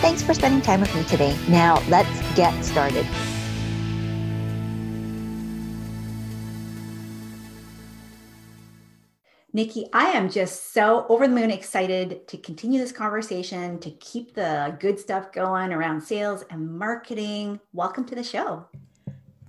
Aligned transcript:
Thanks 0.00 0.22
for 0.22 0.32
spending 0.32 0.62
time 0.62 0.80
with 0.80 0.94
me 0.94 1.04
today. 1.04 1.36
Now, 1.46 1.82
let's 1.90 2.08
get 2.34 2.64
started. 2.64 3.06
Nikki, 9.52 9.88
I 9.92 10.06
am 10.12 10.30
just 10.30 10.72
so 10.72 11.04
over 11.10 11.28
the 11.28 11.34
moon 11.34 11.50
excited 11.50 12.26
to 12.28 12.38
continue 12.38 12.80
this 12.80 12.92
conversation, 12.92 13.78
to 13.80 13.90
keep 13.90 14.32
the 14.32 14.74
good 14.80 14.98
stuff 14.98 15.32
going 15.32 15.70
around 15.70 16.00
sales 16.00 16.44
and 16.48 16.78
marketing. 16.78 17.60
Welcome 17.74 18.06
to 18.06 18.14
the 18.14 18.24
show. 18.24 18.64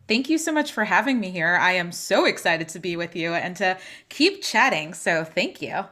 Thank 0.10 0.30
you 0.30 0.38
so 0.38 0.52
much 0.52 0.74
for 0.74 0.84
having 0.84 1.22
me 1.22 1.30
here. 1.30 1.55
I 1.62 1.72
am 1.72 1.94
so 1.94 2.26
excited 2.26 2.68
to 2.70 2.80
be 2.80 2.98
with 2.98 3.16
you 3.16 3.34
and 3.34 3.55
to 3.55 3.77
keep 4.10 4.44
chatting. 4.44 4.96
So, 4.96 5.24
thank 5.24 5.62
you. 5.62 5.86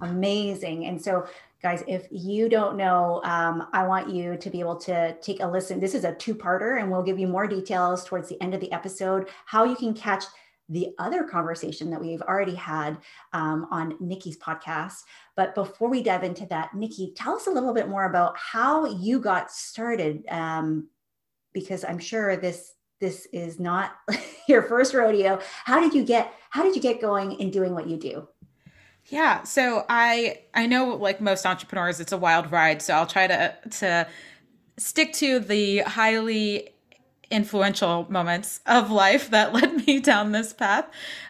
Amazing. 0.00 0.86
And 0.86 1.02
so, 1.02 1.26
guys 1.62 1.82
if 1.86 2.06
you 2.10 2.48
don't 2.48 2.76
know 2.76 3.20
um, 3.24 3.68
i 3.72 3.86
want 3.86 4.08
you 4.10 4.36
to 4.36 4.50
be 4.50 4.60
able 4.60 4.76
to 4.76 5.16
take 5.20 5.40
a 5.40 5.46
listen. 5.46 5.80
This 5.80 5.94
is 5.94 6.04
a 6.04 6.14
two-parter 6.14 6.80
and 6.80 6.90
we'll 6.90 7.02
give 7.02 7.18
you 7.18 7.28
more 7.28 7.46
details 7.46 8.04
towards 8.04 8.28
the 8.28 8.40
end 8.42 8.54
of 8.54 8.60
the 8.60 8.72
episode 8.72 9.28
how 9.44 9.64
you 9.64 9.76
can 9.76 9.94
catch 9.94 10.24
the 10.68 10.88
other 10.98 11.22
conversation 11.22 11.90
that 11.90 12.00
we've 12.00 12.22
already 12.22 12.54
had 12.54 12.98
um, 13.32 13.68
on 13.70 13.96
nikki's 14.00 14.36
podcast. 14.38 15.02
But 15.36 15.54
before 15.54 15.88
we 15.88 16.02
dive 16.02 16.24
into 16.24 16.46
that 16.46 16.74
nikki 16.74 17.12
tell 17.16 17.36
us 17.36 17.46
a 17.46 17.50
little 17.50 17.74
bit 17.74 17.88
more 17.88 18.04
about 18.04 18.36
how 18.36 18.86
you 18.86 19.20
got 19.20 19.50
started 19.50 20.24
um, 20.28 20.88
because 21.52 21.84
i'm 21.84 21.98
sure 21.98 22.36
this 22.36 22.74
this 23.00 23.26
is 23.32 23.60
not 23.60 23.96
your 24.48 24.62
first 24.62 24.94
rodeo. 24.94 25.38
How 25.64 25.80
did 25.80 25.94
you 25.94 26.04
get 26.04 26.32
how 26.50 26.62
did 26.62 26.74
you 26.74 26.82
get 26.82 27.00
going 27.00 27.32
in 27.32 27.50
doing 27.50 27.74
what 27.74 27.88
you 27.88 27.96
do 27.96 28.26
yeah, 29.08 29.44
so 29.44 29.84
I 29.88 30.40
I 30.54 30.66
know 30.66 30.96
like 30.96 31.20
most 31.20 31.46
entrepreneurs 31.46 32.00
it's 32.00 32.12
a 32.12 32.18
wild 32.18 32.50
ride, 32.50 32.82
so 32.82 32.94
I'll 32.94 33.06
try 33.06 33.26
to 33.26 33.54
to 33.78 34.06
stick 34.78 35.12
to 35.14 35.38
the 35.38 35.78
highly 35.78 36.70
influential 37.30 38.06
moments 38.10 38.60
of 38.66 38.90
life 38.90 39.30
that 39.30 39.52
led 39.54 39.86
me 39.86 40.00
down 40.00 40.32
this 40.32 40.52
path. 40.52 40.86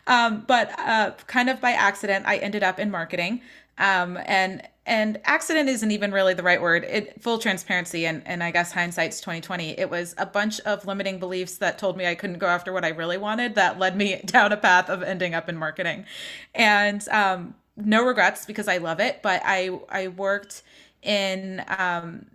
Um, 0.06 0.44
but 0.46 0.78
uh, 0.78 1.12
kind 1.26 1.50
of 1.50 1.60
by 1.60 1.72
accident, 1.72 2.26
I 2.26 2.36
ended 2.38 2.62
up 2.62 2.78
in 2.78 2.90
marketing. 2.90 3.42
Um, 3.78 4.18
and 4.24 4.66
and 4.86 5.20
accident 5.24 5.68
isn't 5.68 5.90
even 5.90 6.12
really 6.12 6.32
the 6.32 6.42
right 6.42 6.62
word. 6.62 6.84
It 6.84 7.20
full 7.20 7.38
transparency 7.38 8.06
and 8.06 8.22
and 8.24 8.42
I 8.42 8.52
guess 8.52 8.72
hindsight's 8.72 9.20
2020. 9.20 9.78
It 9.78 9.90
was 9.90 10.14
a 10.16 10.24
bunch 10.24 10.60
of 10.60 10.86
limiting 10.86 11.18
beliefs 11.18 11.58
that 11.58 11.76
told 11.78 11.96
me 11.96 12.06
I 12.06 12.14
couldn't 12.14 12.38
go 12.38 12.46
after 12.46 12.72
what 12.72 12.84
I 12.84 12.88
really 12.88 13.18
wanted 13.18 13.54
that 13.56 13.78
led 13.78 13.96
me 13.96 14.22
down 14.24 14.52
a 14.52 14.56
path 14.56 14.88
of 14.88 15.02
ending 15.02 15.34
up 15.34 15.48
in 15.50 15.56
marketing. 15.56 16.06
And 16.54 17.06
um, 17.10 17.54
no 17.76 18.04
regrets 18.04 18.46
because 18.46 18.68
I 18.68 18.78
love 18.78 19.00
it. 19.00 19.20
But 19.22 19.42
I 19.44 19.78
I 19.88 20.08
worked 20.08 20.62
in 21.02 21.64
um, 21.78 22.26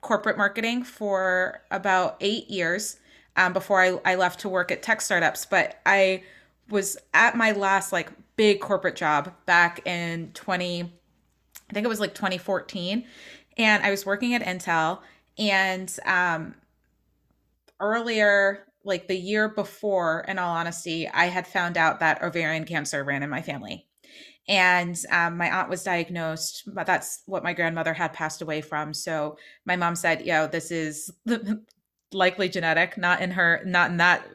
corporate 0.00 0.36
marketing 0.36 0.84
for 0.84 1.62
about 1.70 2.16
eight 2.20 2.50
years 2.50 2.98
um, 3.36 3.52
before 3.52 3.80
I, 3.80 3.98
I 4.04 4.14
left 4.16 4.40
to 4.40 4.48
work 4.48 4.70
at 4.70 4.82
tech 4.82 5.00
startups. 5.00 5.46
But 5.46 5.80
I 5.86 6.22
was 6.68 6.96
at 7.12 7.36
my 7.36 7.52
last 7.52 7.92
like 7.92 8.10
big 8.36 8.60
corporate 8.60 8.96
job 8.96 9.32
back 9.46 9.86
in 9.86 10.30
20 10.34 10.82
I 10.82 11.72
think 11.72 11.84
it 11.84 11.88
was 11.88 12.00
like 12.00 12.14
2014 12.14 13.04
and 13.56 13.82
I 13.82 13.90
was 13.90 14.04
working 14.04 14.34
at 14.34 14.42
Intel 14.42 15.00
and 15.38 15.94
um 16.06 16.54
earlier 17.80 18.64
like 18.84 19.08
the 19.08 19.16
year 19.16 19.48
before 19.48 20.24
in 20.26 20.38
all 20.38 20.54
honesty 20.54 21.08
I 21.08 21.26
had 21.26 21.46
found 21.46 21.76
out 21.76 22.00
that 22.00 22.22
ovarian 22.22 22.64
cancer 22.64 23.04
ran 23.04 23.22
in 23.22 23.30
my 23.30 23.42
family 23.42 23.86
and 24.48 24.98
um, 25.10 25.36
my 25.36 25.50
aunt 25.50 25.70
was 25.70 25.82
diagnosed 25.82 26.64
but 26.74 26.86
that's 26.86 27.22
what 27.26 27.42
my 27.44 27.52
grandmother 27.52 27.94
had 27.94 28.12
passed 28.12 28.42
away 28.42 28.60
from. 28.60 28.92
So 28.94 29.36
my 29.64 29.76
mom 29.76 29.96
said 29.96 30.26
yo 30.26 30.46
this 30.46 30.70
is 30.70 31.10
likely 32.12 32.48
genetic 32.48 32.96
not 32.96 33.20
in 33.20 33.30
her 33.30 33.62
not 33.64 33.90
in 33.90 33.96
that 33.98 34.26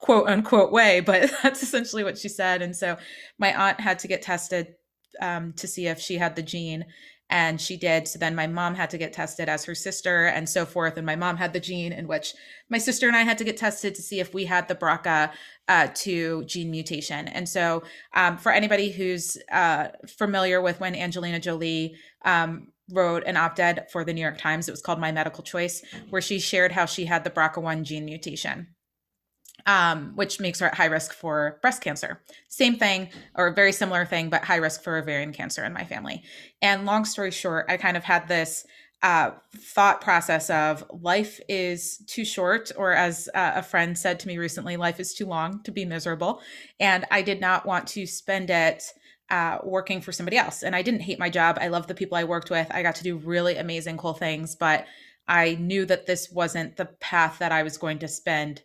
quote 0.00 0.28
unquote 0.28 0.72
way 0.72 1.00
but 1.00 1.30
that's 1.42 1.62
essentially 1.62 2.04
what 2.04 2.18
she 2.18 2.28
said. 2.28 2.62
And 2.62 2.74
so 2.74 2.96
my 3.38 3.54
aunt 3.54 3.80
had 3.80 3.98
to 4.00 4.08
get 4.08 4.22
tested 4.22 4.74
um, 5.20 5.52
to 5.54 5.68
see 5.68 5.86
if 5.86 6.00
she 6.00 6.16
had 6.16 6.36
the 6.36 6.42
gene 6.42 6.84
and 7.32 7.58
she 7.58 7.78
did. 7.78 8.06
So 8.06 8.18
then 8.18 8.34
my 8.34 8.46
mom 8.46 8.74
had 8.74 8.90
to 8.90 8.98
get 8.98 9.14
tested 9.14 9.48
as 9.48 9.64
her 9.64 9.74
sister 9.74 10.26
and 10.26 10.46
so 10.46 10.66
forth. 10.66 10.98
And 10.98 11.06
my 11.06 11.16
mom 11.16 11.38
had 11.38 11.54
the 11.54 11.60
gene 11.60 11.90
in 11.90 12.06
which 12.06 12.34
my 12.68 12.76
sister 12.76 13.08
and 13.08 13.16
i 13.16 13.22
had 13.22 13.38
to 13.38 13.44
get 13.44 13.56
tested 13.56 13.94
to 13.94 14.02
see 14.02 14.20
if 14.20 14.34
we 14.34 14.44
had 14.44 14.68
the 14.68 14.74
brca 14.74 15.32
uh, 15.66 15.88
to 15.94 16.44
gene 16.44 16.70
mutation. 16.70 17.28
And 17.28 17.48
so 17.48 17.84
um, 18.12 18.36
for 18.36 18.52
anybody 18.52 18.92
who's 18.92 19.38
uh, 19.50 19.88
familiar 20.06 20.60
with 20.60 20.78
when 20.78 20.94
angelina 20.94 21.40
jolie 21.40 21.96
um, 22.26 22.68
wrote 22.90 23.24
an 23.24 23.38
op-ed 23.38 23.86
for 23.90 24.04
the 24.04 24.12
new 24.12 24.20
york 24.20 24.36
times 24.36 24.68
it 24.68 24.72
was 24.72 24.82
called 24.82 25.00
my 25.00 25.10
medical 25.10 25.42
choice 25.42 25.82
where 26.10 26.20
she 26.20 26.38
shared 26.38 26.72
how 26.72 26.84
she 26.84 27.06
had 27.06 27.24
the 27.24 27.30
brca1 27.30 27.82
gene 27.84 28.04
mutation 28.04 28.66
um, 29.66 30.12
which 30.14 30.40
makes 30.40 30.60
her 30.60 30.66
at 30.66 30.74
high 30.74 30.86
risk 30.86 31.12
for 31.12 31.58
breast 31.62 31.82
cancer. 31.82 32.20
Same 32.48 32.76
thing, 32.76 33.08
or 33.34 33.52
very 33.52 33.72
similar 33.72 34.04
thing, 34.04 34.30
but 34.30 34.44
high 34.44 34.56
risk 34.56 34.82
for 34.82 34.96
ovarian 34.96 35.32
cancer 35.32 35.64
in 35.64 35.72
my 35.72 35.84
family. 35.84 36.22
And 36.60 36.86
long 36.86 37.04
story 37.04 37.30
short, 37.30 37.66
I 37.68 37.76
kind 37.76 37.96
of 37.96 38.04
had 38.04 38.28
this 38.28 38.64
uh, 39.02 39.32
thought 39.56 40.00
process 40.00 40.48
of 40.48 40.84
life 40.90 41.40
is 41.48 41.98
too 42.06 42.24
short, 42.24 42.70
or 42.76 42.92
as 42.92 43.28
uh, 43.34 43.52
a 43.56 43.62
friend 43.62 43.98
said 43.98 44.20
to 44.20 44.28
me 44.28 44.38
recently, 44.38 44.76
life 44.76 45.00
is 45.00 45.12
too 45.12 45.26
long 45.26 45.62
to 45.64 45.72
be 45.72 45.84
miserable. 45.84 46.40
And 46.78 47.04
I 47.10 47.22
did 47.22 47.40
not 47.40 47.66
want 47.66 47.86
to 47.88 48.06
spend 48.06 48.50
it. 48.50 48.84
Uh, 49.30 49.58
working 49.64 50.02
for 50.02 50.12
somebody 50.12 50.36
else. 50.36 50.62
And 50.62 50.76
I 50.76 50.82
didn't 50.82 51.00
hate 51.00 51.18
my 51.18 51.30
job. 51.30 51.56
I 51.58 51.68
love 51.68 51.86
the 51.86 51.94
people 51.94 52.18
I 52.18 52.24
worked 52.24 52.50
with. 52.50 52.66
I 52.70 52.82
got 52.82 52.96
to 52.96 53.02
do 53.02 53.16
really 53.16 53.56
amazing, 53.56 53.96
cool 53.96 54.12
things, 54.12 54.54
but 54.54 54.84
I 55.26 55.54
knew 55.54 55.86
that 55.86 56.04
this 56.04 56.30
wasn't 56.30 56.76
the 56.76 56.84
path 56.84 57.38
that 57.38 57.50
I 57.50 57.62
was 57.62 57.78
going 57.78 57.98
to 58.00 58.08
spend 58.08 58.62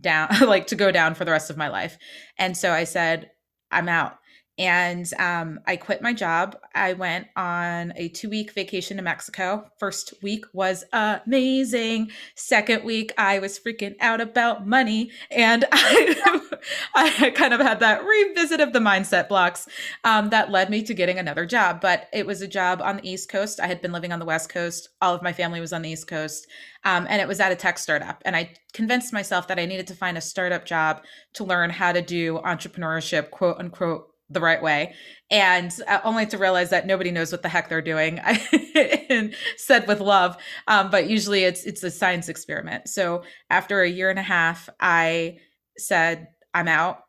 down 0.00 0.28
like 0.46 0.66
to 0.68 0.74
go 0.74 0.90
down 0.90 1.14
for 1.14 1.24
the 1.24 1.30
rest 1.30 1.50
of 1.50 1.56
my 1.56 1.68
life. 1.68 1.98
And 2.38 2.56
so 2.56 2.72
i 2.72 2.84
said 2.84 3.30
i'm 3.70 3.88
out 3.88 4.18
and 4.58 5.12
um, 5.18 5.60
I 5.66 5.76
quit 5.76 6.00
my 6.00 6.14
job. 6.14 6.56
I 6.74 6.94
went 6.94 7.26
on 7.36 7.92
a 7.96 8.08
two 8.08 8.30
week 8.30 8.52
vacation 8.52 8.96
to 8.96 9.02
Mexico. 9.02 9.70
First 9.78 10.14
week 10.22 10.46
was 10.54 10.82
amazing. 10.94 12.10
Second 12.36 12.82
week, 12.82 13.12
I 13.18 13.38
was 13.38 13.58
freaking 13.58 13.96
out 14.00 14.22
about 14.22 14.66
money. 14.66 15.10
And 15.30 15.66
I, 15.72 16.46
I 16.94 17.32
kind 17.34 17.52
of 17.52 17.60
had 17.60 17.80
that 17.80 18.02
revisit 18.02 18.60
of 18.60 18.72
the 18.72 18.78
mindset 18.78 19.28
blocks 19.28 19.68
um, 20.04 20.30
that 20.30 20.50
led 20.50 20.70
me 20.70 20.82
to 20.84 20.94
getting 20.94 21.18
another 21.18 21.44
job. 21.44 21.82
But 21.82 22.08
it 22.14 22.26
was 22.26 22.40
a 22.40 22.48
job 22.48 22.80
on 22.80 22.96
the 22.96 23.10
East 23.10 23.28
Coast. 23.28 23.60
I 23.60 23.66
had 23.66 23.82
been 23.82 23.92
living 23.92 24.12
on 24.12 24.20
the 24.20 24.24
West 24.24 24.48
Coast. 24.48 24.88
All 25.02 25.14
of 25.14 25.22
my 25.22 25.34
family 25.34 25.60
was 25.60 25.74
on 25.74 25.82
the 25.82 25.90
East 25.90 26.06
Coast. 26.06 26.46
Um, 26.84 27.06
and 27.10 27.20
it 27.20 27.28
was 27.28 27.40
at 27.40 27.52
a 27.52 27.56
tech 27.56 27.76
startup. 27.76 28.22
And 28.24 28.34
I 28.34 28.54
convinced 28.72 29.12
myself 29.12 29.48
that 29.48 29.58
I 29.58 29.66
needed 29.66 29.88
to 29.88 29.94
find 29.94 30.16
a 30.16 30.22
startup 30.22 30.64
job 30.64 31.02
to 31.34 31.44
learn 31.44 31.68
how 31.68 31.92
to 31.92 32.00
do 32.00 32.38
entrepreneurship, 32.38 33.30
quote 33.30 33.58
unquote 33.58 34.12
the 34.28 34.40
right 34.40 34.62
way 34.62 34.94
and 35.30 35.72
uh, 35.86 36.00
only 36.04 36.26
to 36.26 36.38
realize 36.38 36.70
that 36.70 36.86
nobody 36.86 37.10
knows 37.10 37.30
what 37.30 37.42
the 37.42 37.48
heck 37.48 37.68
they're 37.68 37.80
doing 37.80 38.18
and 39.08 39.34
said 39.56 39.86
with 39.86 40.00
love 40.00 40.36
um, 40.66 40.90
but 40.90 41.08
usually 41.08 41.44
it's 41.44 41.64
it's 41.64 41.82
a 41.82 41.90
science 41.90 42.28
experiment. 42.28 42.88
So 42.88 43.22
after 43.50 43.82
a 43.82 43.88
year 43.90 44.10
and 44.10 44.18
a 44.18 44.22
half 44.22 44.68
i 44.80 45.38
said 45.78 46.28
i'm 46.54 46.68
out 46.68 47.00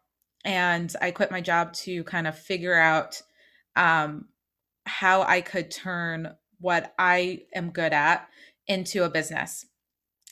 and 0.46 0.94
i 1.02 1.12
quit 1.12 1.32
my 1.32 1.42
job 1.42 1.74
to 1.74 2.04
kind 2.04 2.28
of 2.28 2.38
figure 2.38 2.76
out 2.76 3.22
um, 3.76 4.26
how 4.86 5.24
i 5.24 5.42
could 5.42 5.72
turn 5.72 6.36
what 6.60 6.94
i 7.00 7.42
am 7.56 7.72
good 7.72 7.94
at 7.94 8.28
into 8.68 9.04
a 9.04 9.10
business. 9.10 9.66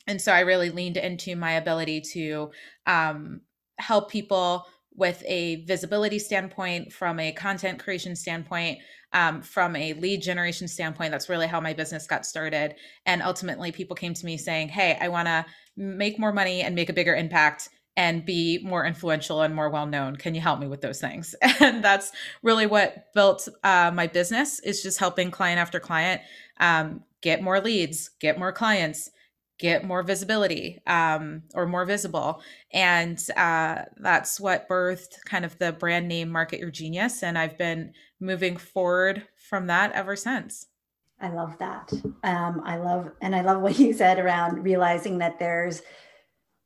And 0.08 0.22
so 0.22 0.32
i 0.32 0.42
really 0.42 0.70
leaned 0.70 0.98
into 0.98 1.36
my 1.36 1.54
ability 1.54 2.02
to 2.14 2.52
um, 2.86 3.42
help 3.80 4.12
people 4.12 4.66
with 4.96 5.24
a 5.26 5.58
visibility 5.66 6.20
standpoint, 6.20 6.94
from 6.94 7.20
a 7.20 7.32
content 7.32 7.80
creation 7.80 8.16
standpoint, 8.16 8.80
um, 9.14 9.42
from 9.42 9.76
a 9.76 9.94
lead 9.94 10.22
generation 10.22 10.68
standpoint. 10.68 11.12
That's 11.12 11.30
really 11.30 11.48
how 11.48 11.60
my 11.62 11.74
business 11.74 12.08
got 12.08 12.26
started. 12.26 12.76
And 13.06 13.22
ultimately, 13.22 13.72
people 13.72 13.96
came 13.96 14.14
to 14.14 14.26
me 14.26 14.38
saying, 14.38 14.70
Hey, 14.70 14.98
I 15.00 15.08
want 15.08 15.28
to 15.28 15.46
make 15.78 16.20
more 16.20 16.34
money 16.34 16.62
and 16.62 16.76
make 16.76 16.90
a 16.90 16.94
bigger 16.94 17.16
impact. 17.16 17.70
and 17.98 18.26
be 18.26 18.60
more 18.62 18.86
influential 18.86 19.42
and 19.42 19.56
more 19.56 19.70
well 19.70 19.86
known 19.86 20.18
can 20.18 20.36
you 20.36 20.42
help 20.42 20.60
me 20.60 20.68
with 20.68 20.82
those 20.82 21.00
things 21.00 21.34
and 21.62 21.82
that's 21.82 22.12
really 22.44 22.66
what 22.66 23.14
built 23.14 23.48
uh, 23.64 23.90
my 23.94 24.06
business 24.06 24.60
is 24.60 24.84
just 24.84 25.00
helping 25.00 25.32
client 25.32 25.60
after 25.60 25.80
client 25.80 26.22
um, 26.60 27.02
get 27.22 27.42
more 27.42 27.62
leads 27.62 28.10
get 28.20 28.38
more 28.38 28.52
clients 28.52 29.10
get 29.58 29.86
more 29.86 30.04
visibility 30.04 30.82
um, 30.86 31.44
or 31.54 31.66
more 31.66 31.86
visible. 31.86 32.42
And 32.72 33.20
uh, 33.38 33.84
that's 33.98 34.40
what 34.40 34.68
birthed 34.68 35.24
kind 35.26 35.46
of 35.46 35.58
the 35.58 35.72
brand 35.72 36.08
name 36.08 36.30
market 36.30 36.60
your 36.60 36.72
genius 36.72 37.24
and 37.24 37.38
i've 37.38 37.58
been 37.58 37.94
moving 38.20 38.58
forward 38.58 39.24
from 39.38 39.68
that 39.68 39.92
ever 39.94 40.16
since. 40.16 40.68
I 41.20 41.30
love 41.30 41.58
that. 41.60 41.92
Um, 42.24 42.62
i 42.66 42.78
love 42.78 43.12
and 43.22 43.36
i 43.36 43.42
love 43.42 43.62
what 43.62 43.80
you 43.80 43.94
said 43.94 44.20
around 44.20 44.64
realizing 44.64 45.20
that 45.20 45.40
there's 45.40 45.82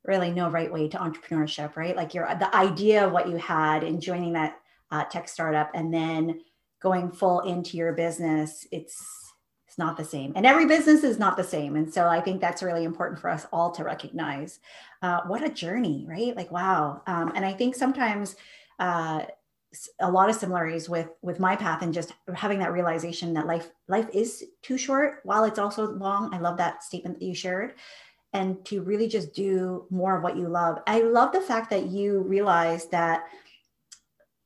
really 0.04 0.30
no 0.30 0.50
right 0.50 0.72
way 0.72 0.88
to 0.88 0.98
entrepreneurship, 0.98 1.76
right? 1.76 1.96
Like 1.96 2.14
your 2.14 2.26
the 2.38 2.54
idea 2.54 3.06
of 3.06 3.12
what 3.12 3.28
you 3.28 3.36
had 3.36 3.84
in 3.84 4.00
joining 4.00 4.32
that 4.34 4.58
uh, 4.90 5.04
tech 5.04 5.28
startup 5.28 5.70
and 5.74 5.92
then 5.92 6.40
going 6.80 7.10
full 7.10 7.40
into 7.40 7.76
your 7.76 7.92
business, 7.92 8.66
it's 8.72 9.19
it's 9.70 9.78
not 9.78 9.96
the 9.96 10.04
same. 10.04 10.32
And 10.34 10.44
every 10.44 10.66
business 10.66 11.04
is 11.04 11.16
not 11.16 11.36
the 11.36 11.44
same. 11.44 11.76
And 11.76 11.94
so 11.94 12.08
I 12.08 12.20
think 12.20 12.40
that's 12.40 12.60
really 12.60 12.82
important 12.82 13.20
for 13.20 13.30
us 13.30 13.46
all 13.52 13.70
to 13.70 13.84
recognize. 13.84 14.58
Uh, 15.00 15.20
what 15.28 15.44
a 15.44 15.48
journey, 15.48 16.04
right? 16.08 16.34
Like 16.34 16.50
wow. 16.50 17.02
Um, 17.06 17.30
and 17.36 17.44
I 17.44 17.52
think 17.52 17.76
sometimes. 17.76 18.36
Uh, 18.78 19.26
a 20.00 20.10
lot 20.10 20.28
of 20.28 20.34
similarities 20.34 20.88
with 20.88 21.06
with 21.22 21.38
my 21.38 21.54
path 21.54 21.82
and 21.82 21.94
just 21.94 22.12
having 22.34 22.58
that 22.58 22.72
realization 22.72 23.32
that 23.32 23.46
life 23.46 23.70
life 23.86 24.08
is 24.12 24.42
too 24.62 24.76
short 24.76 25.20
while 25.22 25.44
it's 25.44 25.60
also 25.60 25.92
long 25.92 26.34
i 26.34 26.40
love 26.40 26.56
that 26.56 26.82
statement 26.82 27.16
that 27.16 27.24
you 27.24 27.32
shared 27.32 27.74
and 28.32 28.64
to 28.64 28.82
really 28.82 29.06
just 29.06 29.32
do 29.32 29.86
more 29.90 30.16
of 30.16 30.22
what 30.22 30.36
you 30.36 30.48
love. 30.48 30.78
I 30.86 31.00
love 31.00 31.32
the 31.32 31.40
fact 31.40 31.70
that 31.70 31.86
you 31.86 32.20
realize 32.20 32.86
that 32.86 33.24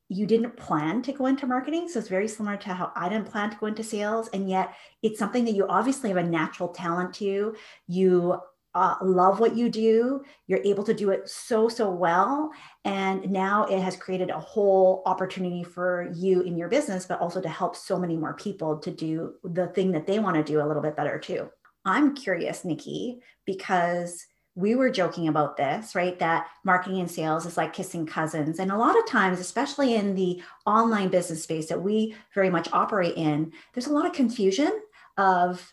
you 0.09 0.27
didn't 0.27 0.57
plan 0.57 1.03
to 1.03 1.13
go 1.13 1.27
into 1.27 1.47
marketing. 1.47 1.89
So 1.89 1.99
it's 1.99 2.09
very 2.09 2.29
similar 2.29 2.57
to 2.59 2.75
how 2.75 2.93
I 2.95 3.09
didn't 3.09 3.31
plan 3.31 3.51
to 3.51 3.57
go 3.57 3.67
into 3.67 3.83
sales. 3.83 4.29
And 4.29 4.49
yet 4.49 4.75
it's 5.03 5.19
something 5.19 5.45
that 5.45 5.55
you 5.55 5.67
obviously 5.67 6.11
have 6.11 6.19
a 6.19 6.23
natural 6.23 6.69
talent 6.69 7.15
to. 7.15 7.55
You 7.87 8.39
uh, 8.75 8.97
love 9.03 9.41
what 9.41 9.57
you 9.57 9.69
do. 9.69 10.23
You're 10.47 10.63
able 10.65 10.85
to 10.85 10.95
do 10.95 11.11
it 11.11 11.29
so, 11.29 11.69
so 11.69 11.91
well. 11.91 12.51
And 12.85 13.31
now 13.31 13.67
it 13.67 13.81
has 13.81 13.97
created 13.97 14.31
a 14.31 14.39
whole 14.39 15.03
opportunity 15.07 15.63
for 15.63 16.11
you 16.13 16.43
in 16.43 16.57
your 16.57 16.69
business, 16.69 17.07
but 17.07 17.21
also 17.21 17.41
to 17.41 17.49
help 17.49 17.77
so 17.77 17.99
many 17.99 18.17
more 18.17 18.35
people 18.35 18.79
to 18.79 18.91
do 18.91 19.35
the 19.45 19.69
thing 19.69 19.93
that 19.93 20.07
they 20.07 20.19
want 20.19 20.37
to 20.37 20.43
do 20.43 20.61
a 20.61 20.67
little 20.67 20.83
bit 20.83 20.97
better 20.97 21.19
too. 21.19 21.49
I'm 21.85 22.15
curious, 22.15 22.65
Nikki, 22.65 23.21
because 23.45 24.27
we 24.55 24.75
were 24.75 24.91
joking 24.91 25.29
about 25.29 25.57
this, 25.57 25.95
right? 25.95 26.19
That 26.19 26.47
marketing 26.65 27.01
and 27.01 27.11
sales 27.11 27.45
is 27.45 27.57
like 27.57 27.73
kissing 27.73 28.07
cousins. 28.07 28.59
And 28.59 28.71
a 28.71 28.79
lot 28.79 28.99
of 28.99 29.07
times, 29.07 29.41
especially 29.41 29.95
in 29.95 30.15
the 30.15 30.43
online 30.65 31.09
business 31.09 31.43
space 31.43 31.67
that 31.69 31.83
we 31.83 32.15
very 32.35 32.51
much 32.51 32.69
operate 32.73 33.17
in, 33.17 33.53
there's 33.73 33.89
a 33.89 33.93
lot 33.93 34.07
of 34.07 34.13
confusion 34.13 34.81
of 35.17 35.73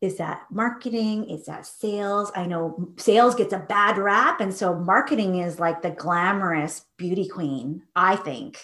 is 0.00 0.16
that 0.18 0.42
marketing? 0.50 1.28
Is 1.28 1.46
that 1.46 1.66
sales? 1.66 2.30
I 2.36 2.46
know 2.46 2.92
sales 2.98 3.34
gets 3.34 3.52
a 3.52 3.58
bad 3.58 3.98
rap. 3.98 4.40
And 4.40 4.54
so 4.54 4.74
marketing 4.76 5.38
is 5.40 5.58
like 5.58 5.82
the 5.82 5.90
glamorous 5.90 6.84
beauty 6.96 7.26
queen, 7.26 7.82
I 7.96 8.14
think, 8.14 8.60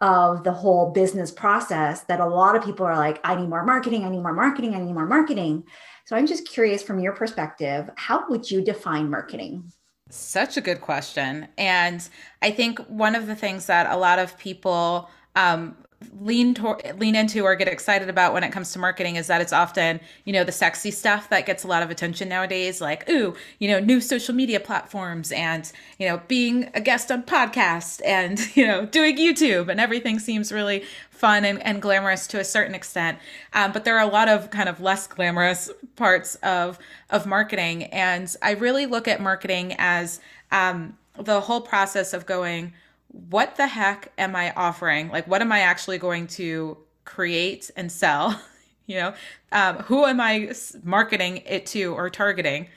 of 0.00 0.44
the 0.44 0.52
whole 0.52 0.92
business 0.92 1.30
process 1.30 2.02
that 2.02 2.20
a 2.20 2.26
lot 2.26 2.56
of 2.56 2.64
people 2.64 2.86
are 2.86 2.96
like, 2.96 3.20
I 3.22 3.34
need 3.34 3.48
more 3.48 3.64
marketing, 3.64 4.04
I 4.04 4.08
need 4.08 4.22
more 4.22 4.32
marketing, 4.32 4.74
I 4.74 4.78
need 4.78 4.94
more 4.94 5.06
marketing. 5.06 5.64
So 6.08 6.16
I'm 6.16 6.26
just 6.26 6.48
curious 6.48 6.82
from 6.82 7.00
your 7.00 7.12
perspective, 7.12 7.90
how 7.96 8.24
would 8.30 8.50
you 8.50 8.62
define 8.62 9.10
marketing? 9.10 9.70
Such 10.08 10.56
a 10.56 10.62
good 10.62 10.80
question. 10.80 11.48
And 11.58 12.08
I 12.40 12.50
think 12.50 12.78
one 12.88 13.14
of 13.14 13.26
the 13.26 13.36
things 13.36 13.66
that 13.66 13.86
a 13.90 13.96
lot 13.98 14.18
of 14.18 14.38
people 14.38 15.10
um, 15.36 15.76
lean 16.20 16.54
to, 16.54 16.76
lean 16.96 17.16
into 17.16 17.42
or 17.42 17.56
get 17.56 17.66
excited 17.66 18.08
about 18.08 18.32
when 18.32 18.44
it 18.44 18.52
comes 18.52 18.72
to 18.72 18.78
marketing 18.78 19.16
is 19.16 19.26
that 19.26 19.40
it's 19.40 19.52
often 19.52 19.98
you 20.24 20.32
know 20.32 20.44
the 20.44 20.52
sexy 20.52 20.92
stuff 20.92 21.28
that 21.28 21.44
gets 21.44 21.64
a 21.64 21.66
lot 21.66 21.82
of 21.82 21.90
attention 21.90 22.28
nowadays 22.28 22.80
like 22.80 23.08
ooh 23.10 23.34
you 23.58 23.68
know 23.68 23.80
new 23.80 24.00
social 24.00 24.32
media 24.32 24.60
platforms 24.60 25.32
and 25.32 25.72
you 25.98 26.06
know 26.06 26.20
being 26.28 26.70
a 26.74 26.80
guest 26.80 27.10
on 27.10 27.22
podcasts 27.24 28.00
and 28.04 28.38
you 28.56 28.64
know 28.64 28.86
doing 28.86 29.16
youtube 29.16 29.68
and 29.68 29.80
everything 29.80 30.20
seems 30.20 30.52
really 30.52 30.84
fun 31.18 31.44
and, 31.44 31.60
and 31.64 31.82
glamorous 31.82 32.28
to 32.28 32.38
a 32.38 32.44
certain 32.44 32.74
extent. 32.74 33.18
Um, 33.52 33.72
but 33.72 33.84
there 33.84 33.98
are 33.98 34.08
a 34.08 34.10
lot 34.10 34.28
of 34.28 34.50
kind 34.50 34.68
of 34.68 34.80
less 34.80 35.06
glamorous 35.06 35.70
parts 35.96 36.36
of 36.36 36.78
of 37.10 37.26
marketing. 37.26 37.84
And 37.84 38.34
i 38.40 38.52
really 38.52 38.86
look 38.86 39.08
at 39.08 39.20
marketing 39.20 39.74
as 39.78 40.20
um, 40.52 40.96
the 41.18 41.40
whole 41.40 41.60
process 41.60 42.12
of 42.12 42.24
going 42.24 42.72
what 43.08 43.56
the 43.56 43.66
heck 43.66 44.12
am 44.18 44.36
I 44.36 44.52
offering? 44.52 45.08
Like, 45.08 45.26
what 45.26 45.40
am 45.40 45.52
I 45.52 45.60
actually 45.60 45.98
going 45.98 46.26
to 46.28 46.76
create 47.04 47.70
and 47.76 47.90
sell? 47.90 48.40
you 48.86 48.96
know, 48.96 49.14
um, 49.52 49.76
who 49.78 50.04
am 50.04 50.20
I 50.20 50.52
marketing 50.82 51.42
it 51.46 51.66
to 51.66 51.94
or 51.94 52.10
targeting? 52.10 52.68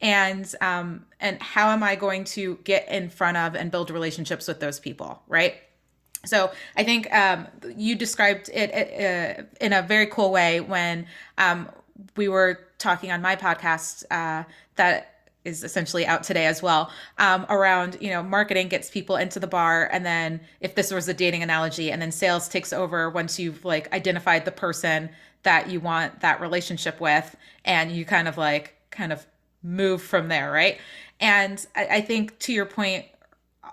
And 0.00 0.52
um, 0.60 1.06
and 1.20 1.40
how 1.40 1.70
am 1.70 1.82
I 1.82 1.96
going 1.96 2.24
to 2.24 2.58
get 2.64 2.88
in 2.88 3.08
front 3.08 3.38
of 3.38 3.54
and 3.54 3.70
build 3.70 3.90
relationships 3.90 4.46
with 4.46 4.60
those 4.60 4.78
people, 4.78 5.22
right? 5.26 5.54
So 6.26 6.50
I 6.76 6.84
think 6.84 7.12
um, 7.14 7.46
you 7.76 7.94
described 7.94 8.50
it, 8.52 8.72
uh, 8.72 9.44
in 9.60 9.72
a 9.72 9.82
very 9.82 10.06
cool 10.06 10.32
way 10.32 10.60
when 10.60 11.06
um, 11.38 11.70
we 12.16 12.28
were 12.28 12.58
talking 12.78 13.10
on 13.10 13.22
my 13.22 13.36
podcast 13.36 14.04
uh, 14.10 14.44
that 14.74 15.15
is 15.46 15.64
essentially 15.64 16.06
out 16.06 16.22
today 16.22 16.46
as 16.46 16.62
well 16.62 16.90
um, 17.18 17.46
around 17.48 17.96
you 18.00 18.10
know 18.10 18.22
marketing 18.22 18.68
gets 18.68 18.90
people 18.90 19.16
into 19.16 19.40
the 19.40 19.46
bar 19.46 19.88
and 19.92 20.04
then 20.04 20.40
if 20.60 20.74
this 20.74 20.90
was 20.90 21.08
a 21.08 21.14
dating 21.14 21.42
analogy 21.42 21.90
and 21.90 22.02
then 22.02 22.12
sales 22.12 22.48
takes 22.48 22.72
over 22.72 23.08
once 23.08 23.38
you've 23.38 23.64
like 23.64 23.92
identified 23.92 24.44
the 24.44 24.52
person 24.52 25.08
that 25.42 25.70
you 25.70 25.80
want 25.80 26.20
that 26.20 26.40
relationship 26.40 27.00
with 27.00 27.36
and 27.64 27.92
you 27.92 28.04
kind 28.04 28.28
of 28.28 28.36
like 28.36 28.74
kind 28.90 29.12
of 29.12 29.24
move 29.62 30.02
from 30.02 30.28
there 30.28 30.50
right? 30.52 30.78
And 31.18 31.64
I, 31.74 31.86
I 31.86 32.00
think 32.02 32.38
to 32.40 32.52
your 32.52 32.66
point 32.66 33.06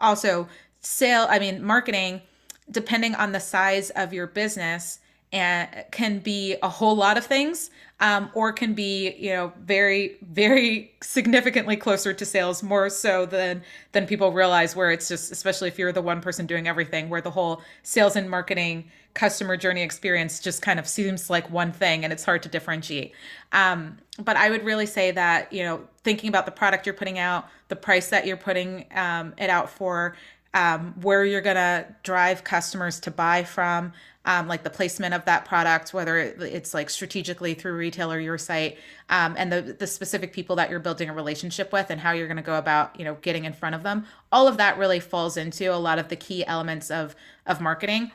also 0.02 0.48
sale 0.82 1.26
i 1.30 1.40
mean 1.40 1.64
marketing 1.64 2.22
depending 2.70 3.16
on 3.16 3.32
the 3.32 3.40
size 3.40 3.90
of 3.92 4.14
your 4.14 4.28
business 4.28 5.00
and 5.34 5.68
can 5.92 6.20
be 6.20 6.56
a 6.62 6.70
whole 6.70 6.96
lot 6.96 7.18
of 7.18 7.26
things 7.26 7.72
um, 8.00 8.30
or 8.34 8.54
can 8.54 8.74
be 8.74 9.16
you 9.16 9.32
know 9.32 9.52
very 9.62 10.16
very 10.32 10.94
significantly 11.02 11.76
closer 11.76 12.14
to 12.14 12.26
sales 12.26 12.62
more 12.64 12.90
so 12.90 13.26
than 13.26 13.62
than 13.92 14.06
people 14.06 14.32
realize 14.32 14.76
where 14.76 14.92
it's 14.92 15.10
just 15.10 15.32
especially 15.32 15.68
if 15.68 15.80
you're 15.80 15.92
the 15.92 16.02
one 16.02 16.22
person 16.22 16.46
doing 16.46 16.68
everything 16.68 17.10
where 17.10 17.22
the 17.22 17.32
whole 17.32 17.62
sales 17.82 18.16
and 18.16 18.30
marketing 18.30 18.86
customer 19.16 19.58
journey 19.58 19.82
experience 19.82 20.40
just 20.40 20.62
kind 20.62 20.80
of 20.80 20.88
seems 20.88 21.30
like 21.30 21.50
one 21.50 21.72
thing 21.72 22.04
and 22.04 22.14
it's 22.14 22.24
hard 22.24 22.42
to 22.42 22.50
differentiate. 22.50 23.14
Um, 23.52 23.98
but 24.20 24.38
i 24.38 24.52
would 24.52 24.64
really 24.64 24.86
say 24.86 25.10
that 25.10 25.52
you 25.52 25.64
know 25.64 25.82
thinking 26.04 26.30
about 26.30 26.46
the 26.46 26.52
product 26.52 26.86
you're 26.86 26.94
putting 26.94 27.18
out 27.18 27.48
the 27.70 27.76
price 27.76 28.10
that 28.10 28.28
you're 28.28 28.38
putting 28.38 28.86
um, 28.96 29.34
it 29.40 29.50
out 29.50 29.70
for 29.70 30.16
um, 30.54 30.94
where 31.02 31.26
you're 31.26 31.42
going 31.42 31.56
to 31.56 31.86
drive 32.04 32.44
customers 32.44 33.00
to 33.00 33.10
buy 33.10 33.44
from 33.44 33.92
um, 34.26 34.48
like 34.48 34.64
the 34.64 34.70
placement 34.70 35.14
of 35.14 35.26
that 35.26 35.46
product, 35.46 35.94
whether 35.94 36.18
it's 36.18 36.74
like 36.74 36.90
strategically 36.90 37.54
through 37.54 37.76
retail 37.76 38.12
or 38.12 38.20
your 38.20 38.38
site, 38.38 38.78
um, 39.10 39.36
and 39.38 39.52
the 39.52 39.62
the 39.62 39.88
specific 39.88 40.32
people 40.32 40.56
that 40.56 40.70
you're 40.70 40.80
building 40.80 41.10
a 41.10 41.14
relationship 41.14 41.74
with, 41.74 41.90
and 41.90 42.00
how 42.00 42.12
you're 42.12 42.28
going 42.28 42.38
to 42.38 42.44
go 42.44 42.58
about 42.58 42.98
you 42.98 43.06
know 43.06 43.16
getting 43.22 43.46
in 43.46 43.54
front 43.54 43.76
of 43.76 43.84
them. 43.84 44.06
All 44.32 44.48
of 44.48 44.58
that 44.58 44.78
really 44.78 45.00
falls 45.00 45.36
into 45.38 45.74
a 45.74 45.76
lot 45.76 46.00
of 46.00 46.08
the 46.08 46.16
key 46.16 46.46
elements 46.46 46.90
of 46.90 47.16
of 47.46 47.60
marketing, 47.60 48.12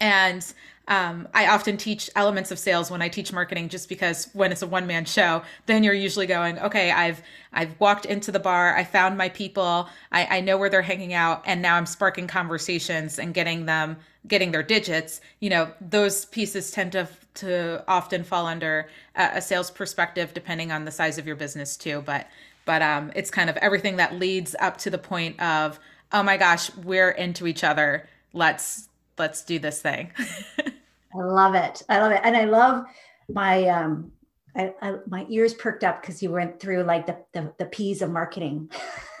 and 0.00 0.52
um, 0.88 1.28
I 1.32 1.46
often 1.46 1.76
teach 1.76 2.10
elements 2.16 2.50
of 2.50 2.58
sales 2.58 2.90
when 2.90 3.00
I 3.00 3.08
teach 3.08 3.32
marketing, 3.32 3.68
just 3.68 3.88
because 3.88 4.28
when 4.32 4.50
it's 4.50 4.62
a 4.62 4.66
one 4.66 4.88
man 4.88 5.04
show, 5.04 5.42
then 5.66 5.84
you're 5.84 5.94
usually 5.94 6.26
going, 6.26 6.58
okay, 6.58 6.90
I've 6.90 7.22
I've 7.52 7.78
walked 7.78 8.04
into 8.04 8.32
the 8.32 8.40
bar, 8.40 8.76
I 8.76 8.82
found 8.82 9.16
my 9.16 9.28
people, 9.28 9.88
I, 10.10 10.38
I 10.38 10.40
know 10.40 10.58
where 10.58 10.68
they're 10.68 10.82
hanging 10.82 11.14
out, 11.14 11.44
and 11.46 11.62
now 11.62 11.76
I'm 11.76 11.86
sparking 11.86 12.26
conversations 12.26 13.20
and 13.20 13.32
getting 13.32 13.66
them 13.66 13.98
getting 14.26 14.52
their 14.52 14.62
digits. 14.62 15.20
You 15.40 15.50
know, 15.50 15.72
those 15.80 16.24
pieces 16.26 16.70
tend 16.70 16.92
to 16.92 17.08
to 17.34 17.84
often 17.86 18.24
fall 18.24 18.46
under 18.46 18.88
a, 19.14 19.40
sales 19.40 19.70
perspective, 19.70 20.34
depending 20.34 20.72
on 20.72 20.84
the 20.84 20.90
size 20.90 21.18
of 21.18 21.26
your 21.26 21.36
business 21.36 21.76
too. 21.76 22.02
But 22.04 22.26
but 22.64 22.82
um, 22.82 23.12
it's 23.14 23.30
kind 23.30 23.50
of 23.50 23.56
everything 23.58 23.96
that 23.96 24.18
leads 24.18 24.54
up 24.60 24.76
to 24.78 24.90
the 24.90 24.98
point 24.98 25.40
of, 25.40 25.80
oh 26.12 26.22
my 26.22 26.36
gosh, 26.36 26.74
we're 26.76 27.10
into 27.10 27.46
each 27.46 27.64
other. 27.64 28.08
Let's 28.32 28.88
let's 29.18 29.42
do 29.42 29.58
this 29.58 29.80
thing. 29.80 30.12
I 30.58 31.18
love 31.18 31.54
it. 31.54 31.82
I 31.88 31.98
love 32.00 32.12
it. 32.12 32.20
And 32.22 32.36
I 32.36 32.44
love 32.44 32.84
my 33.32 33.66
um 33.68 34.12
I, 34.56 34.72
I 34.82 34.94
my 35.06 35.26
ears 35.28 35.54
perked 35.54 35.84
up 35.84 36.00
because 36.00 36.22
you 36.22 36.30
went 36.30 36.60
through 36.60 36.82
like 36.84 37.06
the 37.06 37.16
the, 37.32 37.52
the 37.58 37.66
P's 37.66 38.02
of 38.02 38.10
marketing. 38.10 38.70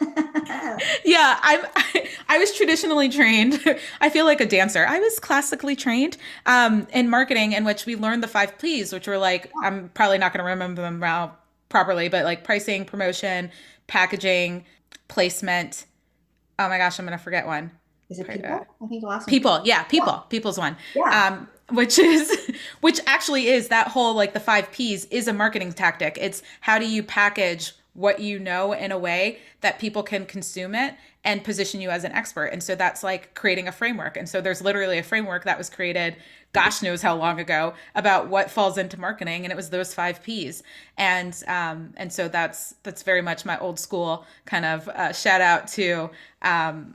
yeah, 1.04 1.38
I'm 1.42 1.64
I, 1.76 2.08
I, 2.28 2.38
was 2.38 2.54
traditionally 2.56 3.08
trained. 3.08 3.60
I 4.00 4.10
feel 4.10 4.24
like 4.24 4.40
a 4.40 4.46
dancer. 4.46 4.84
I 4.88 4.98
was 4.98 5.18
classically 5.18 5.76
trained 5.76 6.16
um 6.46 6.86
in 6.92 7.08
marketing 7.08 7.52
in 7.52 7.64
which 7.64 7.86
we 7.86 7.96
learned 7.96 8.22
the 8.22 8.28
five 8.28 8.58
P's, 8.58 8.92
which 8.92 9.06
were 9.06 9.18
like 9.18 9.50
I'm 9.62 9.90
probably 9.90 10.18
not 10.18 10.32
gonna 10.32 10.44
remember 10.44 10.82
them 10.82 10.98
now 10.98 11.36
properly, 11.68 12.08
but 12.08 12.24
like 12.24 12.44
pricing, 12.44 12.84
promotion, 12.84 13.50
packaging, 13.86 14.64
placement, 15.08 15.86
oh 16.60 16.68
my 16.68 16.78
gosh, 16.78 16.98
I'm 16.98 17.06
going 17.06 17.18
to 17.18 17.22
forget 17.22 17.46
one. 17.46 17.70
Is 18.10 18.18
it 18.18 18.28
people? 18.28 18.50
I 18.50 18.86
think 18.88 19.02
the 19.02 19.06
last 19.06 19.22
one. 19.22 19.30
People, 19.30 19.60
yeah, 19.64 19.84
people. 19.84 20.12
Yeah. 20.12 20.28
People's 20.28 20.58
one. 20.58 20.76
Yeah. 20.94 21.26
Um, 21.26 21.48
which 21.72 21.98
is 21.98 22.52
which 22.80 23.00
actually 23.06 23.48
is 23.48 23.68
that 23.68 23.88
whole 23.88 24.14
like 24.14 24.34
the 24.34 24.40
5 24.40 24.70
Ps 24.70 25.04
is 25.06 25.28
a 25.28 25.32
marketing 25.32 25.72
tactic. 25.72 26.18
It's 26.20 26.42
how 26.60 26.78
do 26.78 26.88
you 26.88 27.02
package 27.02 27.72
what 27.94 28.20
you 28.20 28.38
know 28.38 28.72
in 28.72 28.92
a 28.92 28.98
way 28.98 29.38
that 29.60 29.78
people 29.78 30.02
can 30.02 30.24
consume 30.24 30.74
it 30.74 30.94
and 31.24 31.44
position 31.44 31.80
you 31.80 31.90
as 31.90 32.04
an 32.04 32.12
expert. 32.12 32.46
And 32.46 32.62
so 32.62 32.74
that's 32.74 33.02
like 33.02 33.34
creating 33.34 33.68
a 33.68 33.72
framework. 33.72 34.16
And 34.16 34.28
so 34.28 34.40
there's 34.40 34.62
literally 34.62 34.98
a 34.98 35.02
framework 35.02 35.44
that 35.44 35.58
was 35.58 35.68
created, 35.68 36.16
gosh 36.52 36.82
knows 36.82 37.02
how 37.02 37.14
long 37.16 37.38
ago, 37.40 37.74
about 37.94 38.28
what 38.28 38.50
falls 38.50 38.78
into 38.78 38.98
marketing, 38.98 39.44
and 39.44 39.52
it 39.52 39.56
was 39.56 39.70
those 39.70 39.92
five 39.92 40.22
P's. 40.22 40.62
And 40.96 41.40
um, 41.46 41.92
and 41.96 42.12
so 42.12 42.28
that's 42.28 42.74
that's 42.82 43.02
very 43.02 43.22
much 43.22 43.44
my 43.44 43.58
old 43.58 43.78
school 43.78 44.24
kind 44.46 44.64
of 44.64 44.88
uh, 44.88 45.12
shout 45.12 45.40
out 45.40 45.68
to 45.68 46.10
um, 46.42 46.94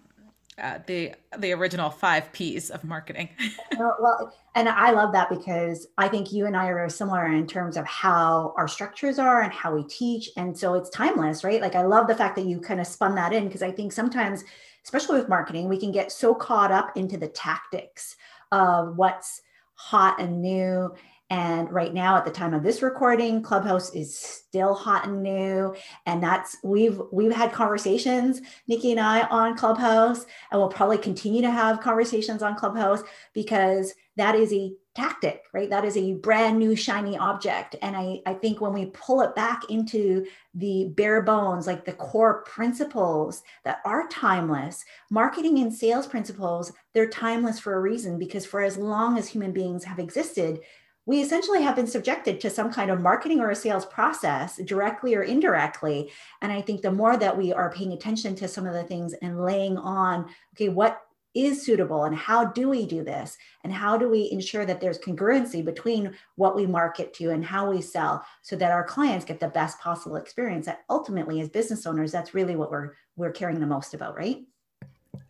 uh, 0.58 0.80
the 0.88 1.14
the 1.38 1.52
original 1.52 1.90
five 1.90 2.32
P's 2.32 2.72
of 2.72 2.84
marketing. 2.84 3.30
well, 3.78 4.34
and 4.56 4.70
I 4.70 4.92
love 4.92 5.12
that 5.12 5.30
because 5.30 5.88
I 5.98 6.08
think 6.08 6.32
you 6.32 6.46
and 6.46 6.56
I 6.56 6.68
are 6.68 6.76
very 6.76 6.90
similar 6.90 7.26
in 7.28 7.46
terms 7.46 7.76
of 7.78 7.86
how 7.86 8.54
our 8.58 8.68
structures 8.68 9.20
are 9.20 9.42
and 9.42 9.52
how 9.52 9.76
we 9.76 9.84
teach, 9.84 10.30
and 10.38 10.58
so 10.58 10.74
it's 10.74 10.90
timeless, 10.90 11.44
right? 11.44 11.62
Like 11.62 11.76
I 11.76 11.84
love 11.84 12.08
the 12.08 12.16
fact 12.16 12.36
that 12.38 12.46
you 12.46 12.60
kind 12.60 12.80
of 12.80 12.88
spun 12.88 13.16
that 13.16 13.34
in 13.34 13.46
because 13.46 13.62
I 13.62 13.72
think 13.72 13.92
sometimes, 13.92 14.44
especially 14.84 15.20
with 15.20 15.30
marketing, 15.30 15.68
we 15.68 15.78
can 15.78 15.92
get 15.92 16.12
so 16.12 16.34
caught 16.34 16.72
up 16.72 16.96
into 16.96 17.18
the 17.18 17.28
tactics 17.28 18.16
of 18.52 18.96
what's 18.96 19.42
hot 19.76 20.20
and 20.22 20.42
new 20.42 20.94
and 21.32 21.72
right 21.72 21.94
now, 21.94 22.18
at 22.18 22.26
the 22.26 22.32
time 22.32 22.54
of 22.54 22.62
this 22.62 22.84
recording, 22.84 23.42
Clubhouse 23.42 23.94
is 23.96 24.16
still 24.16 24.76
hot 24.76 25.08
and 25.08 25.24
new. 25.24 25.76
And 26.06 26.22
that's 26.22 26.58
we've 26.64 27.02
we've 27.12 27.32
had 27.32 27.52
conversations, 27.52 28.42
Nikki 28.68 28.92
and 28.92 29.00
I, 29.00 29.22
on 29.28 29.58
Clubhouse, 29.58 30.26
and 30.52 30.62
we'll 30.62 30.70
probably 30.70 31.00
continue 31.00 31.42
to 31.42 31.50
have 31.50 31.82
conversations 31.82 32.44
on 32.44 32.56
Clubhouse 32.56 33.02
because 33.34 33.96
that 34.18 34.36
is 34.36 34.54
a 34.54 34.74
tactic, 34.96 35.44
right? 35.52 35.70
That 35.70 35.84
is 35.84 35.98
a 35.98 36.14
brand 36.14 36.58
new 36.58 36.76
shiny 36.76 37.18
object. 37.18 37.76
And 37.82 37.98
I, 37.98 38.22
I 38.26 38.34
think 38.34 38.62
when 38.62 38.72
we 38.72 38.86
pull 38.88 39.22
it 39.22 39.36
back 39.36 39.70
into 39.70 40.26
the 40.54 40.94
bare 40.96 41.22
bones, 41.22 41.68
like 41.68 41.84
the 41.84 41.94
core 41.94 42.44
principles 42.44 43.44
that 43.66 43.80
are 43.84 44.08
timeless, 44.08 44.86
marketing 45.10 45.60
and 45.60 45.74
sales 45.74 46.08
principles, 46.08 46.72
they're 46.94 47.10
timeless 47.10 47.60
for 47.60 47.76
a 47.76 47.82
reason 47.82 48.18
because 48.18 48.46
for 48.46 48.62
as 48.62 48.78
long 48.78 49.18
as 49.18 49.28
human 49.28 49.52
beings 49.52 49.84
have 49.84 50.00
existed, 50.00 50.62
we 51.06 51.22
essentially 51.22 51.62
have 51.62 51.76
been 51.76 51.88
subjected 51.88 52.40
to 52.40 52.50
some 52.50 52.72
kind 52.72 52.90
of 52.90 53.00
marketing 53.00 53.40
or 53.40 53.52
a 53.52 53.56
sales 53.56 53.86
process 53.86 54.58
directly 54.58 55.16
or 55.16 55.24
indirectly. 55.24 56.12
And 56.42 56.52
i 56.52 56.62
think 56.62 56.82
the 56.82 56.92
more 56.92 57.18
that 57.18 57.38
we 57.38 57.54
are 57.54 57.72
paying 57.72 57.94
attention 57.94 58.36
to 58.36 58.48
some 58.48 58.66
of 58.66 58.74
the 58.74 58.84
things 58.84 59.14
and 59.22 59.44
laying 59.44 59.78
on 59.78 60.30
okay 60.56 60.70
what 60.70 61.02
is 61.36 61.64
suitable 61.64 62.06
and 62.06 62.16
how 62.16 62.46
do 62.46 62.70
we 62.70 62.86
do 62.86 63.04
this? 63.04 63.38
And 63.64 63.74
how 63.74 63.98
do 63.98 64.10
we 64.10 64.32
ensure 64.32 64.66
that 64.66 64.80
there's 64.80 64.98
congruency 64.98 65.64
between 65.64 66.16
what 66.38 66.56
we 66.56 66.66
market 66.66 67.14
to 67.16 67.32
and 67.32 67.44
how 67.44 67.70
we 67.70 67.82
sell 67.82 68.26
so 68.42 68.56
that 68.56 68.72
our 68.72 68.86
clients 68.86 69.26
get 69.26 69.42
the 69.42 69.50
best 69.50 69.78
possible 69.80 70.16
experience 70.16 70.66
that 70.66 70.86
ultimately 70.90 71.42
as 71.42 71.50
business 71.50 71.86
owners 71.86 72.12
that's 72.12 72.34
really 72.34 72.56
what 72.56 72.72
we're 72.72 72.94
we're 73.18 73.32
caring 73.32 73.60
the 73.60 73.68
most 73.68 73.94
about 73.94 74.16
right? 74.16 74.46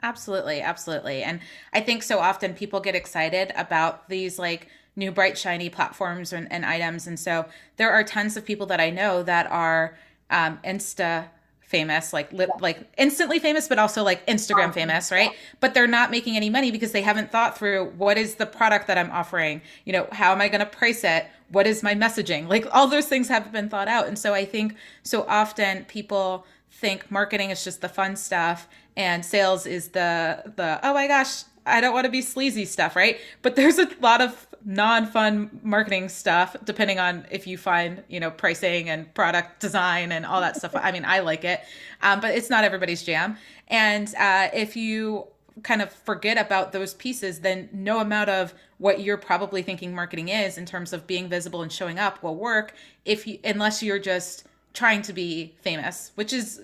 Absolutely. 0.04 0.62
Absolutely. 0.62 1.24
And 1.24 1.40
i 1.74 1.82
think 1.82 2.04
so 2.04 2.20
often 2.20 2.54
people 2.54 2.80
get 2.80 2.96
excited 2.96 3.52
about 3.56 4.08
these 4.08 4.38
like 4.38 4.68
new 4.96 5.12
bright 5.12 5.38
shiny 5.38 5.70
platforms 5.70 6.32
and, 6.32 6.52
and 6.52 6.66
items. 6.66 7.08
And 7.08 7.20
so 7.20 7.46
there 7.78 7.92
are 7.92 8.04
tons 8.04 8.38
of 8.38 8.46
people 8.46 8.66
that 8.68 8.80
i 8.80 8.90
know 8.90 9.24
that 9.24 9.50
are 9.52 9.98
um, 10.30 10.60
insta 10.66 11.28
famous 11.62 12.14
like 12.14 12.32
li- 12.32 12.48
like 12.60 12.88
instantly 12.98 13.40
famous 13.40 13.68
but 13.68 13.80
also 13.80 14.04
like 14.04 14.26
instagram 14.28 14.72
famous 14.74 15.12
right? 15.12 15.32
But 15.60 15.74
they're 15.74 15.88
not 15.88 16.12
making 16.12 16.36
any 16.36 16.50
money 16.50 16.72
because 16.72 16.92
they 16.92 17.02
haven't 17.02 17.32
thought 17.32 17.58
through 17.58 17.86
what 17.98 18.18
is 18.18 18.36
the 18.36 18.46
product 18.46 18.88
that 18.88 18.98
i'm 18.98 19.12
offering? 19.12 19.62
You 19.84 19.94
know 19.94 20.08
how 20.12 20.32
am 20.32 20.42
i 20.42 20.48
going 20.48 20.60
to 20.60 20.66
price 20.66 21.04
it? 21.04 21.26
What 21.50 21.68
is 21.68 21.84
my 21.84 21.96
messaging? 21.96 22.48
Like 22.56 22.68
all 22.72 22.88
those 22.88 23.08
things 23.08 23.28
haven't 23.28 23.52
been 23.52 23.70
thought 23.70 23.88
out. 23.88 24.08
And 24.08 24.18
so 24.18 24.34
i 24.34 24.46
think 24.46 24.76
so 25.04 25.26
often 25.28 25.86
people 25.86 26.46
think 26.72 27.10
marketing 27.10 27.50
is 27.50 27.64
just 27.64 27.82
the 27.82 27.90
fun 27.90 28.16
stuff 28.16 28.68
and 28.96 29.26
sales 29.26 29.66
is 29.66 29.90
the 29.90 30.54
the 30.56 30.80
oh 30.84 30.94
my 30.94 31.08
gosh 31.08 31.44
I 31.66 31.82
don't 31.82 31.94
want 31.94 32.06
to 32.06 32.12
be 32.12 32.22
sleazy 32.22 32.66
stuff, 32.66 32.96
right? 32.96 33.20
But 33.42 33.56
there's 33.56 33.80
a 33.80 33.90
lot 34.00 34.22
of 34.22 34.48
non-fun 34.66 35.60
marketing 35.62 36.10
stuff 36.10 36.56
depending 36.66 37.00
on 37.00 37.26
if 37.30 37.46
you 37.46 37.58
find, 37.58 38.04
you 38.10 38.20
know, 38.20 38.32
pricing 38.32 38.90
and 38.90 39.14
product 39.14 39.60
design 39.60 40.12
and 40.12 40.26
all 40.26 40.42
that 40.42 40.58
stuff. 40.58 40.76
I 40.76 40.92
mean, 40.92 41.06
I 41.06 41.20
like 41.20 41.44
it, 41.46 41.62
um, 42.02 42.20
but 42.20 42.34
it's 42.36 42.50
not 42.50 42.64
everybody's 42.64 43.04
jam. 43.04 43.38
And 43.68 44.14
uh, 44.16 44.50
if 44.54 44.76
you 44.76 45.28
kind 45.64 45.82
of 45.82 45.92
forget 45.92 46.38
about 46.38 46.72
those 46.72 46.94
pieces, 46.96 47.40
then 47.40 47.70
no 47.72 48.00
amount 48.00 48.30
of 48.30 48.54
what 48.78 49.02
you're 49.02 49.18
probably 49.18 49.62
thinking 49.62 49.94
marketing 49.94 50.30
is 50.30 50.58
in 50.58 50.66
terms 50.66 50.92
of 50.92 51.08
being 51.08 51.30
visible 51.30 51.62
and 51.62 51.72
showing 51.72 51.98
up 51.98 52.22
will 52.22 52.36
work 52.36 52.74
if 53.06 53.26
you 53.26 53.40
unless 53.44 53.82
you're 53.82 54.00
just 54.00 54.46
trying 54.74 55.02
to 55.04 55.14
be 55.14 55.56
famous, 55.62 56.12
which 56.16 56.34
is 56.34 56.62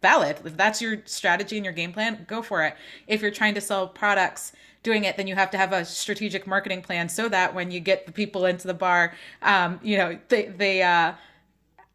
valid. 0.00 0.38
If 0.44 0.56
that's 0.56 0.82
your 0.82 1.02
strategy 1.04 1.56
and 1.56 1.64
your 1.64 1.74
game 1.74 1.92
plan, 1.92 2.24
go 2.26 2.42
for 2.42 2.64
it. 2.64 2.74
If 3.06 3.22
you're 3.22 3.30
trying 3.30 3.54
to 3.54 3.60
sell 3.60 3.86
products, 3.86 4.52
doing 4.84 5.04
it, 5.04 5.16
then 5.16 5.26
you 5.26 5.34
have 5.34 5.50
to 5.50 5.58
have 5.58 5.72
a 5.72 5.84
strategic 5.84 6.46
marketing 6.46 6.82
plan 6.82 7.08
so 7.08 7.28
that 7.28 7.52
when 7.52 7.72
you 7.72 7.80
get 7.80 8.06
the 8.06 8.12
people 8.12 8.44
into 8.46 8.68
the 8.68 8.74
bar, 8.74 9.14
um, 9.42 9.80
you 9.82 9.96
know, 9.96 10.16
they 10.28 10.46
they 10.46 10.82
uh, 10.82 11.14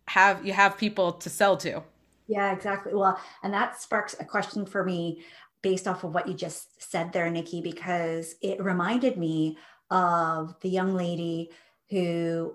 have 0.05 0.45
you 0.45 0.51
have 0.51 0.77
people 0.77 1.13
to 1.13 1.29
sell 1.29 1.55
to. 1.55 1.81
Yeah, 2.27 2.51
exactly. 2.51 2.93
Well, 2.93 3.17
and 3.43 3.53
that 3.53 3.81
sparks 3.81 4.15
a 4.19 4.25
question 4.25 4.65
for 4.65 4.83
me 4.83 5.23
based 5.61 5.87
off 5.87 6.03
of 6.03 6.13
what 6.13 6.27
you 6.27 6.33
just 6.33 6.81
said 6.81 7.13
there, 7.13 7.29
Nikki, 7.29 7.61
because 7.61 8.35
it 8.41 8.61
reminded 8.61 9.17
me 9.17 9.57
of 9.89 10.55
the 10.61 10.69
young 10.69 10.93
lady 10.93 11.49
who 11.89 12.53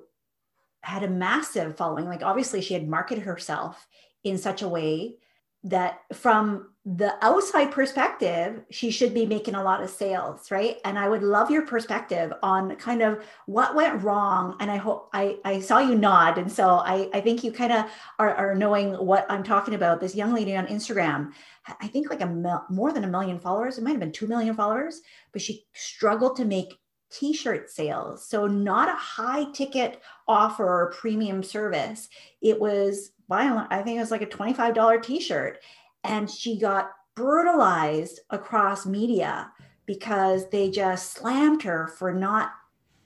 had 0.83 1.03
a 1.03 1.09
massive 1.09 1.76
following. 1.76 2.05
Like 2.05 2.23
obviously 2.23 2.61
she 2.61 2.75
had 2.75 2.88
marketed 2.88 3.25
herself 3.25 3.87
in 4.23 4.38
such 4.38 4.62
a 4.62 4.69
way 4.69 5.17
that 5.64 6.00
from 6.12 6.68
the 6.87 7.14
outside 7.25 7.73
perspective, 7.73 8.62
she 8.71 8.90
should 8.90 9.14
be 9.14 9.25
making 9.25 9.54
a 9.54 9.62
lot 9.62 9.83
of 9.83 9.88
sales, 9.88 10.50
right? 10.50 10.76
And 10.85 10.99
I 10.99 11.09
would 11.09 11.23
love 11.23 11.50
your 11.50 11.64
perspective 11.64 12.30
on 12.42 12.76
kind 12.76 13.00
of 13.00 13.25
what 13.47 13.75
went 13.75 14.02
wrong. 14.02 14.56
And 14.61 14.71
I 14.71 14.76
hope 14.76 15.09
I, 15.14 15.38
I 15.47 15.61
saw 15.61 15.78
you 15.78 15.94
nod. 15.94 16.37
And 16.37 16.52
so 16.52 16.83
I, 16.85 17.09
I 17.14 17.23
think 17.23 17.42
you 17.42 17.52
kind 17.52 17.73
of 17.73 17.87
are, 18.18 18.35
are 18.35 18.54
knowing 18.54 18.92
what 18.92 19.25
I'm 19.30 19.42
talking 19.42 19.73
about. 19.73 19.99
This 19.99 20.14
young 20.14 20.35
lady 20.35 20.54
on 20.54 20.66
Instagram, 20.66 21.33
I 21.80 21.88
think 21.88 22.11
like 22.11 22.21
a 22.21 22.26
mil, 22.26 22.62
more 22.68 22.92
than 22.92 23.04
a 23.04 23.09
million 23.09 23.38
followers. 23.38 23.78
It 23.78 23.85
might 23.85 23.92
have 23.92 24.00
been 24.00 24.12
2 24.12 24.26
million 24.26 24.54
followers, 24.54 25.00
but 25.33 25.40
she 25.40 25.64
struggled 25.73 26.37
to 26.37 26.44
make 26.44 26.78
t-shirt 27.18 27.71
sales. 27.71 28.26
So 28.28 28.47
not 28.47 28.88
a 28.88 28.97
high 28.97 29.50
ticket 29.52 30.00
offer 30.26 30.66
or 30.66 30.92
premium 30.92 31.42
service. 31.42 32.09
It 32.42 32.61
was 32.61 33.12
buy 33.28 33.44
I 33.71 33.83
think 33.83 33.97
it 33.97 34.00
was 34.00 34.11
like 34.11 34.23
a 34.23 34.26
$25 34.26 35.02
t-shirt. 35.02 35.59
And 36.02 36.30
she 36.30 36.59
got 36.59 36.90
brutalized 37.14 38.21
across 38.30 38.85
media 38.85 39.50
because 39.87 40.49
they 40.50 40.71
just 40.71 41.12
slammed 41.12 41.62
her 41.62 41.87
for 41.87 42.12
not 42.12 42.50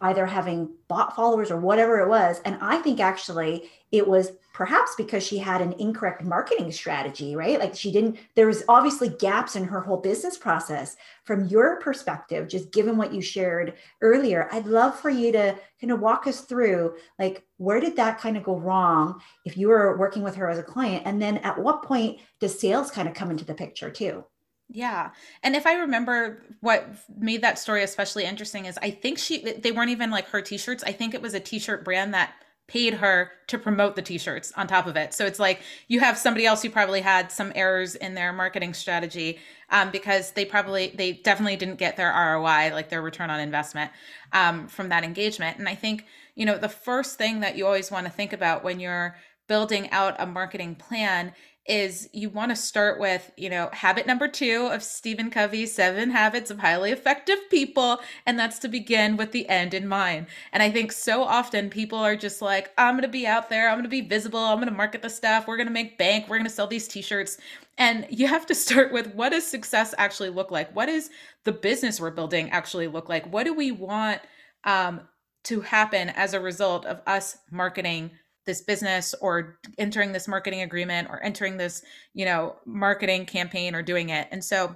either 0.00 0.26
having 0.26 0.70
bot 0.86 1.14
followers 1.16 1.50
or 1.50 1.60
whatever 1.60 1.98
it 2.00 2.08
was. 2.08 2.40
And 2.44 2.56
I 2.60 2.78
think 2.78 3.00
actually 3.00 3.70
it 3.90 4.06
was 4.06 4.32
perhaps 4.52 4.94
because 4.96 5.24
she 5.24 5.38
had 5.38 5.60
an 5.60 5.72
incorrect 5.74 6.22
marketing 6.22 6.70
strategy, 6.72 7.34
right? 7.36 7.58
Like 7.58 7.74
she 7.74 7.90
didn't, 7.90 8.18
there 8.34 8.46
was 8.46 8.64
obviously 8.68 9.08
gaps 9.08 9.56
in 9.56 9.64
her 9.64 9.80
whole 9.80 9.96
business 9.96 10.36
process. 10.36 10.96
From 11.24 11.46
your 11.46 11.80
perspective, 11.80 12.48
just 12.48 12.72
given 12.72 12.96
what 12.96 13.14
you 13.14 13.22
shared 13.22 13.74
earlier, 14.00 14.48
I'd 14.52 14.66
love 14.66 14.98
for 14.98 15.10
you 15.10 15.32
to 15.32 15.56
kind 15.80 15.92
of 15.92 16.00
walk 16.00 16.26
us 16.26 16.40
through 16.42 16.96
like 17.18 17.44
where 17.56 17.80
did 17.80 17.96
that 17.96 18.18
kind 18.18 18.36
of 18.36 18.42
go 18.42 18.58
wrong 18.58 19.20
if 19.44 19.56
you 19.56 19.68
were 19.68 19.96
working 19.96 20.22
with 20.22 20.34
her 20.36 20.48
as 20.48 20.58
a 20.58 20.62
client? 20.62 21.04
And 21.06 21.20
then 21.20 21.38
at 21.38 21.58
what 21.58 21.82
point 21.82 22.20
does 22.40 22.58
sales 22.58 22.90
kind 22.90 23.08
of 23.08 23.14
come 23.14 23.30
into 23.30 23.44
the 23.44 23.54
picture 23.54 23.90
too? 23.90 24.24
Yeah. 24.68 25.10
And 25.42 25.56
if 25.56 25.66
I 25.66 25.74
remember 25.74 26.42
what 26.60 26.86
made 27.16 27.42
that 27.42 27.58
story 27.58 27.82
especially 27.82 28.24
interesting 28.24 28.66
is 28.66 28.78
I 28.82 28.90
think 28.90 29.18
she 29.18 29.52
they 29.52 29.72
weren't 29.72 29.90
even 29.90 30.10
like 30.10 30.28
her 30.28 30.42
t-shirts. 30.42 30.84
I 30.84 30.92
think 30.92 31.14
it 31.14 31.22
was 31.22 31.34
a 31.34 31.40
t-shirt 31.40 31.84
brand 31.84 32.12
that 32.14 32.34
paid 32.66 32.92
her 32.92 33.32
to 33.46 33.58
promote 33.58 33.96
the 33.96 34.02
t-shirts 34.02 34.52
on 34.54 34.66
top 34.66 34.86
of 34.86 34.94
it. 34.94 35.14
So 35.14 35.24
it's 35.24 35.38
like 35.38 35.62
you 35.88 36.00
have 36.00 36.18
somebody 36.18 36.44
else 36.44 36.60
who 36.60 36.68
probably 36.68 37.00
had 37.00 37.32
some 37.32 37.50
errors 37.54 37.94
in 37.94 38.14
their 38.14 38.30
marketing 38.30 38.74
strategy 38.74 39.38
um, 39.70 39.90
because 39.90 40.32
they 40.32 40.44
probably 40.44 40.92
they 40.94 41.12
definitely 41.12 41.56
didn't 41.56 41.78
get 41.78 41.96
their 41.96 42.10
ROI, 42.10 42.70
like 42.74 42.90
their 42.90 43.00
return 43.00 43.30
on 43.30 43.40
investment 43.40 43.90
um, 44.32 44.68
from 44.68 44.90
that 44.90 45.02
engagement. 45.02 45.58
And 45.58 45.66
I 45.66 45.74
think, 45.74 46.04
you 46.34 46.44
know, 46.44 46.58
the 46.58 46.68
first 46.68 47.16
thing 47.16 47.40
that 47.40 47.56
you 47.56 47.64
always 47.64 47.90
want 47.90 48.06
to 48.06 48.12
think 48.12 48.34
about 48.34 48.62
when 48.62 48.80
you're 48.80 49.16
building 49.48 49.90
out 49.90 50.14
a 50.18 50.26
marketing 50.26 50.74
plan 50.74 51.32
is 51.68 52.08
you 52.12 52.30
want 52.30 52.50
to 52.50 52.56
start 52.56 52.98
with, 52.98 53.30
you 53.36 53.50
know, 53.50 53.68
habit 53.72 54.06
number 54.06 54.26
two 54.26 54.68
of 54.72 54.82
Stephen 54.82 55.30
Covey's 55.30 55.74
seven 55.74 56.10
habits 56.10 56.50
of 56.50 56.58
highly 56.58 56.90
effective 56.90 57.38
people. 57.50 58.00
And 58.24 58.38
that's 58.38 58.58
to 58.60 58.68
begin 58.68 59.16
with 59.18 59.32
the 59.32 59.48
end 59.48 59.74
in 59.74 59.86
mind. 59.86 60.26
And 60.52 60.62
I 60.62 60.70
think 60.70 60.92
so 60.92 61.22
often 61.22 61.68
people 61.68 61.98
are 61.98 62.16
just 62.16 62.40
like, 62.40 62.72
I'm 62.78 62.94
going 62.94 63.02
to 63.02 63.08
be 63.08 63.26
out 63.26 63.50
there. 63.50 63.68
I'm 63.68 63.76
going 63.76 63.84
to 63.84 63.90
be 63.90 64.00
visible. 64.00 64.40
I'm 64.40 64.56
going 64.56 64.68
to 64.68 64.74
market 64.74 65.02
the 65.02 65.10
stuff. 65.10 65.46
We're 65.46 65.58
going 65.58 65.68
to 65.68 65.72
make 65.72 65.98
bank. 65.98 66.24
We're 66.28 66.38
going 66.38 66.48
to 66.48 66.54
sell 66.54 66.66
these 66.66 66.88
t 66.88 67.02
shirts. 67.02 67.36
And 67.76 68.06
you 68.08 68.26
have 68.26 68.46
to 68.46 68.54
start 68.54 68.92
with 68.92 69.14
what 69.14 69.30
does 69.30 69.46
success 69.46 69.94
actually 69.98 70.30
look 70.30 70.50
like? 70.50 70.74
What 70.74 70.86
does 70.86 71.10
the 71.44 71.52
business 71.52 72.00
we're 72.00 72.10
building 72.10 72.50
actually 72.50 72.88
look 72.88 73.08
like? 73.10 73.30
What 73.30 73.44
do 73.44 73.52
we 73.52 73.72
want 73.72 74.22
um, 74.64 75.02
to 75.44 75.60
happen 75.60 76.08
as 76.10 76.32
a 76.32 76.40
result 76.40 76.86
of 76.86 77.02
us 77.06 77.36
marketing? 77.50 78.12
This 78.48 78.62
business 78.62 79.14
or 79.20 79.58
entering 79.76 80.10
this 80.10 80.26
marketing 80.26 80.62
agreement 80.62 81.06
or 81.10 81.22
entering 81.22 81.58
this 81.58 81.82
you 82.14 82.24
know 82.24 82.56
marketing 82.64 83.26
campaign 83.26 83.74
or 83.74 83.82
doing 83.82 84.08
it 84.08 84.26
and 84.32 84.42
so 84.42 84.74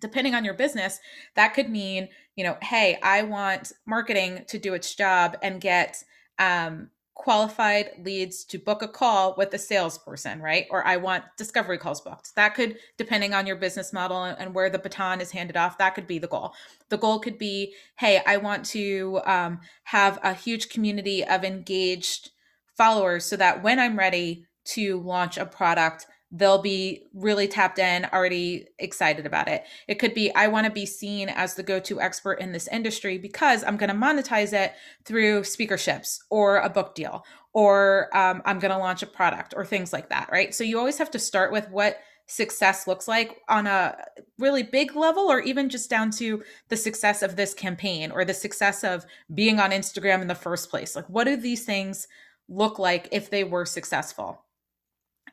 depending 0.00 0.34
on 0.34 0.44
your 0.44 0.52
business 0.52 0.98
that 1.36 1.54
could 1.54 1.70
mean 1.70 2.08
you 2.34 2.42
know 2.42 2.56
hey 2.60 2.98
i 3.04 3.22
want 3.22 3.72
marketing 3.86 4.44
to 4.48 4.58
do 4.58 4.74
its 4.74 4.96
job 4.96 5.36
and 5.42 5.60
get 5.60 6.02
um, 6.40 6.90
qualified 7.16 7.92
leads 8.04 8.44
to 8.44 8.58
book 8.58 8.82
a 8.82 8.88
call 8.88 9.34
with 9.38 9.52
a 9.54 9.58
salesperson, 9.58 10.40
right? 10.40 10.66
Or 10.70 10.86
I 10.86 10.98
want 10.98 11.24
discovery 11.38 11.78
calls 11.78 12.02
booked. 12.02 12.34
That 12.36 12.54
could, 12.54 12.76
depending 12.98 13.32
on 13.32 13.46
your 13.46 13.56
business 13.56 13.92
model 13.92 14.22
and 14.22 14.54
where 14.54 14.68
the 14.68 14.78
baton 14.78 15.22
is 15.22 15.30
handed 15.30 15.56
off, 15.56 15.78
that 15.78 15.94
could 15.94 16.06
be 16.06 16.18
the 16.18 16.28
goal. 16.28 16.52
The 16.90 16.98
goal 16.98 17.18
could 17.18 17.38
be, 17.38 17.74
hey, 17.98 18.20
I 18.26 18.36
want 18.36 18.66
to 18.66 19.20
um, 19.24 19.60
have 19.84 20.18
a 20.22 20.34
huge 20.34 20.68
community 20.68 21.24
of 21.24 21.42
engaged 21.42 22.30
followers 22.76 23.24
so 23.24 23.36
that 23.36 23.62
when 23.62 23.78
I'm 23.78 23.98
ready 23.98 24.46
to 24.66 25.00
launch 25.00 25.38
a 25.38 25.46
product, 25.46 26.06
they'll 26.32 26.60
be 26.60 27.04
really 27.14 27.46
tapped 27.46 27.78
in, 27.78 28.04
already 28.12 28.66
excited 28.78 29.26
about 29.26 29.48
it. 29.48 29.64
It 29.86 29.94
could 29.96 30.12
be, 30.12 30.34
I 30.34 30.48
want 30.48 30.66
to 30.66 30.72
be 30.72 30.84
seen 30.84 31.28
as 31.28 31.54
the 31.54 31.62
go 31.62 31.78
to 31.80 32.00
expert 32.00 32.40
in 32.40 32.52
this 32.52 32.68
industry 32.68 33.16
because 33.16 33.62
I'm 33.62 33.76
going 33.76 33.90
to 33.90 33.94
monetize 33.94 34.52
it 34.52 34.74
through 35.04 35.42
speakerships 35.42 36.18
or 36.28 36.58
a 36.58 36.68
book 36.68 36.94
deal, 36.94 37.24
or 37.52 38.14
um, 38.16 38.42
I'm 38.44 38.58
going 38.58 38.72
to 38.72 38.78
launch 38.78 39.02
a 39.02 39.06
product 39.06 39.54
or 39.56 39.64
things 39.64 39.92
like 39.92 40.08
that, 40.10 40.28
right? 40.32 40.54
So 40.54 40.64
you 40.64 40.78
always 40.78 40.98
have 40.98 41.12
to 41.12 41.18
start 41.18 41.52
with 41.52 41.70
what 41.70 41.98
success 42.26 42.88
looks 42.88 43.06
like 43.06 43.40
on 43.48 43.68
a 43.68 43.96
really 44.36 44.64
big 44.64 44.96
level 44.96 45.30
or 45.30 45.40
even 45.40 45.68
just 45.68 45.88
down 45.88 46.10
to 46.10 46.42
the 46.68 46.76
success 46.76 47.22
of 47.22 47.36
this 47.36 47.54
campaign 47.54 48.10
or 48.10 48.24
the 48.24 48.34
success 48.34 48.82
of 48.82 49.06
being 49.32 49.60
on 49.60 49.70
Instagram 49.70 50.22
in 50.22 50.26
the 50.26 50.34
first 50.34 50.68
place. 50.68 50.96
Like, 50.96 51.08
what 51.08 51.24
do 51.24 51.36
these 51.36 51.64
things 51.64 52.08
look 52.48 52.78
like 52.78 53.08
if 53.12 53.30
they 53.30 53.44
were 53.44 53.64
successful. 53.64 54.42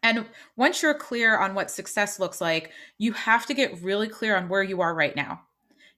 And 0.02 0.26
once 0.58 0.82
you're 0.82 0.94
clear 0.94 1.38
on 1.38 1.56
what 1.56 1.72
success 1.72 2.20
looks 2.20 2.42
like, 2.42 2.72
you 2.98 3.14
have 3.14 3.46
to 3.46 3.54
get 3.54 3.82
really 3.82 4.10
clear 4.10 4.36
on 4.36 4.50
where 4.50 4.64
you 4.64 4.82
are 4.82 4.94
right 4.94 5.16
now. 5.16 5.42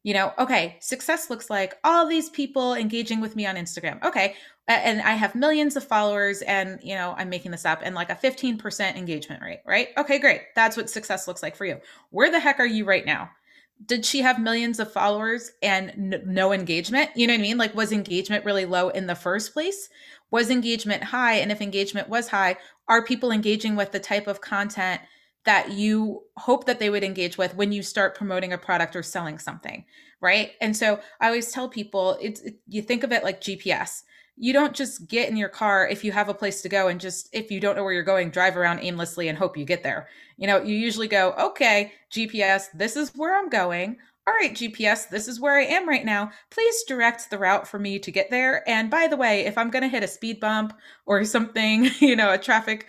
You 0.04 0.14
know, 0.14 0.34
okay, 0.38 0.78
success 0.82 1.32
looks 1.32 1.50
like 1.50 1.80
all 1.84 2.06
these 2.06 2.30
people 2.30 2.76
engaging 2.76 3.22
with 3.22 3.36
me 3.36 3.48
on 3.48 3.56
Instagram. 3.56 4.04
Okay. 4.04 4.36
And 4.68 5.02
I 5.02 5.14
have 5.14 5.34
millions 5.34 5.76
of 5.76 5.84
followers 5.84 6.44
and, 6.44 6.80
you 6.84 6.94
know, 6.94 7.16
I'm 7.18 7.30
making 7.30 7.52
this 7.52 7.66
up 7.66 7.82
and 7.84 7.96
like 7.96 8.12
a 8.12 8.16
15% 8.16 8.96
engagement 8.96 9.42
rate, 9.42 9.62
right? 9.66 9.90
Okay, 9.98 10.20
great. 10.20 10.42
That's 10.56 10.78
what 10.78 10.90
success 10.90 11.28
looks 11.28 11.42
like 11.42 11.56
for 11.56 11.66
you. 11.66 11.80
Where 12.12 12.32
the 12.32 12.40
heck 12.40 12.60
are 12.60 12.68
you 12.68 12.86
right 12.86 13.06
now? 13.06 13.32
Did 13.84 14.06
she 14.06 14.22
have 14.22 14.40
millions 14.40 14.80
of 14.80 14.92
followers 14.92 15.52
and 15.62 15.90
n- 15.92 16.24
no 16.26 16.54
engagement? 16.54 17.10
You 17.16 17.28
know 17.28 17.34
what 17.34 17.40
I 17.40 17.42
mean? 17.42 17.58
Like, 17.58 17.76
was 17.76 17.92
engagement 17.92 18.46
really 18.46 18.66
low 18.66 18.90
in 18.90 19.08
the 19.08 19.16
first 19.16 19.54
place? 19.54 19.90
Was 20.32 20.50
engagement 20.50 21.04
high? 21.04 21.36
And 21.36 21.52
if 21.52 21.62
engagement 21.62 22.10
was 22.10 22.30
high, 22.30 22.58
are 22.88 23.04
people 23.04 23.32
engaging 23.32 23.76
with 23.76 23.92
the 23.92 24.00
type 24.00 24.28
of 24.28 24.42
content 24.42 25.02
that 25.44 25.72
you 25.72 26.24
hope 26.38 26.66
that 26.66 26.80
they 26.80 26.90
would 26.90 27.04
engage 27.04 27.38
with 27.38 27.56
when 27.56 27.72
you 27.72 27.84
start 27.84 28.16
promoting 28.16 28.54
a 28.54 28.58
product 28.58 28.96
or 28.96 29.04
selling 29.04 29.38
something? 29.38 29.86
Right. 30.22 30.52
And 30.62 30.76
so 30.76 31.00
I 31.20 31.28
always 31.28 31.52
tell 31.52 31.70
people 31.70 32.18
it's, 32.22 32.42
it, 32.42 32.60
you 32.68 32.82
think 32.82 33.04
of 33.04 33.12
it 33.12 33.24
like 33.24 33.42
GPS 33.42 34.04
you 34.38 34.54
don't 34.54 34.76
just 34.76 35.08
get 35.08 35.30
in 35.30 35.38
your 35.38 35.50
car 35.50 35.88
if 35.88 36.04
you 36.04 36.12
have 36.12 36.30
a 36.30 36.34
place 36.34 36.62
to 36.62 36.70
go 36.70 36.88
and 36.88 37.00
just 37.00 37.30
if 37.32 37.50
you 37.50 37.60
don't 37.60 37.76
know 37.76 37.84
where 37.84 37.94
you're 37.94 38.04
going 38.04 38.30
drive 38.30 38.58
around 38.58 38.80
aimlessly 38.80 39.30
and 39.30 39.38
hope 39.38 39.58
you 39.58 39.66
get 39.66 39.84
there. 39.84 40.10
You 40.38 40.48
know 40.48 40.62
you 40.62 40.76
usually 40.76 41.08
go 41.08 41.34
okay 41.40 41.94
gps 42.12 42.66
this 42.74 42.96
is 42.96 43.12
where 43.16 43.38
i'm 43.38 43.50
going. 43.50 43.98
All 44.28 44.34
right 44.34 44.54
gps 44.54 45.10
this 45.10 45.28
is 45.28 45.40
where 45.40 45.58
i 45.58 45.64
am 45.64 45.88
right 45.88 46.04
now. 46.04 46.32
Please 46.50 46.84
direct 46.84 47.30
the 47.30 47.38
route 47.38 47.68
for 47.68 47.80
me 47.80 47.98
to 48.00 48.12
get 48.12 48.30
there. 48.30 48.68
And 48.68 48.90
by 48.90 49.08
the 49.08 49.18
way 49.18 49.46
if 49.46 49.58
i'm 49.58 49.70
going 49.70 49.84
to 49.84 49.90
hit 49.90 50.04
a 50.04 50.08
speed 50.08 50.40
bump 50.42 50.74
or 51.06 51.24
something 51.24 51.90
you 52.00 52.16
know 52.16 52.34
a 52.34 52.38
traffic 52.38 52.88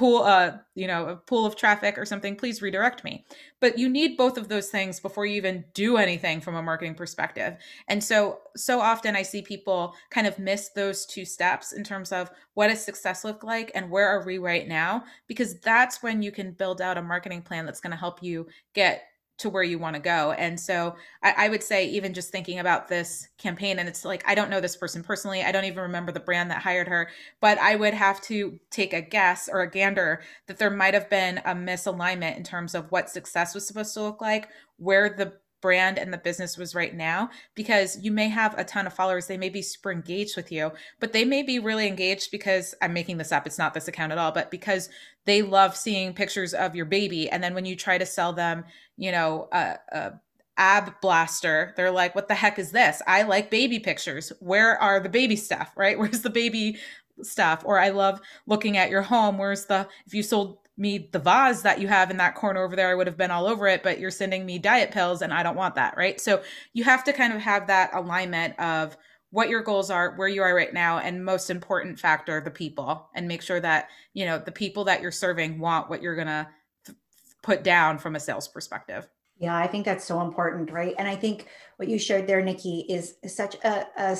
pool 0.00 0.22
uh 0.22 0.52
you 0.74 0.86
know 0.86 1.08
a 1.08 1.16
pool 1.16 1.44
of 1.44 1.56
traffic 1.56 1.98
or 1.98 2.06
something 2.06 2.34
please 2.34 2.62
redirect 2.62 3.04
me. 3.04 3.22
But 3.60 3.78
you 3.78 3.86
need 3.86 4.16
both 4.16 4.38
of 4.38 4.48
those 4.48 4.70
things 4.70 4.98
before 4.98 5.26
you 5.26 5.36
even 5.36 5.62
do 5.74 5.98
anything 5.98 6.40
from 6.40 6.54
a 6.54 6.62
marketing 6.62 6.94
perspective. 6.94 7.58
And 7.88 8.02
so 8.02 8.38
so 8.56 8.80
often 8.80 9.14
i 9.14 9.22
see 9.22 9.42
people 9.42 9.94
kind 10.08 10.26
of 10.26 10.38
miss 10.38 10.70
those 10.70 11.04
two 11.04 11.26
steps 11.26 11.72
in 11.72 11.84
terms 11.84 12.12
of 12.12 12.30
what 12.54 12.68
does 12.68 12.82
success 12.82 13.24
look 13.24 13.44
like 13.44 13.70
and 13.74 13.90
where 13.90 14.08
are 14.08 14.24
we 14.24 14.38
right 14.38 14.66
now? 14.66 15.04
Because 15.26 15.60
that's 15.60 16.02
when 16.02 16.22
you 16.22 16.32
can 16.32 16.52
build 16.52 16.80
out 16.80 16.96
a 16.96 17.02
marketing 17.02 17.42
plan 17.42 17.66
that's 17.66 17.80
going 17.80 17.90
to 17.90 17.96
help 17.96 18.22
you 18.22 18.46
get 18.74 19.02
to 19.40 19.48
where 19.48 19.62
you 19.62 19.78
want 19.78 19.96
to 19.96 20.02
go. 20.02 20.32
And 20.32 20.60
so 20.60 20.96
I, 21.22 21.34
I, 21.36 21.48
would 21.48 21.62
say, 21.62 21.86
even 21.86 22.12
just 22.12 22.30
thinking 22.30 22.58
about 22.58 22.88
this 22.88 23.28
campaign, 23.38 23.78
and 23.78 23.88
it's 23.88 24.04
like, 24.04 24.22
I 24.26 24.34
don't 24.34 24.50
know 24.50 24.60
this 24.60 24.76
person 24.76 25.02
personally. 25.02 25.42
I 25.42 25.50
don't 25.50 25.64
even 25.64 25.82
remember 25.82 26.12
the 26.12 26.20
brand 26.20 26.50
that 26.50 26.62
hired 26.62 26.88
her, 26.88 27.08
but 27.40 27.58
I 27.58 27.74
would 27.74 27.94
have 27.94 28.20
to 28.22 28.60
take 28.70 28.92
a 28.92 29.00
guess 29.00 29.48
or 29.50 29.62
a 29.62 29.70
gander 29.70 30.22
that 30.46 30.58
there 30.58 30.70
might 30.70 30.94
have 30.94 31.08
been 31.08 31.38
a 31.38 31.54
misalignment 31.54 32.36
in 32.36 32.44
terms 32.44 32.74
of 32.74 32.92
what 32.92 33.08
success 33.08 33.54
was 33.54 33.66
supposed 33.66 33.94
to 33.94 34.02
look 34.02 34.20
like, 34.20 34.48
where 34.76 35.08
the 35.08 35.32
brand 35.60 35.98
and 35.98 36.12
the 36.12 36.18
business 36.18 36.56
was 36.56 36.74
right 36.74 36.94
now 36.94 37.28
because 37.54 37.98
you 38.02 38.10
may 38.10 38.28
have 38.28 38.58
a 38.58 38.64
ton 38.64 38.86
of 38.86 38.92
followers 38.92 39.26
they 39.26 39.36
may 39.36 39.48
be 39.48 39.62
super 39.62 39.92
engaged 39.92 40.36
with 40.36 40.50
you 40.50 40.70
but 41.00 41.12
they 41.12 41.24
may 41.24 41.42
be 41.42 41.58
really 41.58 41.86
engaged 41.86 42.30
because 42.30 42.74
i'm 42.82 42.92
making 42.92 43.18
this 43.18 43.32
up 43.32 43.46
it's 43.46 43.58
not 43.58 43.74
this 43.74 43.88
account 43.88 44.12
at 44.12 44.18
all 44.18 44.32
but 44.32 44.50
because 44.50 44.88
they 45.26 45.42
love 45.42 45.76
seeing 45.76 46.14
pictures 46.14 46.54
of 46.54 46.74
your 46.74 46.86
baby 46.86 47.28
and 47.30 47.42
then 47.42 47.54
when 47.54 47.64
you 47.64 47.76
try 47.76 47.98
to 47.98 48.06
sell 48.06 48.32
them 48.32 48.64
you 48.96 49.12
know 49.12 49.48
a, 49.52 49.76
a 49.92 50.12
ab 50.60 50.92
blaster 51.00 51.72
they're 51.76 51.90
like 51.90 52.14
what 52.14 52.28
the 52.28 52.34
heck 52.34 52.58
is 52.58 52.70
this? 52.70 53.00
I 53.06 53.22
like 53.22 53.50
baby 53.50 53.78
pictures. 53.78 54.30
Where 54.40 54.78
are 54.78 55.00
the 55.00 55.08
baby 55.08 55.36
stuff? 55.36 55.72
Right? 55.76 55.98
Where's 55.98 56.20
the 56.20 56.30
baby 56.30 56.78
stuff? 57.22 57.62
Or 57.64 57.78
i 57.80 57.88
love 57.88 58.20
looking 58.46 58.76
at 58.76 58.90
your 58.90 59.02
home. 59.02 59.38
Where's 59.38 59.64
the 59.64 59.88
if 60.06 60.12
you 60.12 60.22
sold 60.22 60.58
me 60.80 61.08
the 61.12 61.18
vase 61.18 61.62
that 61.62 61.80
you 61.80 61.86
have 61.88 62.10
in 62.10 62.16
that 62.16 62.34
corner 62.34 62.62
over 62.62 62.74
there, 62.74 62.90
I 62.90 62.94
would 62.94 63.06
have 63.06 63.18
been 63.18 63.30
all 63.30 63.46
over 63.46 63.68
it, 63.68 63.82
but 63.82 64.00
you're 64.00 64.10
sending 64.10 64.46
me 64.46 64.58
diet 64.58 64.90
pills 64.90 65.20
and 65.22 65.32
I 65.32 65.42
don't 65.42 65.56
want 65.56 65.74
that, 65.74 65.96
right? 65.96 66.20
So 66.20 66.42
you 66.72 66.84
have 66.84 67.04
to 67.04 67.12
kind 67.12 67.32
of 67.32 67.40
have 67.40 67.66
that 67.66 67.90
alignment 67.94 68.58
of 68.58 68.96
what 69.30 69.48
your 69.48 69.62
goals 69.62 69.90
are, 69.90 70.16
where 70.16 70.26
you 70.26 70.42
are 70.42 70.54
right 70.54 70.74
now, 70.74 70.98
and 70.98 71.24
most 71.24 71.50
important 71.50 72.00
factor, 72.00 72.40
the 72.40 72.50
people, 72.50 73.08
and 73.14 73.28
make 73.28 73.42
sure 73.42 73.60
that, 73.60 73.88
you 74.12 74.24
know, 74.24 74.38
the 74.38 74.50
people 74.50 74.84
that 74.84 75.02
you're 75.02 75.12
serving 75.12 75.60
want 75.60 75.88
what 75.88 76.02
you're 76.02 76.16
going 76.16 76.26
to 76.26 76.48
th- 76.86 76.98
put 77.42 77.62
down 77.62 77.98
from 77.98 78.16
a 78.16 78.20
sales 78.20 78.48
perspective. 78.48 79.08
Yeah, 79.38 79.56
I 79.56 79.68
think 79.68 79.84
that's 79.84 80.04
so 80.04 80.20
important, 80.20 80.72
right? 80.72 80.94
And 80.98 81.06
I 81.06 81.14
think 81.14 81.46
what 81.76 81.88
you 81.88 81.98
shared 81.98 82.26
there, 82.26 82.42
Nikki, 82.42 82.86
is 82.88 83.14
such 83.26 83.54
a, 83.62 83.86
a 83.96 84.18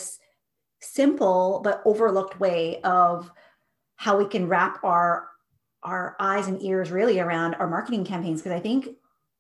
simple 0.81 1.61
but 1.65 1.83
overlooked 1.85 2.39
way 2.39 2.81
of 2.83 3.31
how 3.97 4.17
we 4.17 4.27
can 4.27 4.47
wrap 4.47 4.83
our 4.85 5.30
our 5.83 6.17
eyes 6.21 6.47
and 6.47 6.63
ears 6.63 6.91
really 6.91 7.21
around 7.21 7.55
our 7.55 7.69
marketing 7.69 8.05
campaigns 8.05 8.43
because 8.43 8.57
I 8.57 8.61
think 8.61 8.89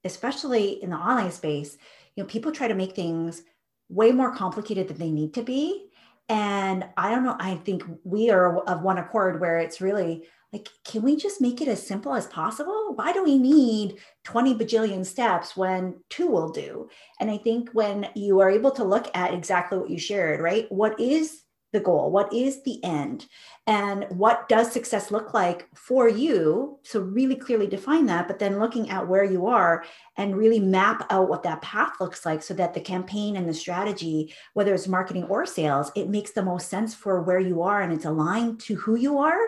especially 0.05 0.83
in 0.83 0.91
the 0.91 0.97
online 0.97 1.31
space, 1.31 1.77
you 2.15 2.23
know, 2.23 2.29
people 2.29 2.53
try 2.53 2.69
to 2.69 2.75
make 2.75 2.95
things 2.95 3.43
way 3.89 4.13
more 4.13 4.35
complicated 4.35 4.89
than 4.89 4.99
they 4.99 5.11
need 5.11 5.35
to 5.35 5.43
be. 5.43 5.91
And 6.29 6.87
I 6.97 7.11
don't 7.11 7.25
know, 7.25 7.37
I 7.39 7.57
think 7.57 7.83
we 8.05 8.31
are 8.31 8.59
of 8.61 8.83
one 8.83 8.99
accord 8.99 9.41
where 9.41 9.59
it's 9.59 9.81
really 9.81 10.25
like, 10.53 10.69
can 10.85 11.03
we 11.03 11.17
just 11.17 11.41
make 11.41 11.61
it 11.61 11.69
as 11.69 11.85
simple 11.85 12.15
as 12.15 12.27
possible? 12.27 12.93
Why 12.95 13.13
do 13.13 13.23
we 13.23 13.39
need 13.39 13.99
20 14.25 14.55
bajillion 14.55 15.05
steps 15.05 15.57
when 15.57 16.01
two 16.09 16.29
will 16.29 16.51
do? 16.51 16.89
And 17.21 17.31
I 17.31 17.37
think 17.37 17.71
when 17.73 18.09
you 18.15 18.41
are 18.41 18.51
able 18.51 18.71
to 18.73 18.85
look 18.85 19.09
at 19.15 19.35
exactly 19.35 19.79
what 19.79 19.91
you 19.91 19.99
shared, 19.99 20.41
right? 20.41 20.71
What 20.71 20.99
is 20.99 21.43
the 21.73 21.81
goal? 21.81 22.11
What 22.11 22.33
is 22.33 22.63
the 22.63 22.83
end? 22.85 23.27
And 23.67 24.07
what 24.11 24.49
does 24.49 24.73
success 24.73 25.11
look 25.11 25.33
like 25.35 25.69
for 25.75 26.09
you? 26.09 26.79
So, 26.83 27.01
really 27.01 27.37
clearly 27.37 27.67
define 27.67 28.07
that, 28.07 28.27
but 28.27 28.39
then 28.39 28.59
looking 28.59 28.91
at 28.91 29.07
where 29.07 29.25
you 29.25 29.47
are 29.47 29.85
and 30.17 30.37
really 30.37 30.61
map 30.61 31.07
out 31.11 31.29
what 31.29 31.43
that 31.45 31.63
path 31.63 31.93
looks 32.01 32.27
like 32.27 32.43
so 32.43 32.55
that 32.55 32.75
the 32.75 32.81
campaign 32.81 33.37
and 33.37 33.49
the 33.49 33.55
strategy, 33.55 34.35
whether 34.55 34.75
it's 34.75 34.89
marketing 34.89 35.25
or 35.25 35.47
sales, 35.47 35.93
it 35.95 36.09
makes 36.09 36.33
the 36.33 36.43
most 36.43 36.69
sense 36.69 36.95
for 36.95 37.23
where 37.23 37.41
you 37.41 37.63
are 37.63 37.81
and 37.83 37.93
it's 37.93 38.05
aligned 38.05 38.61
to 38.61 38.75
who 38.77 38.97
you 38.97 39.19
are, 39.19 39.41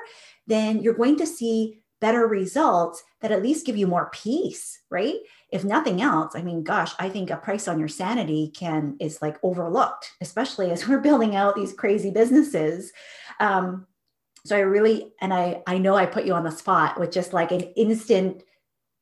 then 0.47 0.81
you're 0.81 0.95
going 0.95 1.17
to 1.17 1.27
see 1.27 1.83
better 2.01 2.27
results 2.27 3.03
that 3.21 3.31
at 3.31 3.43
least 3.43 3.65
give 3.65 3.77
you 3.77 3.87
more 3.87 4.11
peace, 4.13 4.81
right? 4.91 5.17
If 5.53 5.65
nothing 5.65 6.01
else, 6.03 6.35
I 6.35 6.43
mean, 6.43 6.65
gosh, 6.65 6.93
I 6.99 7.09
think 7.09 7.31
a 7.31 7.37
price 7.37 7.69
on 7.69 7.79
your 7.79 7.89
sanity 7.89 8.51
can 8.57 8.97
is 8.99 9.21
like 9.23 9.37
overlooked, 9.43 10.11
especially 10.21 10.71
as 10.71 10.89
we're 10.89 10.99
building 10.99 11.37
out 11.37 11.55
these 11.55 11.73
crazy 11.73 12.11
businesses. 12.11 12.93
Um, 13.39 13.87
so 14.45 14.57
i 14.57 14.61
really 14.61 15.13
and 15.21 15.33
i 15.33 15.63
i 15.67 15.79
know 15.79 15.95
i 15.95 16.07
put 16.07 16.25
you 16.25 16.35
on 16.35 16.45
the 16.45 16.51
spot 16.51 16.99
with 16.99 17.11
just 17.11 17.33
like 17.33 17.53
an 17.53 17.61
instant 17.77 18.43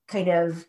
kind 0.09 0.29
of 0.29 0.67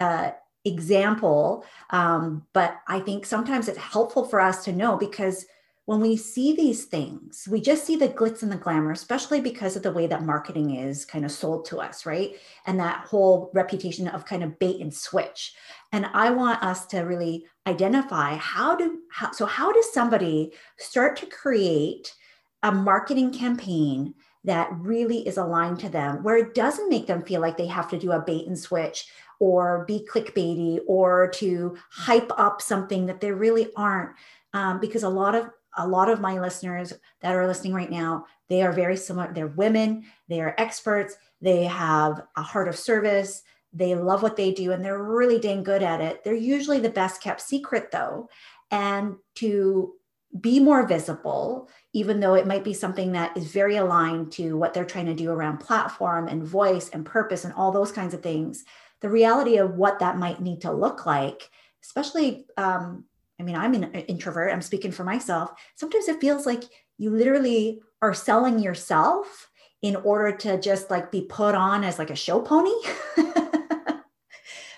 uh, 0.00 0.30
example 0.64 1.64
um, 1.90 2.46
but 2.52 2.78
i 2.88 3.00
think 3.00 3.26
sometimes 3.26 3.68
it's 3.68 3.78
helpful 3.78 4.24
for 4.24 4.40
us 4.40 4.64
to 4.64 4.72
know 4.72 4.96
because 4.96 5.46
when 5.90 5.98
we 5.98 6.16
see 6.16 6.54
these 6.54 6.84
things 6.84 7.48
we 7.50 7.60
just 7.60 7.84
see 7.84 7.96
the 7.96 8.08
glitz 8.08 8.44
and 8.44 8.52
the 8.52 8.56
glamour 8.56 8.92
especially 8.92 9.40
because 9.40 9.74
of 9.74 9.82
the 9.82 9.90
way 9.90 10.06
that 10.06 10.22
marketing 10.22 10.76
is 10.76 11.04
kind 11.04 11.24
of 11.24 11.32
sold 11.32 11.64
to 11.64 11.80
us 11.80 12.06
right 12.06 12.36
and 12.66 12.78
that 12.78 13.04
whole 13.06 13.50
reputation 13.54 14.06
of 14.06 14.24
kind 14.24 14.44
of 14.44 14.56
bait 14.60 14.80
and 14.80 14.94
switch 14.94 15.52
and 15.90 16.06
i 16.14 16.30
want 16.30 16.62
us 16.62 16.86
to 16.86 17.00
really 17.00 17.44
identify 17.66 18.36
how 18.36 18.76
do 18.76 19.00
how, 19.10 19.32
so 19.32 19.44
how 19.44 19.72
does 19.72 19.92
somebody 19.92 20.52
start 20.78 21.16
to 21.16 21.26
create 21.26 22.14
a 22.62 22.70
marketing 22.70 23.32
campaign 23.32 24.14
that 24.44 24.70
really 24.78 25.26
is 25.28 25.36
aligned 25.36 25.78
to 25.78 25.88
them, 25.88 26.22
where 26.22 26.38
it 26.38 26.54
doesn't 26.54 26.88
make 26.88 27.06
them 27.06 27.22
feel 27.22 27.42
like 27.42 27.58
they 27.58 27.66
have 27.66 27.90
to 27.90 27.98
do 27.98 28.12
a 28.12 28.20
bait 28.20 28.46
and 28.46 28.58
switch 28.58 29.06
or 29.38 29.84
be 29.86 30.06
clickbaity 30.10 30.78
or 30.86 31.28
to 31.28 31.76
hype 31.90 32.30
up 32.38 32.62
something 32.62 33.04
that 33.04 33.20
they 33.20 33.32
really 33.32 33.68
aren't. 33.76 34.10
Um, 34.54 34.80
because 34.80 35.02
a 35.02 35.08
lot 35.08 35.34
of 35.34 35.50
a 35.76 35.86
lot 35.86 36.08
of 36.08 36.20
my 36.20 36.40
listeners 36.40 36.92
that 37.20 37.34
are 37.34 37.46
listening 37.46 37.74
right 37.74 37.90
now, 37.90 38.26
they 38.48 38.62
are 38.62 38.72
very 38.72 38.96
similar. 38.96 39.32
They're 39.32 39.46
women, 39.46 40.04
they 40.28 40.40
are 40.40 40.54
experts, 40.58 41.16
they 41.40 41.64
have 41.64 42.22
a 42.36 42.42
heart 42.42 42.68
of 42.68 42.76
service, 42.76 43.42
they 43.72 43.94
love 43.94 44.22
what 44.22 44.36
they 44.36 44.52
do, 44.52 44.72
and 44.72 44.84
they're 44.84 45.02
really 45.02 45.38
dang 45.38 45.62
good 45.62 45.82
at 45.82 46.00
it. 46.00 46.24
They're 46.24 46.34
usually 46.34 46.80
the 46.80 46.90
best 46.90 47.22
kept 47.22 47.40
secret 47.40 47.90
though. 47.90 48.28
And 48.70 49.16
to 49.36 49.94
be 50.40 50.60
more 50.60 50.86
visible, 50.86 51.68
even 51.92 52.20
though 52.20 52.34
it 52.34 52.46
might 52.46 52.62
be 52.62 52.72
something 52.72 53.12
that 53.12 53.36
is 53.36 53.50
very 53.50 53.76
aligned 53.76 54.30
to 54.32 54.56
what 54.56 54.72
they're 54.72 54.84
trying 54.84 55.06
to 55.06 55.14
do 55.14 55.30
around 55.30 55.58
platform 55.58 56.28
and 56.28 56.44
voice 56.44 56.88
and 56.90 57.04
purpose 57.04 57.44
and 57.44 57.54
all 57.54 57.72
those 57.72 57.90
kinds 57.90 58.14
of 58.14 58.22
things. 58.22 58.64
The 59.00 59.08
reality 59.08 59.56
of 59.56 59.74
what 59.74 59.98
that 59.98 60.18
might 60.18 60.40
need 60.40 60.60
to 60.60 60.72
look 60.72 61.04
like, 61.04 61.50
especially, 61.82 62.46
um, 62.56 63.04
I 63.40 63.42
mean, 63.42 63.56
I'm 63.56 63.74
an 63.74 63.84
uh, 63.84 64.00
introvert, 64.00 64.52
I'm 64.52 64.62
speaking 64.62 64.92
for 64.92 65.04
myself. 65.04 65.52
Sometimes 65.74 66.08
it 66.08 66.20
feels 66.20 66.44
like 66.46 66.64
you 66.98 67.10
literally 67.10 67.80
are 68.02 68.14
selling 68.14 68.58
yourself 68.58 69.50
in 69.82 69.96
order 69.96 70.36
to 70.36 70.60
just 70.60 70.90
like 70.90 71.10
be 71.10 71.22
put 71.22 71.54
on 71.54 71.82
as 71.82 71.98
like 71.98 72.10
a 72.10 72.16
show 72.16 72.40
pony. 72.40 72.74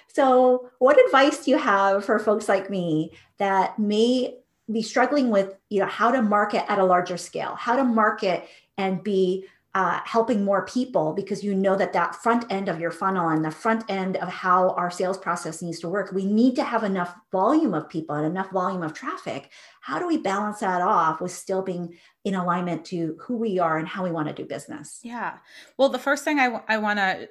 so, 0.08 0.70
what 0.78 1.04
advice 1.04 1.44
do 1.44 1.50
you 1.50 1.58
have 1.58 2.04
for 2.04 2.18
folks 2.20 2.48
like 2.48 2.70
me 2.70 3.12
that 3.38 3.78
may 3.78 4.36
be 4.70 4.82
struggling 4.82 5.30
with 5.30 5.56
you 5.68 5.80
know 5.80 5.86
how 5.86 6.12
to 6.12 6.22
market 6.22 6.64
at 6.70 6.78
a 6.78 6.84
larger 6.84 7.16
scale 7.16 7.56
how 7.56 7.74
to 7.74 7.82
market 7.82 8.48
and 8.78 9.02
be 9.02 9.44
uh, 9.74 10.00
helping 10.04 10.44
more 10.44 10.66
people 10.66 11.14
because 11.14 11.42
you 11.42 11.54
know 11.54 11.74
that 11.74 11.94
that 11.94 12.14
front 12.14 12.44
end 12.50 12.68
of 12.68 12.78
your 12.78 12.90
funnel 12.90 13.30
and 13.30 13.42
the 13.42 13.50
front 13.50 13.82
end 13.88 14.18
of 14.18 14.28
how 14.28 14.70
our 14.70 14.90
sales 14.90 15.16
process 15.16 15.62
needs 15.62 15.80
to 15.80 15.88
work 15.88 16.12
we 16.12 16.26
need 16.26 16.54
to 16.54 16.62
have 16.62 16.84
enough 16.84 17.14
volume 17.30 17.72
of 17.72 17.88
people 17.88 18.14
and 18.14 18.26
enough 18.26 18.50
volume 18.50 18.82
of 18.82 18.92
traffic 18.92 19.50
how 19.80 19.98
do 19.98 20.06
we 20.06 20.18
balance 20.18 20.60
that 20.60 20.82
off 20.82 21.22
with 21.22 21.32
still 21.32 21.62
being 21.62 21.96
in 22.24 22.34
alignment 22.34 22.84
to 22.84 23.16
who 23.20 23.36
we 23.36 23.58
are 23.58 23.78
and 23.78 23.88
how 23.88 24.04
we 24.04 24.12
want 24.12 24.28
to 24.28 24.34
do 24.34 24.44
business 24.44 25.00
yeah 25.02 25.38
well 25.78 25.88
the 25.88 25.98
first 25.98 26.22
thing 26.22 26.38
I, 26.38 26.44
w- 26.44 26.64
I 26.68 26.76
want 26.76 26.98
to 26.98 27.28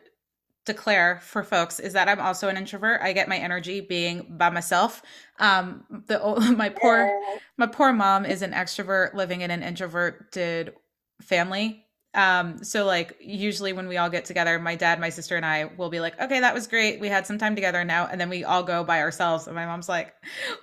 declare 0.66 1.20
for 1.24 1.44
folks 1.44 1.80
is 1.80 1.94
that 1.94 2.08
I'm 2.08 2.20
also 2.20 2.48
an 2.48 2.56
introvert. 2.56 3.02
I 3.02 3.14
get 3.14 3.28
my 3.28 3.38
energy 3.38 3.82
being 3.82 4.28
by 4.38 4.52
myself. 4.52 5.02
Um, 5.40 5.84
the 6.06 6.20
my 6.58 6.70
poor 6.70 7.12
my 7.58 7.66
poor 7.66 7.92
mom 7.94 8.26
is 8.26 8.42
an 8.42 8.52
extrovert 8.52 9.14
living 9.14 9.42
in 9.42 9.52
an 9.52 9.64
introverted 9.64 10.74
family. 11.22 11.86
Um, 12.14 12.64
so 12.64 12.86
like 12.86 13.16
usually 13.22 13.72
when 13.72 13.88
we 13.88 13.96
all 13.98 14.10
get 14.10 14.26
together, 14.26 14.60
my 14.60 14.76
dad, 14.76 15.00
my 15.00 15.10
sister, 15.10 15.38
and 15.38 15.46
I 15.46 15.66
will 15.78 15.90
be 15.90 16.02
like, 16.02 16.20
okay, 16.20 16.42
that 16.42 16.54
was 16.54 16.68
great. 16.68 17.00
We 17.00 17.08
had 17.08 17.26
some 17.26 17.38
time 17.38 17.56
together 17.56 17.84
now, 17.86 18.06
and 18.06 18.20
then 18.20 18.30
we 18.30 18.44
all 18.44 18.64
go 18.64 18.84
by 18.84 19.00
ourselves. 19.00 19.48
And 19.48 19.56
my 19.56 19.66
mom's 19.66 19.88
like, 19.88 20.14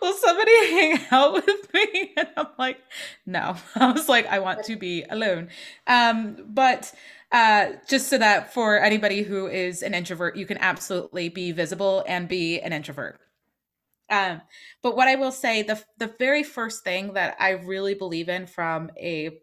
will 0.03 0.13
somebody 0.13 0.53
hang 0.71 1.01
out 1.11 1.33
with 1.35 1.73
me? 1.73 2.15
And 2.19 2.29
I'm 2.37 2.47
like, 2.59 2.79
no. 3.25 3.57
I 3.77 3.93
was 3.93 4.09
like, 4.09 4.27
I 4.27 4.41
want 4.41 4.65
to 4.65 4.77
be 4.77 5.05
alone. 5.09 5.49
Um, 5.87 6.37
but 6.49 6.93
uh, 7.33 7.69
just 7.89 8.09
so 8.09 8.19
that 8.19 8.53
for 8.53 8.79
anybody 8.79 9.23
who 9.23 9.47
is 9.47 9.83
an 9.83 9.95
introvert, 9.95 10.37
you 10.37 10.47
can 10.47 10.59
absolutely 10.59 11.29
be 11.29 11.53
visible 11.53 12.05
and 12.07 12.29
be 12.29 12.61
an 12.61 12.73
introvert. 12.73 13.21
Um, 14.11 14.41
but 14.83 14.97
what 14.97 15.09
I 15.09 15.17
will 15.17 15.33
say, 15.33 15.63
the 15.63 15.83
the 15.99 16.07
very 16.19 16.43
first 16.43 16.83
thing 16.83 17.13
that 17.15 17.37
I 17.39 17.51
really 17.51 17.95
believe 17.95 18.29
in 18.29 18.47
from 18.47 18.91
a 18.99 19.39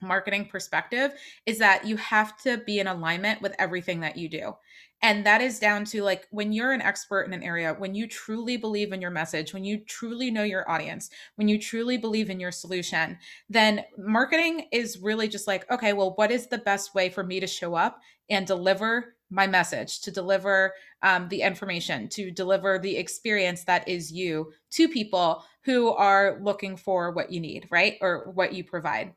marketing 0.00 0.46
perspective 0.46 1.12
is 1.46 1.58
that 1.58 1.86
you 1.86 1.96
have 1.96 2.36
to 2.42 2.58
be 2.58 2.78
in 2.78 2.86
alignment 2.86 3.42
with 3.42 3.54
everything 3.58 4.00
that 4.00 4.16
you 4.16 4.28
do. 4.28 4.54
And 5.00 5.24
that 5.26 5.40
is 5.40 5.60
down 5.60 5.84
to 5.86 6.02
like 6.02 6.26
when 6.30 6.52
you're 6.52 6.72
an 6.72 6.82
expert 6.82 7.22
in 7.22 7.32
an 7.32 7.42
area, 7.42 7.74
when 7.78 7.94
you 7.94 8.08
truly 8.08 8.56
believe 8.56 8.92
in 8.92 9.00
your 9.00 9.12
message, 9.12 9.54
when 9.54 9.64
you 9.64 9.78
truly 9.78 10.30
know 10.30 10.42
your 10.42 10.68
audience, 10.68 11.10
when 11.36 11.48
you 11.48 11.58
truly 11.58 11.96
believe 11.96 12.30
in 12.30 12.40
your 12.40 12.50
solution, 12.50 13.16
then 13.48 13.84
marketing 13.96 14.66
is 14.72 14.98
really 14.98 15.28
just 15.28 15.46
like, 15.46 15.70
okay, 15.70 15.92
well, 15.92 16.14
what 16.16 16.32
is 16.32 16.48
the 16.48 16.58
best 16.58 16.94
way 16.94 17.08
for 17.08 17.22
me 17.22 17.38
to 17.38 17.46
show 17.46 17.74
up 17.74 18.00
and 18.28 18.46
deliver 18.46 19.14
my 19.30 19.46
message, 19.46 20.00
to 20.00 20.10
deliver 20.10 20.72
um, 21.02 21.28
the 21.28 21.42
information, 21.42 22.08
to 22.08 22.30
deliver 22.30 22.78
the 22.78 22.96
experience 22.96 23.64
that 23.64 23.86
is 23.86 24.10
you 24.10 24.52
to 24.70 24.88
people 24.88 25.44
who 25.62 25.90
are 25.90 26.38
looking 26.42 26.76
for 26.76 27.12
what 27.12 27.30
you 27.30 27.40
need, 27.40 27.68
right? 27.70 27.96
Or 28.00 28.30
what 28.34 28.52
you 28.54 28.64
provide. 28.64 29.14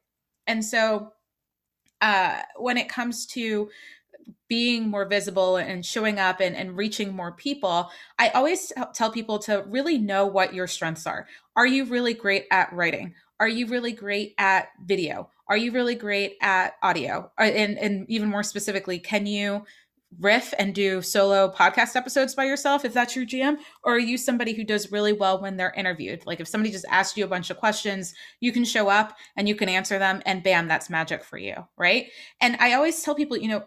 And 0.47 0.63
so 0.63 1.13
uh, 2.01 2.41
when 2.57 2.77
it 2.77 2.89
comes 2.89 3.25
to 3.27 3.69
being 4.47 4.89
more 4.89 5.05
visible 5.05 5.55
and 5.55 5.85
showing 5.85 6.19
up 6.19 6.41
and, 6.41 6.55
and 6.55 6.75
reaching 6.75 7.15
more 7.15 7.31
people, 7.31 7.89
I 8.19 8.29
always 8.29 8.73
tell 8.93 9.11
people 9.11 9.39
to 9.39 9.63
really 9.67 9.97
know 9.97 10.25
what 10.25 10.53
your 10.53 10.67
strengths 10.67 11.07
are. 11.07 11.27
Are 11.55 11.65
you 11.65 11.85
really 11.85 12.13
great 12.13 12.45
at 12.51 12.71
writing? 12.73 13.13
Are 13.39 13.47
you 13.47 13.67
really 13.67 13.93
great 13.93 14.35
at 14.37 14.69
video? 14.85 15.29
Are 15.47 15.57
you 15.57 15.71
really 15.71 15.95
great 15.95 16.35
at 16.41 16.73
audio? 16.83 17.31
Uh, 17.39 17.43
and, 17.43 17.77
and 17.77 18.09
even 18.09 18.29
more 18.29 18.43
specifically, 18.43 18.99
can 18.99 19.25
you 19.25 19.63
riff 20.19 20.53
and 20.59 20.75
do 20.75 21.01
solo 21.01 21.51
podcast 21.51 21.95
episodes 21.95 22.35
by 22.35 22.43
yourself 22.43 22.83
if 22.83 22.93
that's 22.93 23.15
your 23.15 23.23
jam 23.23 23.57
or 23.83 23.95
are 23.95 23.99
you 23.99 24.17
somebody 24.17 24.53
who 24.53 24.63
does 24.63 24.91
really 24.91 25.13
well 25.13 25.41
when 25.41 25.55
they're 25.55 25.73
interviewed 25.77 26.25
like 26.25 26.39
if 26.39 26.47
somebody 26.47 26.71
just 26.71 26.85
asks 26.89 27.17
you 27.17 27.23
a 27.23 27.29
bunch 27.29 27.49
of 27.49 27.57
questions 27.57 28.13
you 28.41 28.51
can 28.51 28.65
show 28.65 28.89
up 28.89 29.15
and 29.37 29.47
you 29.47 29.55
can 29.55 29.69
answer 29.69 29.97
them 29.97 30.21
and 30.25 30.43
bam 30.43 30.67
that's 30.67 30.89
magic 30.89 31.23
for 31.23 31.37
you 31.37 31.55
right 31.77 32.07
and 32.41 32.57
i 32.59 32.73
always 32.73 33.01
tell 33.01 33.15
people 33.15 33.37
you 33.37 33.47
know 33.47 33.63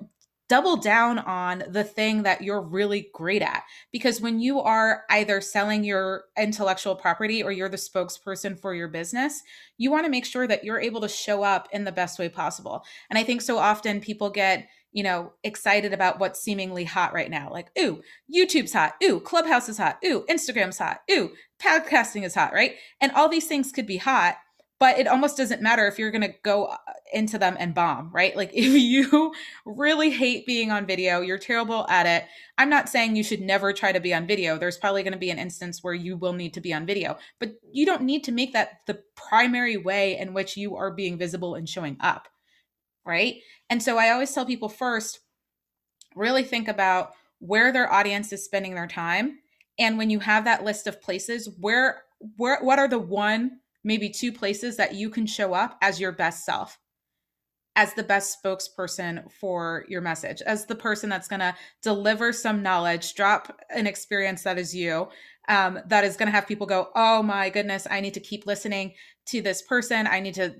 double 0.49 0.77
down 0.77 1.19
on 1.21 1.65
the 1.69 1.85
thing 1.85 2.23
that 2.23 2.43
you're 2.43 2.61
really 2.61 3.09
great 3.15 3.43
at. 3.43 3.65
Because 3.93 4.21
when 4.21 4.41
you 4.41 4.61
are 4.61 5.05
either 5.11 5.41
selling 5.41 5.85
your 5.85 6.25
intellectual 6.37 6.95
property 6.95 7.43
or 7.43 7.51
you're 7.51 7.69
the 7.69 7.77
spokesperson 7.77 8.59
for 8.59 8.75
your 8.75 8.89
business, 8.89 9.43
you 9.79 9.91
want 9.91 10.05
to 10.05 10.11
make 10.11 10.27
sure 10.27 10.47
that 10.47 10.65
you're 10.65 10.81
able 10.81 11.01
to 11.01 11.09
show 11.09 11.43
up 11.43 11.69
in 11.73 11.85
the 11.85 11.93
best 11.93 12.19
way 12.19 12.29
possible. 12.29 12.85
And 13.09 13.19
I 13.19 13.25
think 13.25 13.41
so 13.41 13.59
often 13.59 14.01
people 14.01 14.31
get, 14.31 14.69
you 14.95 15.03
know, 15.03 15.33
excited 15.45 15.93
about 15.93 16.19
what's 16.19 16.41
seemingly 16.41 16.85
hot 16.85 17.13
right 17.13 17.31
now. 17.31 17.51
Like, 17.53 17.69
ooh, 17.79 18.03
YouTube's 18.35 18.73
hot. 18.73 18.95
Ooh, 19.05 19.21
Clubhouse 19.21 19.69
is 19.69 19.79
hot. 19.79 19.99
Ooh, 20.07 20.25
Instagram's 20.31 20.79
hot. 20.79 21.01
Ooh, 21.13 21.33
podcasting 21.63 22.25
is 22.25 22.35
hot, 22.35 22.55
right? 22.55 22.77
And 23.03 23.13
all 23.13 23.29
these 23.29 23.47
things 23.47 23.73
could 23.73 23.87
be 23.87 23.99
hot 23.99 24.37
but 24.81 24.99
it 24.99 25.07
almost 25.07 25.37
doesn't 25.39 25.63
matter 25.63 25.87
if 25.87 25.99
you're 25.99 26.11
going 26.11 26.23
to 26.23 26.35
go 26.43 26.67
uh, 26.67 26.77
into 27.13 27.39
them 27.39 27.57
and 27.59 27.75
bomb, 27.75 28.11
right? 28.13 28.37
Like 28.37 28.51
if 28.55 28.67
you 28.67 29.33
really 29.65 30.11
hate 30.11 30.47
being 30.47 30.71
on 30.71 30.87
video, 30.87 31.23
you're 31.23 31.39
terrible 31.39 31.87
at 31.89 32.07
it. 32.07 32.29
I'm 32.59 32.71
not 32.71 32.89
saying 32.89 33.17
you 33.17 33.25
should 33.25 33.41
never 33.41 33.73
try 33.73 33.93
to 33.93 34.01
be 34.01 34.13
on 34.15 34.27
video. 34.27 34.59
There's 34.59 34.79
probably 34.79 35.03
going 35.03 35.15
to 35.15 35.19
be 35.19 35.31
an 35.31 35.39
instance 35.39 35.83
where 35.83 35.95
you 35.95 36.17
will 36.17 36.33
need 36.35 36.55
to 36.55 36.61
be 36.61 36.75
on 36.75 36.87
video, 36.87 37.17
but 37.41 37.55
you 37.73 37.87
don't 37.87 38.03
need 38.03 38.25
to 38.25 38.33
make 38.33 38.53
that 38.53 38.81
the 38.87 39.03
primary 39.17 39.77
way 39.77 40.19
in 40.19 40.35
which 40.35 40.57
you 40.57 40.77
are 40.77 40.91
being 40.91 41.19
visible 41.19 41.55
and 41.55 41.69
showing 41.69 41.97
up, 42.01 42.29
right? 43.07 43.37
And 43.71 43.83
so 43.83 43.99
I 43.99 44.11
always 44.11 44.33
tell 44.33 44.47
people 44.47 44.69
first, 44.69 45.21
really 46.15 46.43
think 46.43 46.69
about 46.69 47.13
where 47.39 47.73
their 47.73 47.93
audience 47.93 48.33
is 48.33 48.45
spending 48.45 48.75
their 48.75 48.87
time 48.87 49.39
and 49.79 49.99
when 49.99 50.11
you 50.11 50.21
have 50.21 50.45
that 50.45 50.65
list 50.65 50.87
of 50.87 51.03
places 51.03 51.49
where 51.59 52.05
where 52.37 52.59
what 52.63 52.79
are 52.79 52.89
the 52.89 52.99
one 52.99 53.51
maybe 53.83 54.09
two 54.09 54.33
places 54.33 54.77
that 54.77 54.95
you 54.95 55.11
can 55.11 55.27
show 55.27 55.53
up 55.53 55.77
as 55.83 56.01
your 56.01 56.13
best 56.13 56.45
self 56.45 56.79
as 57.77 57.93
the 57.95 58.03
best 58.03 58.39
spokesperson 58.43 59.31
for 59.33 59.85
your 59.89 60.01
message, 60.01 60.41
as 60.43 60.65
the 60.67 60.75
person 60.75 61.11
that's 61.11 61.27
going 61.27 61.41
to 61.41 61.55
deliver 61.83 62.33
some 62.33 62.63
knowledge, 62.63 63.15
drop 63.15 63.61
an 63.71 63.87
experience 63.87 64.45
that 64.45 64.59
is 64.59 64.75
you, 64.75 65.09
um, 65.49 65.81
that 65.87 66.05
is 66.05 66.17
going 66.17 66.29
to 66.29 66.33
have 66.33 66.47
people 66.47 66.67
go, 66.67 66.91
oh 66.95 67.23
my 67.23 67.51
goodness, 67.51 67.87
I 67.91 68.01
need 68.01 68.15
to 68.15 68.21
keep 68.21 68.47
listening 68.47 68.95
to 69.27 69.43
this 69.43 69.61
person. 69.63 70.07
I 70.07 70.21
need 70.21 70.35
to 70.35 70.55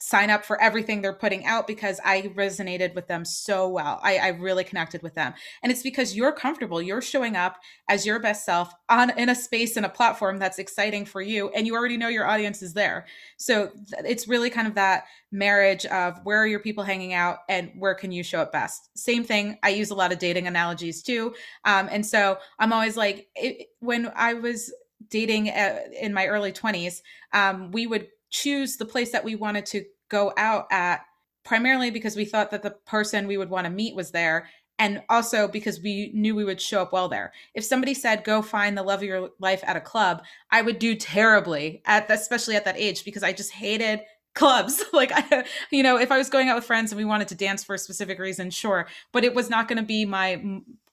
sign 0.00 0.30
up 0.30 0.46
for 0.46 0.60
everything 0.62 1.02
they're 1.02 1.12
putting 1.12 1.44
out 1.44 1.66
because 1.66 2.00
I 2.02 2.32
resonated 2.34 2.94
with 2.94 3.06
them 3.06 3.22
so 3.22 3.68
well. 3.68 4.00
I, 4.02 4.16
I, 4.16 4.28
really 4.28 4.64
connected 4.64 5.02
with 5.02 5.14
them. 5.14 5.34
And 5.62 5.70
it's 5.70 5.82
because 5.82 6.16
you're 6.16 6.32
comfortable. 6.32 6.80
You're 6.80 7.02
showing 7.02 7.36
up 7.36 7.58
as 7.86 8.06
your 8.06 8.18
best 8.18 8.46
self 8.46 8.72
on 8.88 9.10
in 9.18 9.28
a 9.28 9.34
space 9.34 9.76
and 9.76 9.84
a 9.84 9.90
platform 9.90 10.38
that's 10.38 10.58
exciting 10.58 11.04
for 11.04 11.20
you. 11.20 11.50
And 11.50 11.66
you 11.66 11.74
already 11.74 11.98
know 11.98 12.08
your 12.08 12.26
audience 12.26 12.62
is 12.62 12.72
there. 12.72 13.06
So 13.36 13.72
it's 13.98 14.26
really 14.26 14.48
kind 14.48 14.66
of 14.66 14.74
that 14.76 15.04
marriage 15.32 15.84
of 15.86 16.18
where 16.24 16.38
are 16.38 16.46
your 16.46 16.60
people 16.60 16.82
hanging 16.82 17.12
out 17.12 17.40
and 17.50 17.70
where 17.76 17.94
can 17.94 18.10
you 18.10 18.22
show 18.22 18.40
up 18.40 18.52
best. 18.52 18.88
Same 18.96 19.22
thing. 19.22 19.58
I 19.62 19.68
use 19.68 19.90
a 19.90 19.94
lot 19.94 20.12
of 20.12 20.18
dating 20.18 20.46
analogies 20.46 21.02
too. 21.02 21.34
Um, 21.66 21.90
and 21.92 22.06
so 22.06 22.38
I'm 22.58 22.72
always 22.72 22.96
like, 22.96 23.28
it, 23.36 23.68
when 23.80 24.10
I 24.16 24.32
was 24.32 24.72
dating 25.10 25.50
uh, 25.50 25.80
in 26.00 26.14
my 26.14 26.26
early 26.26 26.52
20s, 26.52 27.02
um, 27.34 27.70
we 27.70 27.86
would 27.86 28.08
choose 28.30 28.76
the 28.76 28.84
place 28.84 29.12
that 29.12 29.24
we 29.24 29.34
wanted 29.34 29.66
to 29.66 29.84
go 30.08 30.32
out 30.36 30.66
at 30.70 31.02
primarily 31.44 31.90
because 31.90 32.16
we 32.16 32.24
thought 32.24 32.50
that 32.50 32.62
the 32.62 32.70
person 32.86 33.26
we 33.26 33.36
would 33.36 33.50
want 33.50 33.64
to 33.64 33.70
meet 33.70 33.94
was 33.94 34.10
there 34.10 34.48
and 34.78 35.02
also 35.10 35.46
because 35.46 35.80
we 35.80 36.10
knew 36.14 36.34
we 36.34 36.44
would 36.44 36.60
show 36.60 36.80
up 36.80 36.92
well 36.92 37.08
there. 37.08 37.32
If 37.54 37.64
somebody 37.64 37.92
said 37.92 38.24
go 38.24 38.40
find 38.40 38.76
the 38.76 38.82
love 38.82 39.00
of 39.00 39.08
your 39.08 39.30
life 39.38 39.62
at 39.66 39.76
a 39.76 39.80
club, 39.80 40.22
I 40.50 40.62
would 40.62 40.78
do 40.78 40.94
terribly 40.94 41.82
at 41.84 42.10
especially 42.10 42.56
at 42.56 42.64
that 42.64 42.78
age 42.78 43.04
because 43.04 43.22
I 43.22 43.32
just 43.32 43.52
hated 43.52 44.00
clubs. 44.34 44.82
like 44.92 45.12
I, 45.12 45.44
you 45.70 45.82
know, 45.82 45.98
if 45.98 46.10
I 46.10 46.18
was 46.18 46.30
going 46.30 46.48
out 46.48 46.56
with 46.56 46.64
friends 46.64 46.92
and 46.92 46.98
we 46.98 47.04
wanted 47.04 47.28
to 47.28 47.34
dance 47.34 47.62
for 47.62 47.74
a 47.74 47.78
specific 47.78 48.18
reason, 48.18 48.50
sure, 48.50 48.88
but 49.12 49.22
it 49.22 49.34
was 49.34 49.50
not 49.50 49.68
going 49.68 49.76
to 49.78 49.84
be 49.84 50.06
my 50.06 50.42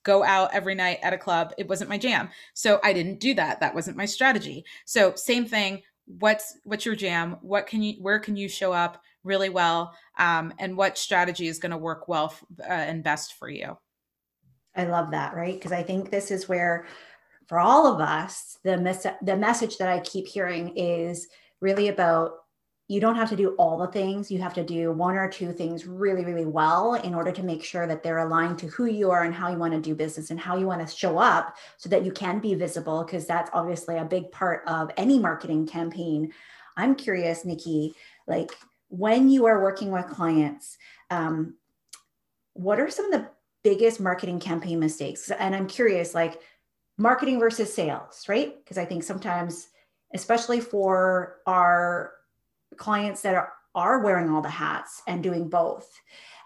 go 0.04 0.24
out 0.24 0.54
every 0.54 0.76
night 0.76 1.00
at 1.02 1.14
a 1.14 1.18
club. 1.18 1.54
It 1.58 1.68
wasn't 1.68 1.90
my 1.90 1.98
jam. 1.98 2.30
So 2.54 2.80
I 2.84 2.94
didn't 2.94 3.20
do 3.20 3.34
that. 3.36 3.60
That 3.60 3.76
wasn't 3.76 3.98
my 3.98 4.06
strategy. 4.06 4.66
So 4.86 5.14
same 5.16 5.46
thing 5.46 5.84
what's 6.08 6.58
what's 6.64 6.86
your 6.86 6.96
jam? 6.96 7.38
What 7.42 7.68
can 7.68 7.84
you 7.84 7.96
where 8.02 8.20
can 8.20 8.36
you 8.36 8.50
show 8.50 8.74
up 8.74 9.02
really 9.24 9.50
well? 9.50 9.94
Um, 10.18 10.54
and 10.58 10.76
what 10.76 10.98
strategy 10.98 11.48
is 11.48 11.60
going 11.60 11.72
to 11.72 11.78
work 11.78 12.08
well 12.08 12.34
uh, 12.62 12.72
and 12.72 13.04
best 13.04 13.34
for 13.34 13.50
you? 13.50 13.78
I 14.76 14.86
love 14.86 15.12
that 15.12 15.36
right? 15.36 15.54
Because 15.54 15.72
i 15.72 15.84
think 15.84 16.10
this 16.10 16.32
is 16.32 16.48
where 16.48 16.86
for 17.48 17.60
all 17.60 17.92
of 17.92 18.00
us 18.00 18.58
the 18.64 18.78
mes- 18.78 19.08
the 19.22 19.36
message 19.36 19.78
that 19.78 19.90
i 19.90 20.00
keep 20.02 20.28
hearing 20.28 20.76
is 20.76 21.28
really 21.62 21.88
about 21.88 22.32
you 22.90 23.02
don't 23.02 23.16
have 23.18 23.30
to 23.30 23.36
do 23.36 23.50
all 23.58 23.78
the 23.78 23.88
things. 23.88 24.32
You 24.32 24.40
have 24.40 24.54
to 24.54 24.64
do 24.64 24.94
one 24.94 25.18
or 25.18 25.30
two 25.30 25.52
things 25.52 25.86
really, 25.86 26.24
really 26.24 26.46
well 26.46 26.94
in 26.94 27.14
order 27.14 27.34
to 27.34 27.44
make 27.44 27.62
sure 27.62 27.86
that 27.86 28.02
they're 28.02 28.20
aligned 28.20 28.60
to 28.60 28.68
who 28.68 28.86
you 28.86 29.12
are 29.12 29.24
and 29.24 29.34
how 29.34 29.52
you 29.52 29.58
want 29.58 29.74
to 29.74 29.82
do 29.82 29.94
business 29.94 30.30
and 30.30 30.40
how 30.40 30.56
you 30.58 30.68
want 30.68 30.88
to 30.88 30.96
show 30.96 31.18
up 31.18 31.58
so 31.76 31.90
that 31.90 32.06
you 32.06 32.12
can 32.14 32.40
be 32.40 32.56
visible, 32.56 33.04
because 33.04 33.26
that's 33.26 33.50
obviously 33.52 33.98
a 33.98 34.06
big 34.06 34.32
part 34.32 34.64
of 34.68 34.90
any 34.96 35.20
marketing 35.20 35.68
campaign. 35.68 36.32
I'm 36.78 36.96
curious, 36.96 37.44
Nikki, 37.44 37.94
like 38.26 38.52
when 38.88 39.30
you 39.30 39.48
are 39.48 39.62
working 39.62 39.92
with 39.92 40.08
clients, 40.08 40.78
um, 41.10 41.56
what 42.54 42.80
are 42.80 42.90
some 42.90 43.12
of 43.12 43.20
the 43.20 43.30
biggest 43.64 44.00
marketing 44.00 44.40
campaign 44.40 44.80
mistakes? 44.80 45.30
And 45.30 45.54
I'm 45.54 45.68
curious, 45.68 46.16
like 46.16 46.40
marketing 46.98 47.40
versus 47.40 47.74
sales, 47.74 48.24
right? 48.30 48.56
Because 48.64 48.78
I 48.78 48.86
think 48.86 49.04
sometimes, 49.04 49.68
especially 50.14 50.62
for 50.62 51.40
our 51.46 52.14
clients 52.78 53.22
that 53.22 53.36
are, 53.36 53.54
are 53.76 54.00
wearing 54.00 54.30
all 54.30 54.42
the 54.42 54.50
hats 54.50 55.02
and 55.08 55.24
doing 55.24 55.50
both. 55.50 55.90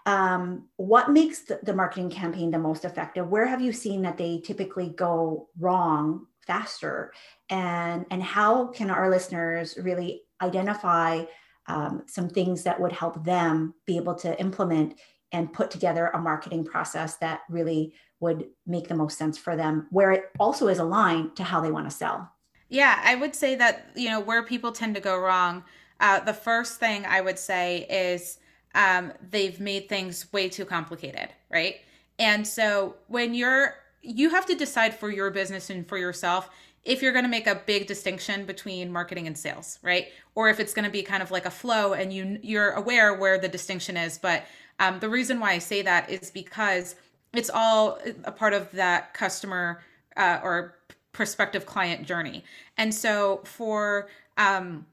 Um, 0.04 0.68
what 0.76 1.10
makes 1.10 1.40
the, 1.42 1.60
the 1.62 1.74
marketing 1.74 2.10
campaign 2.10 2.50
the 2.50 2.58
most 2.58 2.84
effective? 2.84 3.28
Where 3.28 3.46
have 3.46 3.60
you 3.60 3.72
seen 3.72 4.02
that 4.02 4.18
they 4.18 4.40
typically 4.40 4.88
go 4.88 5.48
wrong 5.58 6.26
faster? 6.46 7.12
And, 7.48 8.04
and 8.10 8.22
how 8.22 8.66
can 8.66 8.90
our 8.90 9.08
listeners 9.08 9.78
really 9.80 10.22
identify 10.40 11.24
um, 11.68 12.02
some 12.06 12.28
things 12.28 12.64
that 12.64 12.80
would 12.80 12.92
help 12.92 13.24
them 13.24 13.74
be 13.86 13.96
able 13.96 14.16
to 14.16 14.38
implement 14.40 14.98
and 15.30 15.52
put 15.52 15.70
together 15.70 16.08
a 16.08 16.18
marketing 16.18 16.64
process 16.64 17.16
that 17.18 17.42
really 17.48 17.94
would 18.18 18.46
make 18.66 18.88
the 18.88 18.94
most 18.94 19.16
sense 19.16 19.38
for 19.38 19.56
them, 19.56 19.86
where 19.90 20.12
it 20.12 20.24
also 20.38 20.68
is 20.68 20.78
aligned 20.78 21.36
to 21.36 21.44
how 21.44 21.60
they 21.60 21.70
want 21.70 21.88
to 21.88 21.96
sell? 21.96 22.30
Yeah, 22.68 23.00
I 23.04 23.14
would 23.14 23.34
say 23.34 23.54
that, 23.56 23.90
you 23.94 24.08
know, 24.10 24.20
where 24.20 24.42
people 24.42 24.72
tend 24.72 24.94
to 24.94 25.00
go 25.00 25.18
wrong 25.18 25.64
uh, 26.02 26.20
the 26.20 26.34
first 26.34 26.78
thing 26.78 27.06
I 27.06 27.20
would 27.20 27.38
say 27.38 27.86
is 27.88 28.38
um, 28.74 29.12
they've 29.30 29.58
made 29.60 29.88
things 29.88 30.30
way 30.32 30.48
too 30.48 30.64
complicated, 30.64 31.28
right? 31.50 31.76
And 32.18 32.46
so 32.46 32.96
when 33.06 33.34
you're, 33.34 33.76
you 34.02 34.30
have 34.30 34.44
to 34.46 34.54
decide 34.54 34.94
for 34.98 35.10
your 35.10 35.30
business 35.30 35.70
and 35.70 35.88
for 35.88 35.96
yourself 35.96 36.50
if 36.84 37.00
you're 37.00 37.12
going 37.12 37.24
to 37.24 37.30
make 37.30 37.46
a 37.46 37.54
big 37.54 37.86
distinction 37.86 38.44
between 38.44 38.90
marketing 38.90 39.28
and 39.28 39.38
sales, 39.38 39.78
right? 39.82 40.08
Or 40.34 40.48
if 40.48 40.58
it's 40.58 40.74
going 40.74 40.84
to 40.84 40.90
be 40.90 41.02
kind 41.02 41.22
of 41.22 41.30
like 41.30 41.46
a 41.46 41.50
flow 41.50 41.92
and 41.92 42.12
you 42.12 42.40
you're 42.42 42.72
aware 42.72 43.14
where 43.14 43.38
the 43.38 43.48
distinction 43.48 43.96
is. 43.96 44.18
But 44.18 44.42
um, 44.80 44.98
the 44.98 45.08
reason 45.08 45.38
why 45.38 45.52
I 45.52 45.58
say 45.58 45.82
that 45.82 46.10
is 46.10 46.32
because 46.32 46.96
it's 47.32 47.50
all 47.54 48.00
a 48.24 48.32
part 48.32 48.52
of 48.52 48.70
that 48.72 49.14
customer 49.14 49.82
uh, 50.16 50.40
or 50.42 50.74
prospective 51.12 51.66
client 51.66 52.04
journey. 52.04 52.42
And 52.76 52.92
so 52.92 53.42
for 53.44 54.08
um, 54.36 54.86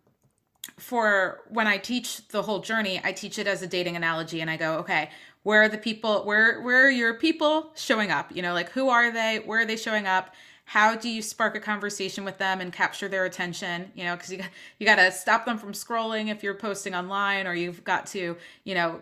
for 0.78 1.42
when 1.50 1.68
I 1.68 1.78
teach 1.78 2.28
the 2.30 2.42
whole 2.42 2.60
journey, 2.60 3.02
I 3.04 3.12
teach 3.12 3.40
it 3.40 3.48
as 3.48 3.62
a 3.62 3.68
dating 3.68 3.96
analogy 3.96 4.42
and 4.42 4.50
I 4.50 4.58
go, 4.58 4.78
okay, 4.80 5.10
where 5.44 5.64
are 5.64 5.70
the 5.70 5.78
people 5.78 6.26
where 6.26 6.62
where 6.62 6.86
are 6.86 6.90
your 6.92 7.14
people 7.14 7.72
showing 7.76 8.12
up? 8.12 8.36
You 8.36 8.42
know, 8.42 8.54
like 8.54 8.70
who 8.72 8.90
are 8.90 9.12
they? 9.12 9.42
Where 9.46 9.62
are 9.62 9.66
they 9.66 9.78
showing 9.78 10.08
up? 10.08 10.34
How 10.66 10.96
do 10.96 11.10
you 11.10 11.22
spark 11.22 11.56
a 11.56 11.60
conversation 11.60 12.24
with 12.24 12.38
them 12.38 12.62
and 12.62 12.72
capture 12.72 13.08
their 13.08 13.26
attention? 13.26 13.92
You 13.96 14.04
know, 14.06 14.16
because 14.16 14.32
you 14.32 14.44
you 14.80 14.86
got 14.86 14.98
to 14.98 15.12
stop 15.12 15.46
them 15.46 15.58
from 15.58 15.72
scrolling 15.74 16.30
if 16.30 16.44
you're 16.44 16.54
posting 16.54 16.94
online, 16.94 17.48
or 17.48 17.56
you've 17.56 17.84
got 17.84 18.06
to, 18.08 18.38
you 18.64 18.76
know, 18.76 19.00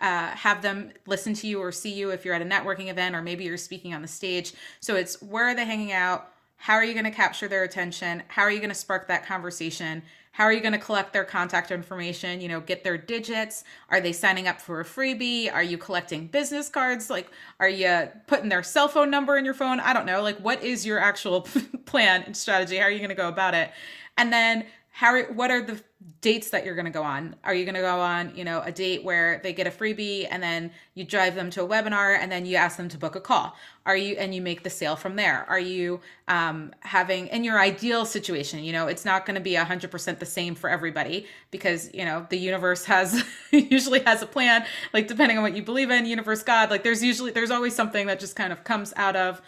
uh, 0.00 0.28
have 0.30 0.62
them 0.62 0.90
listen 1.06 1.34
to 1.34 1.46
you 1.46 1.60
or 1.60 1.70
see 1.70 1.92
you 1.92 2.10
if 2.10 2.24
you're 2.24 2.34
at 2.34 2.42
a 2.42 2.46
networking 2.46 2.88
event, 2.88 3.14
or 3.14 3.22
maybe 3.22 3.44
you're 3.44 3.56
speaking 3.56 3.94
on 3.94 4.02
the 4.02 4.08
stage. 4.08 4.54
So 4.80 4.96
it's 4.96 5.20
where 5.22 5.46
are 5.48 5.54
they 5.54 5.64
hanging 5.64 5.92
out? 5.92 6.30
How 6.56 6.74
are 6.74 6.84
you 6.84 6.94
going 6.94 7.04
to 7.04 7.10
capture 7.10 7.46
their 7.46 7.62
attention? 7.62 8.22
How 8.28 8.42
are 8.42 8.50
you 8.50 8.58
going 8.58 8.70
to 8.70 8.74
spark 8.74 9.06
that 9.08 9.26
conversation? 9.26 10.02
How 10.34 10.42
are 10.42 10.52
you 10.52 10.60
going 10.60 10.72
to 10.72 10.80
collect 10.80 11.12
their 11.12 11.24
contact 11.24 11.70
information? 11.70 12.40
You 12.40 12.48
know, 12.48 12.58
get 12.58 12.82
their 12.82 12.98
digits. 12.98 13.62
Are 13.88 14.00
they 14.00 14.12
signing 14.12 14.48
up 14.48 14.60
for 14.60 14.80
a 14.80 14.84
freebie? 14.84 15.52
Are 15.52 15.62
you 15.62 15.78
collecting 15.78 16.26
business 16.26 16.68
cards? 16.68 17.08
Like, 17.08 17.30
are 17.60 17.68
you 17.68 18.08
putting 18.26 18.48
their 18.48 18.64
cell 18.64 18.88
phone 18.88 19.10
number 19.10 19.36
in 19.36 19.44
your 19.44 19.54
phone? 19.54 19.78
I 19.78 19.92
don't 19.92 20.06
know. 20.06 20.22
Like, 20.22 20.38
what 20.38 20.60
is 20.64 20.84
your 20.84 20.98
actual 20.98 21.42
plan 21.84 22.24
and 22.24 22.36
strategy? 22.36 22.78
How 22.78 22.86
are 22.86 22.90
you 22.90 22.98
going 22.98 23.10
to 23.10 23.14
go 23.14 23.28
about 23.28 23.54
it? 23.54 23.70
And 24.18 24.32
then 24.32 24.66
how 24.96 25.20
what 25.24 25.50
are 25.50 25.60
the 25.60 25.82
dates 26.20 26.50
that 26.50 26.64
you're 26.64 26.76
going 26.76 26.84
to 26.84 26.90
go 26.92 27.02
on? 27.02 27.34
Are 27.42 27.52
you 27.52 27.64
going 27.64 27.74
to 27.74 27.80
go 27.80 27.98
on 27.98 28.32
you 28.36 28.44
know 28.44 28.62
a 28.62 28.70
date 28.70 29.02
where 29.02 29.40
they 29.42 29.52
get 29.52 29.66
a 29.66 29.70
freebie 29.70 30.28
and 30.30 30.40
then 30.40 30.70
you 30.94 31.02
drive 31.04 31.34
them 31.34 31.50
to 31.50 31.64
a 31.64 31.66
webinar 31.66 32.16
and 32.16 32.30
then 32.30 32.46
you 32.46 32.54
ask 32.54 32.76
them 32.76 32.88
to 32.90 32.96
book 32.96 33.16
a 33.16 33.20
call? 33.20 33.56
Are 33.86 33.96
you 33.96 34.14
and 34.14 34.32
you 34.32 34.40
make 34.40 34.62
the 34.62 34.70
sale 34.70 34.94
from 34.94 35.16
there. 35.16 35.46
Are 35.48 35.58
you 35.58 35.98
um, 36.28 36.72
having 36.78 37.26
in 37.26 37.42
your 37.42 37.58
ideal 37.58 38.06
situation 38.06 38.62
you 38.62 38.72
know 38.72 38.86
it's 38.86 39.04
not 39.04 39.26
going 39.26 39.34
to 39.34 39.40
be 39.40 39.54
100% 39.54 40.18
the 40.20 40.26
same 40.26 40.54
for 40.54 40.70
everybody 40.70 41.26
because 41.50 41.92
you 41.92 42.04
know 42.04 42.24
the 42.30 42.38
universe 42.38 42.84
has 42.84 43.24
usually 43.50 43.98
has 44.00 44.22
a 44.22 44.26
plan. 44.26 44.64
Like 44.92 45.08
depending 45.08 45.38
on 45.38 45.42
what 45.42 45.56
you 45.56 45.64
believe 45.64 45.90
in 45.90 46.06
universe 46.06 46.44
god 46.44 46.70
like 46.70 46.84
there's 46.84 47.02
usually 47.02 47.32
there's 47.32 47.50
always 47.50 47.74
something 47.74 48.06
that 48.06 48.20
just 48.20 48.36
kind 48.36 48.52
of 48.52 48.62
comes 48.62 48.92
out 48.94 49.16
of 49.16 49.42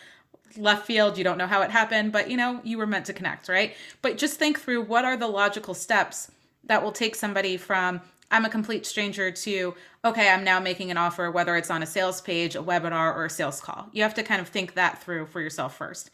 left 0.59 0.87
field 0.87 1.19
you 1.19 1.25
don't 1.25 1.38
know 1.38 1.47
how 1.47 1.62
it 1.62 1.71
happened 1.71 2.12
but 2.12 2.31
you 2.31 2.37
know 2.37 2.61
you 2.64 2.79
were 2.79 2.87
meant 2.87 3.07
to 3.07 3.12
connect 3.12 3.49
right? 3.49 3.75
But 4.03 4.19
just 4.19 4.38
think 4.38 4.61
through 4.61 4.83
what 4.83 5.05
are 5.05 5.16
the 5.16 5.29
logical 5.29 5.75
steps 5.75 6.31
that 6.64 6.83
will 6.83 6.92
take 6.92 7.14
somebody 7.14 7.57
from 7.57 8.01
i'm 8.31 8.45
a 8.45 8.51
complete 8.51 8.85
stranger 8.85 9.31
to 9.31 9.75
okay 10.05 10.29
i'm 10.29 10.42
now 10.45 10.59
making 10.59 10.90
an 10.90 10.97
offer 10.97 11.31
whether 11.31 11.57
it's 11.57 11.71
on 11.71 11.83
a 11.83 11.87
sales 11.87 12.21
page 12.21 12.57
a 12.57 12.62
webinar 12.62 13.14
or 13.14 13.27
a 13.27 13.31
sales 13.31 13.61
call. 13.61 13.88
You 13.92 14.03
have 14.03 14.14
to 14.14 14.23
kind 14.23 14.40
of 14.40 14.49
think 14.49 14.75
that 14.75 15.03
through 15.03 15.27
for 15.27 15.40
yourself 15.40 15.77
first. 15.77 16.11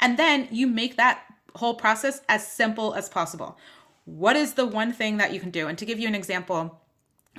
And 0.00 0.18
then 0.18 0.48
you 0.50 0.66
make 0.66 0.96
that 0.96 1.22
whole 1.56 1.74
process 1.74 2.22
as 2.28 2.46
simple 2.46 2.94
as 2.94 3.08
possible. 3.08 3.58
What 4.06 4.36
is 4.36 4.54
the 4.54 4.66
one 4.66 4.92
thing 4.92 5.18
that 5.18 5.34
you 5.34 5.40
can 5.40 5.50
do? 5.50 5.68
And 5.68 5.76
to 5.78 5.84
give 5.84 5.98
you 5.98 6.08
an 6.08 6.14
example 6.14 6.80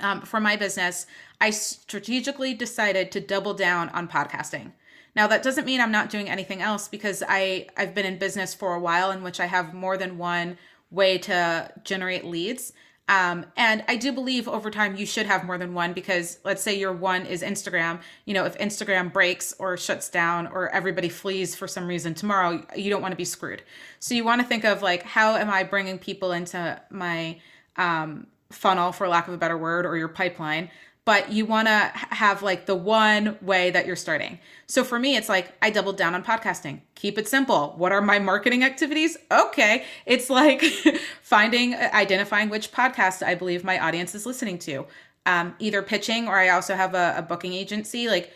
um, 0.00 0.22
for 0.22 0.40
my 0.40 0.56
business 0.56 1.06
i 1.40 1.50
strategically 1.50 2.54
decided 2.54 3.10
to 3.12 3.20
double 3.20 3.54
down 3.54 3.88
on 3.90 4.08
podcasting 4.08 4.72
now 5.14 5.26
that 5.26 5.42
doesn't 5.42 5.66
mean 5.66 5.80
I'm 5.80 5.92
not 5.92 6.10
doing 6.10 6.28
anything 6.28 6.62
else 6.62 6.88
because 6.88 7.22
I 7.26 7.66
I've 7.76 7.94
been 7.94 8.06
in 8.06 8.18
business 8.18 8.54
for 8.54 8.74
a 8.74 8.80
while 8.80 9.10
in 9.10 9.22
which 9.22 9.40
I 9.40 9.46
have 9.46 9.74
more 9.74 9.96
than 9.96 10.18
one 10.18 10.58
way 10.90 11.18
to 11.18 11.72
generate 11.84 12.24
leads. 12.24 12.72
Um, 13.08 13.46
and 13.56 13.84
I 13.88 13.96
do 13.96 14.12
believe 14.12 14.48
over 14.48 14.70
time 14.70 14.96
you 14.96 15.04
should 15.06 15.26
have 15.26 15.44
more 15.44 15.58
than 15.58 15.74
one 15.74 15.92
because 15.92 16.38
let's 16.44 16.62
say 16.62 16.78
your 16.78 16.92
one 16.92 17.26
is 17.26 17.42
Instagram. 17.42 18.00
You 18.26 18.34
know, 18.34 18.44
if 18.44 18.56
Instagram 18.58 19.12
breaks 19.12 19.52
or 19.58 19.76
shuts 19.76 20.08
down 20.08 20.46
or 20.46 20.70
everybody 20.70 21.08
flees 21.08 21.54
for 21.54 21.66
some 21.66 21.86
reason 21.86 22.14
tomorrow, 22.14 22.64
you 22.76 22.90
don't 22.90 23.02
want 23.02 23.12
to 23.12 23.16
be 23.16 23.24
screwed. 23.24 23.62
So 23.98 24.14
you 24.14 24.24
want 24.24 24.40
to 24.40 24.46
think 24.46 24.64
of 24.64 24.82
like, 24.82 25.02
how 25.02 25.34
am 25.34 25.50
I 25.50 25.64
bringing 25.64 25.98
people 25.98 26.32
into 26.32 26.80
my 26.90 27.40
um, 27.76 28.28
funnel, 28.50 28.92
for 28.92 29.08
lack 29.08 29.28
of 29.28 29.34
a 29.34 29.38
better 29.38 29.58
word, 29.58 29.84
or 29.84 29.96
your 29.96 30.08
pipeline 30.08 30.70
but 31.04 31.32
you 31.32 31.46
want 31.46 31.66
to 31.66 31.90
have 31.94 32.42
like 32.42 32.66
the 32.66 32.74
one 32.74 33.36
way 33.42 33.70
that 33.70 33.86
you're 33.86 33.96
starting. 33.96 34.38
So 34.66 34.84
for 34.84 34.98
me, 34.98 35.16
it's 35.16 35.28
like 35.28 35.52
I 35.60 35.70
doubled 35.70 35.96
down 35.96 36.14
on 36.14 36.22
podcasting. 36.22 36.80
Keep 36.94 37.18
it 37.18 37.28
simple. 37.28 37.74
What 37.76 37.90
are 37.92 38.00
my 38.00 38.18
marketing 38.18 38.62
activities? 38.62 39.16
Okay. 39.30 39.84
It's 40.06 40.30
like 40.30 40.62
finding, 41.22 41.74
identifying 41.74 42.50
which 42.50 42.70
podcast 42.70 43.26
I 43.26 43.34
believe 43.34 43.64
my 43.64 43.78
audience 43.80 44.14
is 44.14 44.26
listening 44.26 44.58
to. 44.60 44.86
Um, 45.26 45.54
either 45.58 45.82
pitching 45.82 46.26
or 46.28 46.38
I 46.38 46.50
also 46.50 46.74
have 46.74 46.94
a, 46.94 47.14
a 47.18 47.22
booking 47.22 47.52
agency. 47.52 48.08
Like 48.08 48.32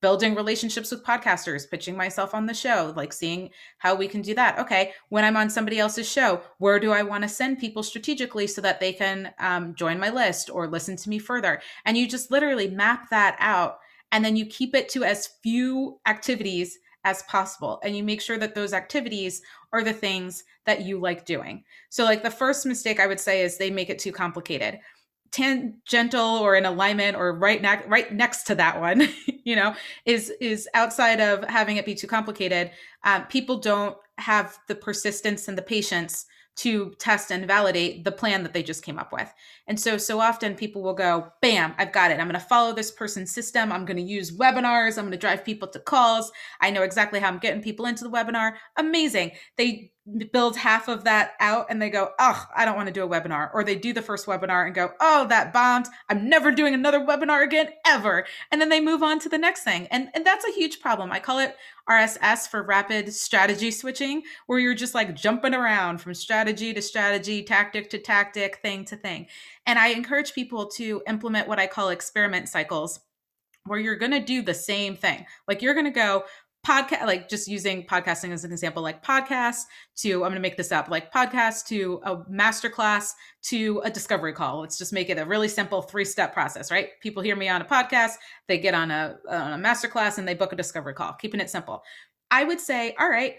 building 0.00 0.34
relationships 0.34 0.90
with 0.90 1.04
podcasters, 1.04 1.70
pitching 1.70 1.96
myself 1.96 2.34
on 2.34 2.46
the 2.46 2.54
show, 2.54 2.92
like 2.96 3.12
seeing 3.12 3.50
how 3.78 3.94
we 3.94 4.08
can 4.08 4.22
do 4.22 4.34
that. 4.34 4.58
Okay, 4.58 4.92
when 5.08 5.24
I'm 5.24 5.36
on 5.36 5.50
somebody 5.50 5.78
else's 5.78 6.10
show, 6.10 6.40
where 6.58 6.80
do 6.80 6.92
I 6.92 7.02
want 7.02 7.22
to 7.22 7.28
send 7.28 7.58
people 7.58 7.82
strategically 7.82 8.46
so 8.46 8.60
that 8.60 8.80
they 8.80 8.92
can 8.92 9.32
um, 9.38 9.74
join 9.74 9.98
my 9.98 10.10
list 10.10 10.50
or 10.50 10.66
listen 10.66 10.96
to 10.96 11.08
me 11.08 11.18
further? 11.18 11.60
And 11.84 11.96
you 11.96 12.08
just 12.08 12.30
literally 12.30 12.68
map 12.68 13.10
that 13.10 13.36
out 13.38 13.78
and 14.12 14.24
then 14.24 14.36
you 14.36 14.46
keep 14.46 14.74
it 14.74 14.88
to 14.90 15.04
as 15.04 15.28
few 15.42 16.00
activities 16.06 16.78
as 17.04 17.22
possible. 17.24 17.80
And 17.82 17.96
you 17.96 18.02
make 18.02 18.20
sure 18.20 18.38
that 18.38 18.54
those 18.54 18.72
activities 18.72 19.42
are 19.72 19.82
the 19.82 19.92
things 19.92 20.44
that 20.66 20.82
you 20.82 21.00
like 21.00 21.24
doing. 21.24 21.64
So, 21.88 22.04
like 22.04 22.22
the 22.22 22.30
first 22.30 22.66
mistake 22.66 23.00
I 23.00 23.06
would 23.06 23.20
say 23.20 23.42
is 23.42 23.56
they 23.56 23.70
make 23.70 23.90
it 23.90 23.98
too 23.98 24.12
complicated 24.12 24.80
tangential 25.32 26.20
or 26.20 26.56
in 26.56 26.64
alignment 26.64 27.16
or 27.16 27.32
right 27.32 27.62
ne- 27.62 27.86
right 27.86 28.12
next 28.12 28.44
to 28.44 28.54
that 28.54 28.80
one 28.80 29.08
you 29.44 29.54
know 29.54 29.74
is 30.04 30.30
is 30.40 30.68
outside 30.74 31.20
of 31.20 31.44
having 31.44 31.76
it 31.76 31.86
be 31.86 31.94
too 31.94 32.06
complicated 32.06 32.70
um, 33.04 33.24
people 33.26 33.58
don't 33.58 33.96
have 34.18 34.58
the 34.68 34.74
persistence 34.74 35.48
and 35.48 35.56
the 35.56 35.62
patience 35.62 36.26
to 36.60 36.92
test 36.98 37.30
and 37.30 37.46
validate 37.46 38.04
the 38.04 38.12
plan 38.12 38.42
that 38.42 38.52
they 38.52 38.62
just 38.62 38.84
came 38.84 38.98
up 38.98 39.12
with. 39.12 39.32
And 39.66 39.80
so, 39.80 39.96
so 39.96 40.20
often 40.20 40.54
people 40.54 40.82
will 40.82 40.94
go, 40.94 41.32
bam, 41.40 41.74
I've 41.78 41.92
got 41.92 42.10
it. 42.10 42.20
I'm 42.20 42.26
going 42.26 42.34
to 42.34 42.40
follow 42.40 42.74
this 42.74 42.90
person's 42.90 43.32
system. 43.32 43.72
I'm 43.72 43.86
going 43.86 43.96
to 43.96 44.02
use 44.02 44.36
webinars. 44.36 44.98
I'm 44.98 45.04
going 45.04 45.12
to 45.12 45.16
drive 45.16 45.42
people 45.44 45.68
to 45.68 45.78
calls. 45.78 46.30
I 46.60 46.70
know 46.70 46.82
exactly 46.82 47.18
how 47.18 47.28
I'm 47.28 47.38
getting 47.38 47.62
people 47.62 47.86
into 47.86 48.04
the 48.04 48.10
webinar. 48.10 48.54
Amazing. 48.76 49.32
They 49.56 49.92
build 50.32 50.56
half 50.56 50.88
of 50.88 51.04
that 51.04 51.32
out 51.40 51.66
and 51.68 51.80
they 51.80 51.90
go, 51.90 52.10
oh, 52.18 52.46
I 52.56 52.64
don't 52.64 52.76
want 52.76 52.88
to 52.88 52.92
do 52.92 53.04
a 53.04 53.08
webinar. 53.08 53.50
Or 53.52 53.62
they 53.62 53.76
do 53.76 53.92
the 53.92 54.02
first 54.02 54.26
webinar 54.26 54.66
and 54.66 54.74
go, 54.74 54.90
oh, 55.00 55.26
that 55.28 55.52
bombed. 55.52 55.86
I'm 56.08 56.28
never 56.28 56.50
doing 56.50 56.74
another 56.74 57.00
webinar 57.00 57.44
again, 57.44 57.68
ever. 57.86 58.26
And 58.50 58.60
then 58.60 58.70
they 58.70 58.80
move 58.80 59.02
on 59.02 59.18
to 59.20 59.28
the 59.28 59.38
next 59.38 59.62
thing. 59.62 59.86
And, 59.88 60.08
and 60.14 60.26
that's 60.26 60.46
a 60.46 60.52
huge 60.52 60.80
problem. 60.80 61.12
I 61.12 61.20
call 61.20 61.38
it 61.38 61.56
RSS 61.88 62.48
for 62.48 62.62
rapid 62.62 63.12
strategy 63.12 63.70
switching, 63.70 64.22
where 64.46 64.58
you're 64.58 64.74
just 64.74 64.94
like 64.94 65.14
jumping 65.14 65.54
around 65.54 65.98
from 65.98 66.14
strategy 66.14 66.72
to 66.72 66.82
strategy, 66.82 67.42
tactic 67.42 67.90
to 67.90 67.98
tactic, 67.98 68.56
thing 68.62 68.84
to 68.86 68.96
thing. 68.96 69.26
And 69.66 69.78
I 69.78 69.88
encourage 69.88 70.32
people 70.32 70.66
to 70.70 71.02
implement 71.06 71.46
what 71.46 71.58
I 71.58 71.66
call 71.66 71.90
experiment 71.90 72.48
cycles 72.48 73.00
where 73.66 73.78
you're 73.78 73.96
going 73.96 74.12
to 74.12 74.20
do 74.20 74.42
the 74.42 74.54
same 74.54 74.96
thing. 74.96 75.26
Like 75.46 75.62
you're 75.62 75.74
going 75.74 75.86
to 75.86 75.90
go, 75.90 76.24
podcast 76.66 77.06
like 77.06 77.28
just 77.28 77.48
using 77.48 77.82
podcasting 77.86 78.32
as 78.32 78.44
an 78.44 78.52
example 78.52 78.82
like 78.82 79.02
podcast 79.02 79.62
to 79.96 80.16
i'm 80.16 80.30
going 80.30 80.34
to 80.34 80.40
make 80.40 80.58
this 80.58 80.72
up 80.72 80.88
like 80.88 81.10
podcast 81.10 81.64
to 81.64 82.00
a 82.04 82.16
masterclass 82.30 83.12
to 83.42 83.80
a 83.84 83.90
discovery 83.90 84.34
call. 84.34 84.60
Let's 84.60 84.76
just 84.76 84.92
make 84.92 85.08
it 85.08 85.18
a 85.18 85.24
really 85.24 85.48
simple 85.48 85.80
three 85.80 86.04
step 86.04 86.34
process 86.34 86.70
right? 86.70 86.90
People 87.02 87.22
hear 87.22 87.36
me 87.36 87.48
on 87.48 87.62
a 87.62 87.64
podcast 87.64 88.12
they 88.46 88.58
get 88.58 88.74
on 88.74 88.90
a, 88.90 89.16
on 89.28 89.58
a 89.58 89.68
masterclass 89.68 90.18
and 90.18 90.28
they 90.28 90.34
book 90.34 90.52
a 90.52 90.56
discovery 90.56 90.92
call 90.92 91.14
keeping 91.14 91.40
it 91.40 91.48
simple. 91.48 91.82
I 92.30 92.44
would 92.44 92.60
say 92.60 92.94
all 92.98 93.08
right 93.08 93.36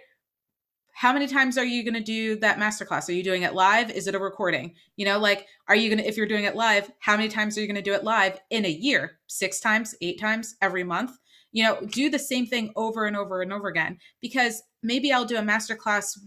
how 0.94 1.14
many 1.14 1.28
times 1.28 1.58
are 1.58 1.66
you 1.66 1.84
going 1.84 1.94
to 1.94 2.02
do 2.02 2.36
that 2.38 2.60
masterclass? 2.60 3.08
Are 3.08 3.14
you 3.14 3.24
doing 3.24 3.44
it 3.44 3.54
live? 3.54 3.90
Is 3.92 4.08
it 4.08 4.16
a 4.16 4.20
recording? 4.20 4.74
You 4.96 5.06
know 5.06 5.20
like 5.20 5.46
are 5.68 5.76
you 5.76 5.90
going 5.90 6.00
to 6.00 6.08
if 6.08 6.18
you're 6.18 6.26
doing 6.26 6.46
it 6.46 6.56
live 6.56 6.92
how 6.98 7.16
many 7.16 7.30
times 7.30 7.56
are 7.56 7.62
you 7.62 7.68
going 7.68 7.76
to 7.76 7.82
do 7.84 7.94
it 7.94 8.04
live 8.04 8.40
in 8.50 8.66
a 8.66 8.70
year? 8.70 9.20
Six 9.28 9.60
times? 9.60 9.94
Eight 10.02 10.20
times? 10.20 10.56
Every 10.60 10.84
month 10.84 11.12
you 11.52 11.64
know 11.64 11.80
do 11.88 12.10
the 12.10 12.20
same 12.20 12.46
thing 12.46 12.72
over 12.76 13.06
and 13.06 13.16
over 13.16 13.42
and 13.42 13.52
over 13.52 13.68
again 13.68 13.98
because 14.22 14.64
maybe 14.84 15.12
i'll 15.12 15.26
do 15.26 15.38
a 15.38 15.44
master 15.44 15.76
class 15.76 16.20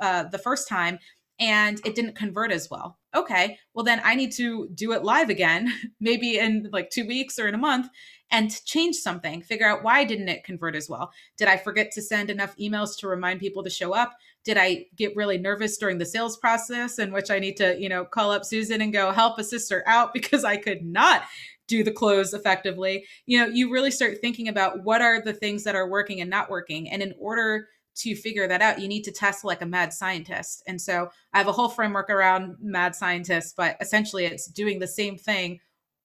uh, 0.00 0.24
the 0.24 0.38
first 0.38 0.68
time 0.68 0.98
and 1.40 1.80
it 1.84 1.94
didn't 1.94 2.14
convert 2.14 2.52
as 2.52 2.70
well. 2.70 2.98
Okay 3.14 3.58
well 3.74 3.84
then 3.84 4.00
i 4.04 4.14
need 4.14 4.32
to 4.32 4.68
do 4.74 4.92
it 4.92 5.04
live 5.04 5.28
again 5.28 5.70
maybe 6.00 6.38
in 6.38 6.68
like 6.72 6.88
two 6.88 7.06
weeks 7.06 7.38
or 7.38 7.46
in 7.46 7.54
a 7.54 7.58
month 7.58 7.88
and 8.30 8.64
change 8.64 8.96
something 8.96 9.42
figure 9.42 9.66
out 9.66 9.82
why 9.82 10.04
didn't 10.04 10.28
it 10.28 10.44
convert 10.44 10.74
as 10.74 10.88
well? 10.88 11.12
Did 11.36 11.48
i 11.48 11.58
forget 11.58 11.90
to 11.92 12.02
send 12.02 12.30
enough 12.30 12.56
emails 12.56 12.98
to 12.98 13.08
remind 13.08 13.40
people 13.40 13.62
to 13.64 13.70
show 13.70 13.92
up? 13.92 14.16
Did 14.44 14.56
i 14.56 14.86
get 14.96 15.14
really 15.14 15.36
nervous 15.36 15.76
during 15.76 15.98
the 15.98 16.06
sales 16.06 16.38
process 16.38 16.98
in 16.98 17.12
which 17.12 17.30
i 17.30 17.38
need 17.38 17.56
to 17.58 17.78
you 17.78 17.88
know 17.88 18.04
call 18.04 18.30
up 18.30 18.44
susan 18.44 18.80
and 18.80 18.92
go 18.92 19.10
help 19.10 19.38
a 19.38 19.44
sister 19.44 19.82
out 19.86 20.14
because 20.14 20.44
i 20.44 20.56
could 20.56 20.82
not 20.82 21.24
do 21.72 21.82
the 21.82 21.90
close 21.90 22.34
effectively 22.34 23.06
you 23.24 23.38
know 23.38 23.46
you 23.46 23.72
really 23.72 23.90
start 23.90 24.18
thinking 24.20 24.48
about 24.48 24.84
what 24.84 25.00
are 25.00 25.22
the 25.22 25.32
things 25.32 25.64
that 25.64 25.74
are 25.74 25.88
working 25.88 26.20
and 26.20 26.28
not 26.28 26.50
working. 26.50 26.90
And 26.90 27.00
in 27.00 27.14
order 27.18 27.68
to 27.94 28.14
figure 28.14 28.46
that 28.46 28.60
out 28.60 28.78
you 28.78 28.88
need 28.88 29.04
to 29.04 29.12
test 29.12 29.42
like 29.42 29.62
a 29.62 29.66
mad 29.66 29.92
scientist. 29.92 30.62
And 30.66 30.78
so 30.80 31.10
i 31.32 31.38
have 31.38 31.48
a 31.48 31.52
whole 31.52 31.70
framework 31.70 32.10
around 32.10 32.56
mad 32.60 32.94
scientists 32.94 33.54
but 33.56 33.76
essentially 33.80 34.26
it's 34.26 34.46
doing 34.48 34.78
the 34.78 34.86
same 34.86 35.16
thing 35.16 35.60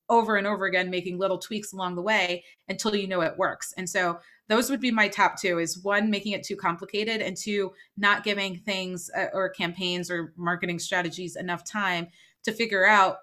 over 0.10 0.38
and 0.38 0.48
over 0.48 0.66
again 0.66 0.90
making 0.90 1.18
little 1.18 1.38
tweaks 1.38 1.74
along 1.74 1.96
the 1.96 2.02
way 2.02 2.46
until 2.70 2.96
you 2.96 3.10
know 3.10 3.20
it 3.20 3.38
works. 3.38 3.74
And 3.78 3.90
so 3.90 4.20
those 4.48 4.70
would 4.70 4.80
be 4.80 4.92
my 4.92 5.10
top 5.10 5.38
two 5.38 5.60
is 5.60 5.84
one 5.84 6.10
making 6.10 6.32
it 6.32 6.44
too 6.44 6.56
complicated 6.56 7.22
and 7.22 7.36
two 7.36 7.74
not 7.98 8.24
giving 8.24 8.56
things 8.56 9.10
uh, 9.18 9.26
or 9.34 9.50
campaigns 9.50 10.10
or 10.10 10.34
marketing 10.38 10.80
strategies 10.80 11.36
enough 11.36 11.70
time 11.70 12.08
to 12.44 12.54
figure 12.54 12.86
out 12.86 13.18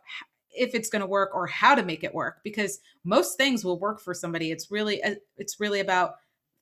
if 0.55 0.75
it's 0.75 0.89
going 0.89 1.01
to 1.01 1.07
work 1.07 1.35
or 1.35 1.47
how 1.47 1.75
to 1.75 1.83
make 1.83 2.05
it 2.05 2.15
work 2.15 2.39
because 2.43 2.81
most 3.05 3.37
things 3.37 3.65
will 3.65 3.79
work 3.79 4.01
for 4.01 4.15
somebody. 4.15 4.51
It's 4.51 4.71
really 4.71 5.03
uh, 5.03 5.17
it's 5.37 5.61
really 5.61 5.81
about 5.81 6.17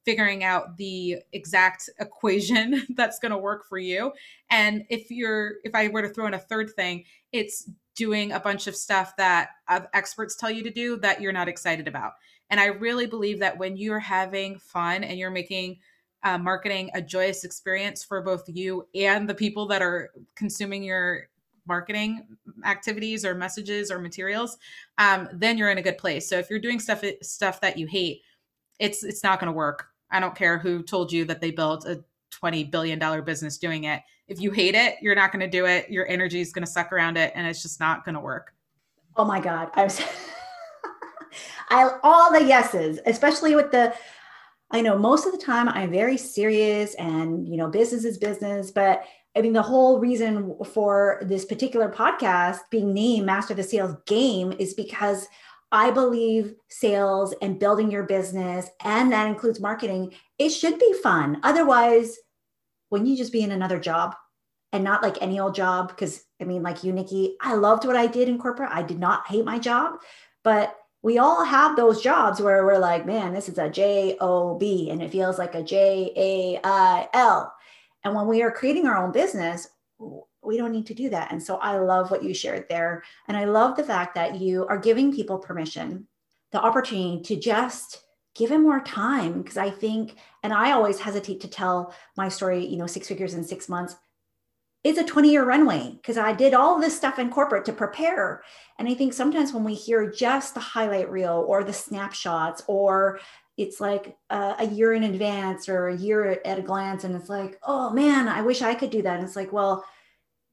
figuring 0.05 0.43
out 0.43 0.77
the 0.77 1.19
exact 1.33 1.89
equation 2.01 2.87
that's 2.97 3.19
going 3.19 3.33
to 3.33 3.39
work 3.39 3.65
for 3.69 3.79
you. 3.79 4.13
And 4.51 4.85
if 4.91 5.11
you're 5.11 5.55
if 5.65 5.75
i 5.75 5.89
were 5.89 6.03
to 6.03 6.09
throw 6.09 6.27
in 6.27 6.35
a 6.35 6.39
third 6.39 6.71
thing 6.71 7.05
it's 7.33 7.69
doing 7.95 8.33
a 8.33 8.41
bunch 8.41 8.67
of 8.67 8.75
stuff 8.75 9.15
that 9.19 9.51
experts 9.93 10.35
tell 10.35 10.51
you 10.51 10.63
to 10.63 10.71
do 10.71 10.97
that 10.97 11.21
you're 11.21 11.33
not 11.33 11.49
excited 11.49 11.89
about. 11.89 12.13
And 12.51 12.61
i 12.61 12.67
really 12.67 13.07
believe 13.07 13.41
that 13.41 13.59
when 13.59 13.77
you're 13.77 13.99
having 13.99 14.59
fun 14.59 15.05
and 15.05 15.19
you're 15.19 15.31
making 15.31 15.79
uh, 16.25 16.39
marketing 16.39 16.91
a 16.95 17.03
joyous 17.03 17.45
experience 17.45 18.05
for 18.05 18.23
both 18.23 18.45
you 18.47 18.87
and 18.95 19.29
the 19.29 19.35
people 19.35 19.67
that 19.67 19.83
are 19.83 20.11
consuming 20.37 20.83
your 20.83 21.29
marketing 21.67 22.27
activities 22.65 23.25
or 23.25 23.35
messages 23.35 23.91
or 23.91 23.99
materials, 23.99 24.59
um, 24.99 25.29
then 25.33 25.57
you're 25.57 25.71
in 25.71 25.79
a 25.79 25.83
good 25.83 25.99
place. 25.99 26.29
So 26.29 26.39
if 26.39 26.51
you're 26.51 26.59
doing 26.59 26.81
stuff 26.81 27.05
stuff 27.23 27.61
that 27.61 27.79
you 27.79 27.87
hate, 27.87 28.23
it's 28.79 29.05
it's 29.05 29.23
not 29.23 29.41
going 29.41 29.47
to 29.47 29.57
work. 29.57 29.87
I 30.11 30.21
don't 30.21 30.35
care 30.35 30.59
who 30.59 30.83
told 30.83 31.13
you 31.13 31.25
that 31.27 31.41
they 31.41 31.51
built 31.51 31.87
a 31.87 32.05
20 32.31 32.65
billion 32.65 32.99
dollar 32.99 33.23
business 33.23 33.59
doing 33.59 33.85
it. 33.85 34.03
If 34.29 34.41
you 34.41 34.51
hate 34.51 34.75
it, 34.75 34.97
you're 35.01 35.15
not 35.15 35.33
going 35.33 35.41
to 35.41 35.49
do 35.49 35.67
it. 35.67 35.91
Your 35.91 36.09
energy 36.09 36.41
is 36.41 36.53
going 36.53 36.65
to 36.65 36.71
suck 36.71 36.93
around 36.93 37.17
it 37.17 37.33
and 37.35 37.47
it's 37.47 37.63
just 37.63 37.81
not 37.81 38.05
going 38.05 38.15
to 38.15 38.21
work. 38.21 38.55
Oh 39.17 39.25
my 39.25 39.41
god. 39.41 39.71
I 39.75 39.85
was 39.85 40.01
I 41.71 41.99
all 42.03 42.33
the 42.33 42.45
yeses, 42.45 42.99
especially 43.07 43.55
with 43.55 43.71
the 43.71 43.95
I 44.71 44.81
know 44.81 44.99
most 44.99 45.27
of 45.27 45.33
the 45.33 45.39
time 45.39 45.69
I'm 45.69 45.91
very 45.91 46.17
serious 46.17 46.95
and 46.95 47.47
you 47.47 47.57
know 47.57 47.69
business 47.69 48.05
is 48.05 48.19
business, 48.19 48.71
but 48.71 49.05
I 49.35 49.41
mean, 49.41 49.55
the 49.55 49.63
whole 49.63 49.99
reason 49.99 50.57
for 50.73 51.23
this 51.23 51.45
particular 51.45 51.91
podcast 51.91 52.59
being 52.71 52.93
named 52.93 53.27
Master 53.27 53.55
the 53.55 53.63
Sales 53.63 53.97
Game 54.07 54.53
is 54.59 54.75
because 54.75 55.27
I 55.71 55.91
believe 55.91 56.55
sales 56.69 57.35
and 57.41 57.59
building 57.59 57.91
your 57.91 58.03
business, 58.03 58.69
and 58.85 59.11
that 59.11 59.27
includes 59.27 59.59
marketing, 59.59 60.13
it 60.39 60.51
should 60.51 60.79
be 60.79 60.93
fun. 61.03 61.41
Otherwise, 61.43 62.19
wouldn't 62.91 63.09
you 63.09 63.17
just 63.17 63.33
be 63.33 63.41
in 63.41 63.53
another 63.53 63.81
job 63.81 64.15
and 64.71 64.85
not 64.85 65.03
like 65.03 65.17
any 65.23 65.41
old 65.41 65.55
job? 65.55 65.89
Because 65.89 66.25
I 66.41 66.45
mean, 66.45 66.63
like 66.63 66.85
you, 66.85 66.93
Nikki, 66.93 67.37
I 67.41 67.55
loved 67.55 67.87
what 67.87 67.97
I 67.97 68.07
did 68.07 68.29
in 68.29 68.39
corporate. 68.39 68.71
I 68.71 68.83
did 68.83 68.99
not 68.99 69.27
hate 69.27 69.47
my 69.47 69.59
job, 69.59 69.95
but 70.45 70.77
we 71.03 71.17
all 71.17 71.43
have 71.45 71.75
those 71.75 72.03
jobs 72.03 72.41
where 72.41 72.67
we're 72.67 72.79
like, 72.79 73.07
man, 73.07 73.33
this 73.33 73.49
is 73.49 73.57
a 73.57 73.71
J 73.71 74.17
O 74.21 74.59
B 74.59 74.91
and 74.91 75.03
it 75.03 75.11
feels 75.11 75.39
like 75.39 75.55
a 75.55 75.63
J 75.63 76.13
A 76.15 76.61
I 76.63 77.09
L. 77.15 77.53
And 78.05 78.15
when 78.15 78.27
we 78.27 78.43
are 78.43 78.51
creating 78.51 78.87
our 78.87 79.03
own 79.03 79.13
business, 79.13 79.69
we 80.43 80.57
don't 80.57 80.73
need 80.73 80.87
to 80.87 80.95
do 80.95 81.09
that. 81.11 81.31
And 81.31 81.43
so 81.43 81.57
I 81.57 81.79
love 81.79 82.11
what 82.11 82.25
you 82.25 82.35
shared 82.35 82.67
there. 82.69 83.05
And 83.29 83.37
I 83.37 83.45
love 83.45 83.77
the 83.77 83.85
fact 83.85 84.15
that 84.17 84.41
you 84.41 84.67
are 84.67 84.79
giving 84.79 85.15
people 85.15 85.39
permission, 85.39 86.09
the 86.51 86.61
opportunity 86.61 87.23
to 87.23 87.41
just 87.41 88.03
give 88.35 88.51
him 88.51 88.63
more 88.63 88.81
time. 88.81 89.43
Because 89.43 89.57
I 89.57 89.71
think, 89.71 90.17
and 90.43 90.53
I 90.53 90.73
always 90.73 90.99
hesitate 90.99 91.41
to 91.43 91.49
tell 91.49 91.95
my 92.17 92.29
story, 92.29 92.67
you 92.67 92.77
know, 92.77 92.87
six 92.87 93.07
figures 93.07 93.35
in 93.35 93.45
six 93.45 93.69
months. 93.69 93.95
It's 94.83 94.99
a 94.99 95.05
20 95.05 95.31
year 95.31 95.45
runway 95.45 95.93
because 95.93 96.19
I 96.19 96.33
did 96.33 96.55
all 96.55 96.81
this 96.81 96.97
stuff 96.97 97.21
in 97.21 97.31
corporate 97.31 97.65
to 97.67 97.73
prepare. 97.73 98.43
And 98.81 98.89
I 98.89 98.95
think 98.95 99.13
sometimes 99.13 99.53
when 99.53 99.63
we 99.63 99.75
hear 99.75 100.11
just 100.11 100.55
the 100.55 100.61
highlight 100.61 101.09
reel 101.09 101.45
or 101.47 101.63
the 101.63 101.73
snapshots 101.73 102.65
or 102.67 103.21
it's 103.63 103.81
like 103.81 104.17
a, 104.31 104.57
a 104.59 104.67
year 104.67 104.93
in 104.93 105.05
advance 105.05 105.69
or 105.69 105.89
a 105.89 105.97
year 105.97 106.41
at 106.45 106.59
a 106.59 106.63
glance 106.63 107.05
and 107.05 107.15
it's 107.15 107.29
like 107.29 107.59
oh 107.63 107.91
man 107.91 108.29
i 108.29 108.43
wish 108.43 108.63
i 108.63 108.75
could 108.75 108.91
do 108.91 109.03
that. 109.03 109.19
And 109.19 109.25
it's 109.25 109.37
like 109.37 109.53
well 109.53 109.85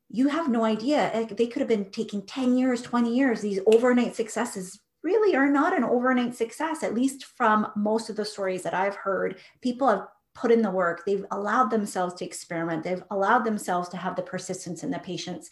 you 0.09 0.27
have 0.27 0.49
no 0.49 0.65
idea. 0.65 1.27
They 1.31 1.47
could 1.47 1.59
have 1.59 1.69
been 1.69 1.91
taking 1.91 2.25
10 2.25 2.57
years 2.57 2.81
20 2.81 3.15
years. 3.15 3.41
These 3.41 3.59
overnight 3.67 4.15
successes 4.15 4.79
really 5.03 5.35
are 5.35 5.49
not 5.49 5.77
an 5.77 5.83
overnight 5.83 6.35
success, 6.35 6.83
at 6.83 6.95
least 6.95 7.25
from 7.25 7.71
most 7.75 8.09
of 8.09 8.15
the 8.15 8.25
stories 8.25 8.63
that 8.63 8.73
I've 8.73 8.95
heard. 8.95 9.37
People 9.61 9.87
have 9.87 10.07
put 10.35 10.51
in 10.51 10.61
the 10.61 10.71
work, 10.71 11.03
they've 11.05 11.25
allowed 11.31 11.69
themselves 11.69 12.13
to 12.15 12.25
experiment, 12.25 12.83
they've 12.83 13.03
allowed 13.11 13.43
themselves 13.43 13.89
to 13.89 13.97
have 13.97 14.15
the 14.15 14.21
persistence 14.21 14.83
and 14.83 14.93
the 14.93 14.99
patience 14.99 15.49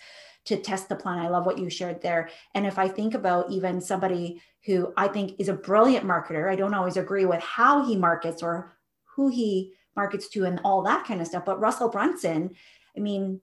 to 0.47 0.57
test 0.57 0.89
the 0.89 0.95
plan. 0.95 1.19
I 1.19 1.29
love 1.29 1.45
what 1.45 1.57
you 1.57 1.69
shared 1.69 2.01
there. 2.01 2.29
And 2.55 2.65
if 2.65 2.79
I 2.79 2.87
think 2.87 3.13
about 3.13 3.51
even 3.51 3.81
somebody 3.81 4.41
who 4.65 4.93
I 4.97 5.07
think 5.07 5.35
is 5.39 5.49
a 5.49 5.53
brilliant 5.53 6.05
marketer, 6.05 6.51
I 6.51 6.55
don't 6.55 6.73
always 6.73 6.97
agree 6.97 7.25
with 7.25 7.41
how 7.41 7.85
he 7.85 7.95
markets 7.95 8.41
or 8.41 8.77
who 9.15 9.29
he 9.29 9.73
markets 9.95 10.29
to 10.29 10.45
and 10.45 10.61
all 10.63 10.81
that 10.83 11.05
kind 11.05 11.21
of 11.21 11.27
stuff. 11.27 11.45
But 11.45 11.59
Russell 11.59 11.89
Brunson, 11.89 12.51
I 12.95 12.99
mean, 12.99 13.41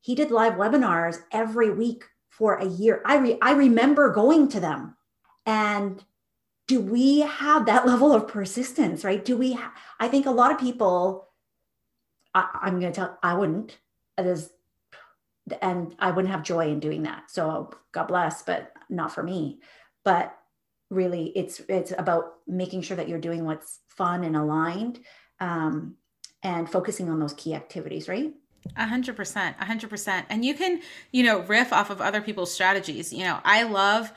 he 0.00 0.14
did 0.14 0.30
live 0.30 0.54
webinars 0.54 1.18
every 1.32 1.70
week 1.70 2.04
for 2.28 2.54
a 2.54 2.66
year. 2.66 3.02
I 3.04 3.16
re- 3.18 3.38
I 3.42 3.52
remember 3.52 4.12
going 4.12 4.48
to 4.50 4.60
them 4.60 4.96
and 5.44 6.04
do 6.68 6.80
we 6.80 7.20
have 7.20 7.66
that 7.66 7.86
level 7.92 8.12
of 8.12 8.28
persistence, 8.28 9.02
right? 9.02 9.24
Do 9.24 9.36
we? 9.36 9.54
Ha- 9.54 9.74
I 9.98 10.08
think 10.08 10.26
a 10.26 10.30
lot 10.30 10.52
of 10.52 10.60
people. 10.60 11.26
I, 12.34 12.46
am 12.64 12.78
going 12.78 12.92
to 12.92 12.96
tell. 12.96 13.18
I 13.22 13.34
wouldn't. 13.34 13.78
Is, 14.18 14.50
and 15.62 15.94
I 15.98 16.10
wouldn't 16.10 16.32
have 16.32 16.42
joy 16.42 16.68
in 16.68 16.80
doing 16.80 17.02
that. 17.04 17.30
So 17.30 17.70
God 17.92 18.06
bless, 18.06 18.42
but 18.42 18.72
not 18.88 19.12
for 19.12 19.22
me. 19.22 19.60
But 20.04 20.36
really, 20.90 21.32
it's 21.36 21.60
it's 21.68 21.92
about 21.96 22.34
making 22.46 22.82
sure 22.82 22.96
that 22.96 23.08
you're 23.08 23.18
doing 23.18 23.44
what's 23.44 23.80
fun 23.88 24.24
and 24.24 24.36
aligned, 24.36 25.00
um, 25.40 25.96
and 26.42 26.70
focusing 26.70 27.10
on 27.10 27.20
those 27.20 27.34
key 27.34 27.54
activities, 27.54 28.08
right? 28.08 28.32
A 28.76 28.86
hundred 28.86 29.16
percent, 29.16 29.56
a 29.60 29.64
hundred 29.64 29.90
percent. 29.90 30.26
And 30.30 30.44
you 30.44 30.54
can, 30.54 30.80
you 31.12 31.22
know, 31.22 31.40
riff 31.40 31.72
off 31.72 31.90
of 31.90 32.00
other 32.00 32.20
people's 32.20 32.52
strategies. 32.52 33.12
You 33.12 33.24
know, 33.24 33.40
I 33.44 33.62
love 33.64 34.12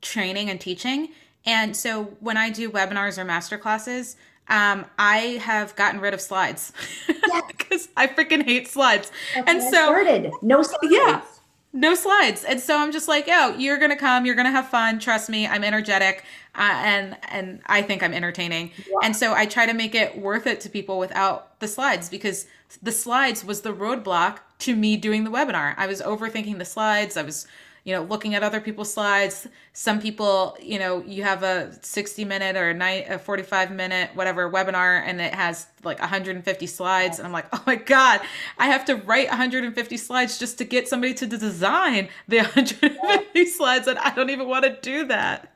training 0.00 0.50
and 0.50 0.60
teaching 0.60 1.08
and 1.46 1.76
so 1.76 2.16
when 2.18 2.36
I 2.36 2.50
do 2.50 2.70
webinars 2.70 3.18
or 3.18 3.24
master 3.24 3.56
classes, 3.56 4.16
um, 4.48 4.86
I 4.98 5.40
have 5.42 5.74
gotten 5.76 6.00
rid 6.00 6.14
of 6.14 6.20
slides 6.20 6.72
because 7.48 7.88
I 7.96 8.06
freaking 8.06 8.44
hate 8.44 8.68
slides. 8.68 9.10
Okay, 9.36 9.50
and 9.50 9.62
so 9.62 9.68
started 9.68 10.30
no 10.42 10.62
slides. 10.62 10.88
Yeah. 10.90 11.22
No 11.72 11.94
slides. 11.94 12.42
And 12.44 12.58
so 12.58 12.78
I'm 12.78 12.90
just 12.90 13.06
like, 13.06 13.26
oh, 13.28 13.54
you're 13.58 13.76
going 13.76 13.90
to 13.90 13.96
come, 13.96 14.24
you're 14.24 14.34
going 14.34 14.46
to 14.46 14.50
have 14.50 14.66
fun. 14.68 14.98
Trust 14.98 15.28
me, 15.28 15.46
I'm 15.46 15.62
energetic. 15.62 16.24
Uh, 16.54 16.72
and, 16.72 17.16
and 17.28 17.60
I 17.66 17.82
think 17.82 18.02
I'm 18.02 18.14
entertaining. 18.14 18.72
Wow. 18.90 19.00
And 19.02 19.14
so 19.14 19.34
I 19.34 19.44
try 19.44 19.66
to 19.66 19.74
make 19.74 19.94
it 19.94 20.16
worth 20.16 20.46
it 20.46 20.60
to 20.62 20.70
people 20.70 20.98
without 20.98 21.60
the 21.60 21.68
slides 21.68 22.08
because 22.08 22.46
the 22.82 22.92
slides 22.92 23.44
was 23.44 23.60
the 23.60 23.74
roadblock 23.74 24.38
to 24.60 24.74
me 24.74 24.96
doing 24.96 25.24
the 25.24 25.30
webinar. 25.30 25.74
I 25.76 25.86
was 25.86 26.00
overthinking 26.00 26.56
the 26.56 26.64
slides. 26.64 27.14
I 27.18 27.22
was 27.22 27.46
you 27.86 27.92
know 27.94 28.02
looking 28.02 28.34
at 28.34 28.42
other 28.42 28.60
people's 28.60 28.92
slides. 28.92 29.46
Some 29.72 30.00
people 30.00 30.58
you 30.60 30.78
know 30.78 31.02
you 31.06 31.22
have 31.22 31.44
a 31.44 31.72
60 31.82 32.24
minute 32.24 32.56
or 32.56 32.70
a 32.70 32.74
night 32.74 33.06
a 33.08 33.16
45 33.16 33.70
minute 33.70 34.10
whatever 34.14 34.50
webinar 34.50 35.02
and 35.06 35.20
it 35.20 35.32
has 35.32 35.68
like 35.84 36.00
150 36.00 36.66
slides 36.66 37.18
and 37.18 37.26
i'm 37.26 37.32
like 37.32 37.46
oh 37.52 37.62
my 37.64 37.76
god 37.76 38.20
i 38.58 38.66
have 38.66 38.84
to 38.86 38.96
write 38.96 39.28
150 39.28 39.96
slides 39.96 40.36
just 40.36 40.58
to 40.58 40.64
get 40.64 40.88
somebody 40.88 41.14
to 41.14 41.26
design 41.26 42.08
the 42.26 42.38
150 42.54 43.46
slides 43.46 43.86
and 43.86 43.98
i 44.00 44.12
don't 44.14 44.30
even 44.30 44.48
want 44.48 44.64
to 44.64 44.76
do 44.82 45.06
that. 45.06 45.52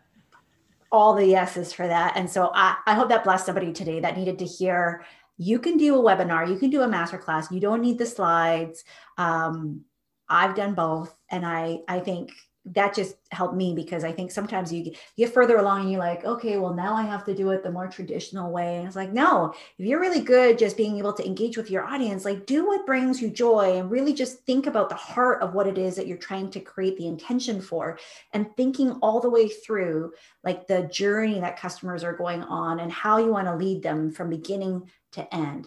All 0.93 1.15
the 1.15 1.27
yeses 1.27 1.73
for 1.73 1.89
that 1.89 2.17
and 2.17 2.31
so 2.31 2.53
i, 2.55 2.77
I 2.87 2.95
hope 2.95 3.09
that 3.09 3.25
blessed 3.25 3.47
somebody 3.47 3.73
today 3.73 3.99
that 4.01 4.17
needed 4.17 4.39
to 4.39 4.45
hear 4.45 5.05
you 5.37 5.59
can 5.59 5.77
do 5.77 5.97
a 5.97 6.03
webinar 6.03 6.49
you 6.49 6.59
can 6.59 6.71
do 6.71 6.83
a 6.83 6.89
masterclass 6.89 7.51
you 7.51 7.61
don't 7.61 7.81
need 7.81 7.99
the 7.99 8.07
slides 8.07 8.85
um, 9.19 9.85
I've 10.31 10.55
done 10.55 10.75
both. 10.75 11.15
And 11.31 11.45
I, 11.45 11.81
I 11.89 12.01
think 12.01 12.33
that 12.67 12.95
just 12.95 13.17
helped 13.33 13.55
me 13.55 13.75
because 13.75 14.05
I 14.05 14.13
think 14.13 14.31
sometimes 14.31 14.71
you 14.71 14.93
get 15.17 15.33
further 15.33 15.57
along 15.57 15.81
and 15.81 15.91
you're 15.91 16.01
like, 16.01 16.25
okay, 16.27 16.59
well, 16.59 16.75
now 16.75 16.95
I 16.95 17.03
have 17.03 17.25
to 17.25 17.35
do 17.35 17.51
it 17.51 17.63
the 17.63 17.71
more 17.71 17.89
traditional 17.89 18.53
way. 18.53 18.77
And 18.77 18.87
it's 18.87 18.97
like, 18.97 19.13
no, 19.13 19.55
if 19.79 19.87
you're 19.87 20.01
really 20.01 20.21
good 20.21 20.59
just 20.59 20.77
being 20.77 20.99
able 20.99 21.15
to 21.15 21.27
engage 21.27 21.57
with 21.57 21.71
your 21.71 21.85
audience, 21.85 22.27
like 22.27 22.45
do 22.45 22.67
what 22.67 22.85
brings 22.85 23.21
you 23.21 23.31
joy 23.31 23.79
and 23.79 23.91
really 23.91 24.13
just 24.13 24.41
think 24.41 24.67
about 24.67 24.91
the 24.91 24.95
heart 24.95 25.43
of 25.43 25.55
what 25.55 25.67
it 25.67 25.79
is 25.79 25.97
that 25.97 26.07
you're 26.07 26.19
trying 26.19 26.51
to 26.51 26.61
create 26.61 26.99
the 26.99 27.07
intention 27.07 27.63
for 27.63 27.99
and 28.35 28.55
thinking 28.57 28.93
all 29.01 29.21
the 29.21 29.31
way 29.31 29.49
through 29.49 30.13
like 30.45 30.67
the 30.67 30.83
journey 30.83 31.41
that 31.41 31.59
customers 31.59 32.05
are 32.05 32.17
going 32.17 32.43
on 32.43 32.81
and 32.81 32.93
how 32.93 33.17
you 33.17 33.33
want 33.33 33.47
to 33.47 33.57
lead 33.57 33.83
them 33.83 34.11
from 34.11 34.29
beginning 34.29 34.91
to 35.13 35.35
end. 35.35 35.67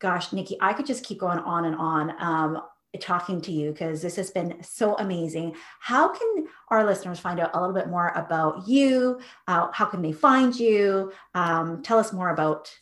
Gosh, 0.00 0.32
Nikki, 0.32 0.56
I 0.60 0.72
could 0.72 0.86
just 0.86 1.04
keep 1.04 1.20
going 1.20 1.38
on 1.38 1.64
and 1.64 1.76
on. 1.76 2.12
Um, 2.20 2.62
talking 3.00 3.40
to 3.42 3.52
you 3.52 3.72
because 3.72 4.02
this 4.02 4.16
has 4.16 4.30
been 4.30 4.56
so 4.62 4.96
amazing. 4.96 5.54
How 5.80 6.08
can 6.08 6.46
our 6.68 6.84
listeners 6.84 7.20
find 7.20 7.40
out 7.40 7.50
a 7.54 7.60
little 7.60 7.74
bit 7.74 7.88
more 7.88 8.08
about 8.14 8.66
you? 8.68 9.20
Uh, 9.46 9.68
how 9.72 9.86
can 9.86 10.02
they 10.02 10.12
find 10.12 10.54
you? 10.54 11.12
Um, 11.34 11.82
tell 11.82 11.98
us 11.98 12.12
more 12.12 12.30
about 12.30 12.74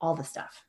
all 0.00 0.14
the 0.14 0.24
stuff. 0.24 0.64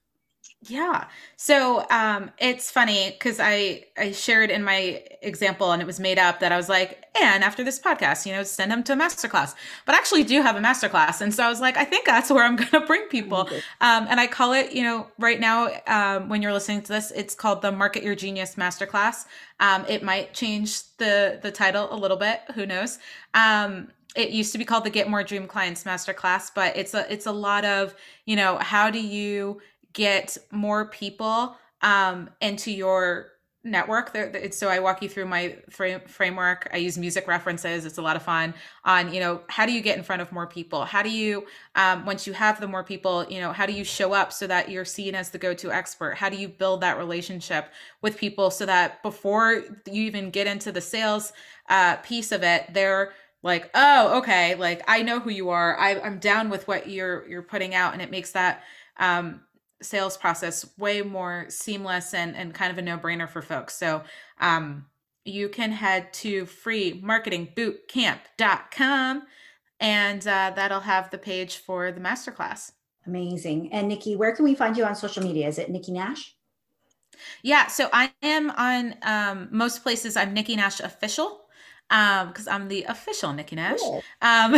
Yeah. 0.67 1.05
So 1.37 1.87
um, 1.89 2.29
it's 2.37 2.69
funny 2.69 3.09
because 3.11 3.39
I 3.39 3.85
I 3.97 4.11
shared 4.11 4.51
in 4.51 4.63
my 4.63 5.03
example 5.23 5.71
and 5.71 5.81
it 5.81 5.85
was 5.85 5.99
made 5.99 6.19
up 6.19 6.39
that 6.39 6.51
I 6.51 6.57
was 6.57 6.69
like, 6.69 7.03
and 7.19 7.43
after 7.43 7.63
this 7.63 7.79
podcast, 7.79 8.27
you 8.27 8.31
know, 8.31 8.43
send 8.43 8.71
them 8.71 8.83
to 8.83 8.93
a 8.93 8.95
masterclass. 8.95 9.55
But 9.87 9.95
I 9.95 9.97
actually 9.97 10.23
do 10.23 10.39
have 10.43 10.55
a 10.55 10.59
masterclass, 10.59 11.19
and 11.19 11.33
so 11.33 11.43
I 11.43 11.49
was 11.49 11.61
like, 11.61 11.77
I 11.77 11.83
think 11.83 12.05
that's 12.05 12.29
where 12.29 12.43
I'm 12.43 12.55
going 12.55 12.69
to 12.69 12.81
bring 12.81 13.07
people. 13.07 13.49
Um, 13.81 14.05
and 14.07 14.19
I 14.19 14.27
call 14.27 14.53
it, 14.53 14.71
you 14.71 14.83
know, 14.83 15.07
right 15.17 15.39
now 15.39 15.69
um, 15.87 16.29
when 16.29 16.43
you're 16.43 16.53
listening 16.53 16.83
to 16.83 16.87
this, 16.87 17.09
it's 17.09 17.33
called 17.33 17.63
the 17.63 17.71
Market 17.71 18.03
Your 18.03 18.15
Genius 18.15 18.55
Masterclass. 18.55 19.25
Um, 19.59 19.83
it 19.89 20.03
might 20.03 20.35
change 20.35 20.95
the 20.97 21.39
the 21.41 21.51
title 21.51 21.87
a 21.91 21.97
little 21.97 22.17
bit. 22.17 22.41
Who 22.53 22.67
knows? 22.67 22.99
Um, 23.33 23.89
it 24.15 24.29
used 24.29 24.51
to 24.51 24.57
be 24.57 24.65
called 24.65 24.83
the 24.83 24.89
Get 24.89 25.09
More 25.09 25.23
Dream 25.23 25.47
Clients 25.47 25.85
Masterclass, 25.85 26.51
but 26.53 26.75
it's 26.75 26.93
a 26.93 27.11
it's 27.11 27.25
a 27.25 27.31
lot 27.31 27.65
of 27.65 27.95
you 28.25 28.35
know 28.35 28.57
how 28.57 28.89
do 28.89 28.99
you 28.99 29.61
get 29.93 30.37
more 30.51 30.85
people 30.85 31.55
um, 31.81 32.29
into 32.41 32.71
your 32.71 33.31
network. 33.63 34.15
So 34.53 34.69
i 34.69 34.79
walk 34.79 35.03
you 35.03 35.09
through 35.09 35.27
my 35.27 35.55
framework. 35.69 36.67
I 36.73 36.77
use 36.77 36.97
music 36.97 37.27
references. 37.27 37.85
It's 37.85 37.99
a 37.99 38.01
lot 38.01 38.15
of 38.15 38.23
fun 38.23 38.55
on 38.85 39.13
you 39.13 39.19
know 39.19 39.41
how 39.49 39.67
do 39.67 39.71
you 39.71 39.81
get 39.81 39.97
in 39.97 40.03
front 40.03 40.21
of 40.21 40.31
more 40.31 40.47
people? 40.47 40.83
How 40.83 41.03
do 41.03 41.11
you 41.11 41.45
um, 41.75 42.05
once 42.05 42.25
you 42.25 42.33
have 42.33 42.59
the 42.59 42.67
more 42.67 42.83
people 42.83 43.25
you 43.29 43.39
know 43.39 43.51
how 43.51 43.67
do 43.67 43.73
you 43.73 43.83
show 43.83 44.13
up 44.13 44.33
so 44.33 44.47
that 44.47 44.69
you're 44.71 44.85
seen 44.85 45.13
as 45.13 45.29
the 45.29 45.37
go-to 45.37 45.71
expert? 45.71 46.15
How 46.15 46.27
do 46.27 46.37
you 46.37 46.47
build 46.47 46.81
that 46.81 46.97
relationship 46.97 47.69
with 48.01 48.17
people 48.17 48.49
so 48.49 48.65
that 48.65 49.03
before 49.03 49.63
you 49.85 50.03
even 50.03 50.31
get 50.31 50.47
into 50.47 50.71
the 50.71 50.81
sales 50.81 51.31
uh, 51.69 51.97
piece 51.97 52.31
of 52.31 52.41
it 52.43 52.65
they're 52.73 53.13
like 53.43 53.69
oh 53.75 54.17
okay. 54.19 54.55
Like 54.55 54.81
i 54.87 55.03
know 55.03 55.19
who 55.19 55.29
you 55.29 55.49
are. 55.49 55.77
I, 55.77 55.99
i'm 55.99 56.17
down 56.17 56.49
with 56.49 56.67
what 56.67 56.89
you're 56.89 57.27
you're 57.27 57.43
putting 57.43 57.75
out. 57.75 57.93
And 57.93 58.01
it 58.01 58.09
makes 58.09 58.31
that 58.31 58.63
um, 58.97 59.41
sales 59.81 60.17
process 60.17 60.69
way 60.77 61.01
more 61.01 61.45
seamless 61.49 62.13
and, 62.13 62.35
and 62.35 62.53
kind 62.53 62.71
of 62.71 62.77
a 62.77 62.81
no-brainer 62.81 63.29
for 63.29 63.41
folks. 63.41 63.75
So 63.75 64.03
um, 64.39 64.85
you 65.25 65.49
can 65.49 65.71
head 65.71 66.13
to 66.13 66.45
freemarketingbootcamp.com 66.45 69.23
and 69.79 70.27
uh, 70.27 70.51
that'll 70.55 70.81
have 70.81 71.09
the 71.09 71.17
page 71.17 71.57
for 71.57 71.91
the 71.91 71.99
masterclass. 71.99 72.73
Amazing. 73.07 73.73
And 73.73 73.87
nikki 73.87 74.15
where 74.15 74.35
can 74.35 74.45
we 74.45 74.53
find 74.55 74.77
you 74.77 74.85
on 74.85 74.95
social 74.95 75.23
media? 75.23 75.47
Is 75.47 75.57
it 75.57 75.69
nikki 75.69 75.91
nash? 75.91 76.35
Yeah 77.43 77.67
so 77.67 77.89
i 77.93 78.11
am 78.21 78.49
on 78.51 78.95
um, 79.03 79.47
most 79.51 79.83
places 79.83 80.17
i'm 80.17 80.33
nikki 80.33 80.55
nash 80.55 80.79
official 80.79 81.40
because 81.91 82.47
um, 82.47 82.53
I'm 82.53 82.67
the 82.69 82.83
official 82.83 83.33
Nikki 83.33 83.57
Nash. 83.57 83.79
Cool. 83.79 84.01
Um, 84.21 84.55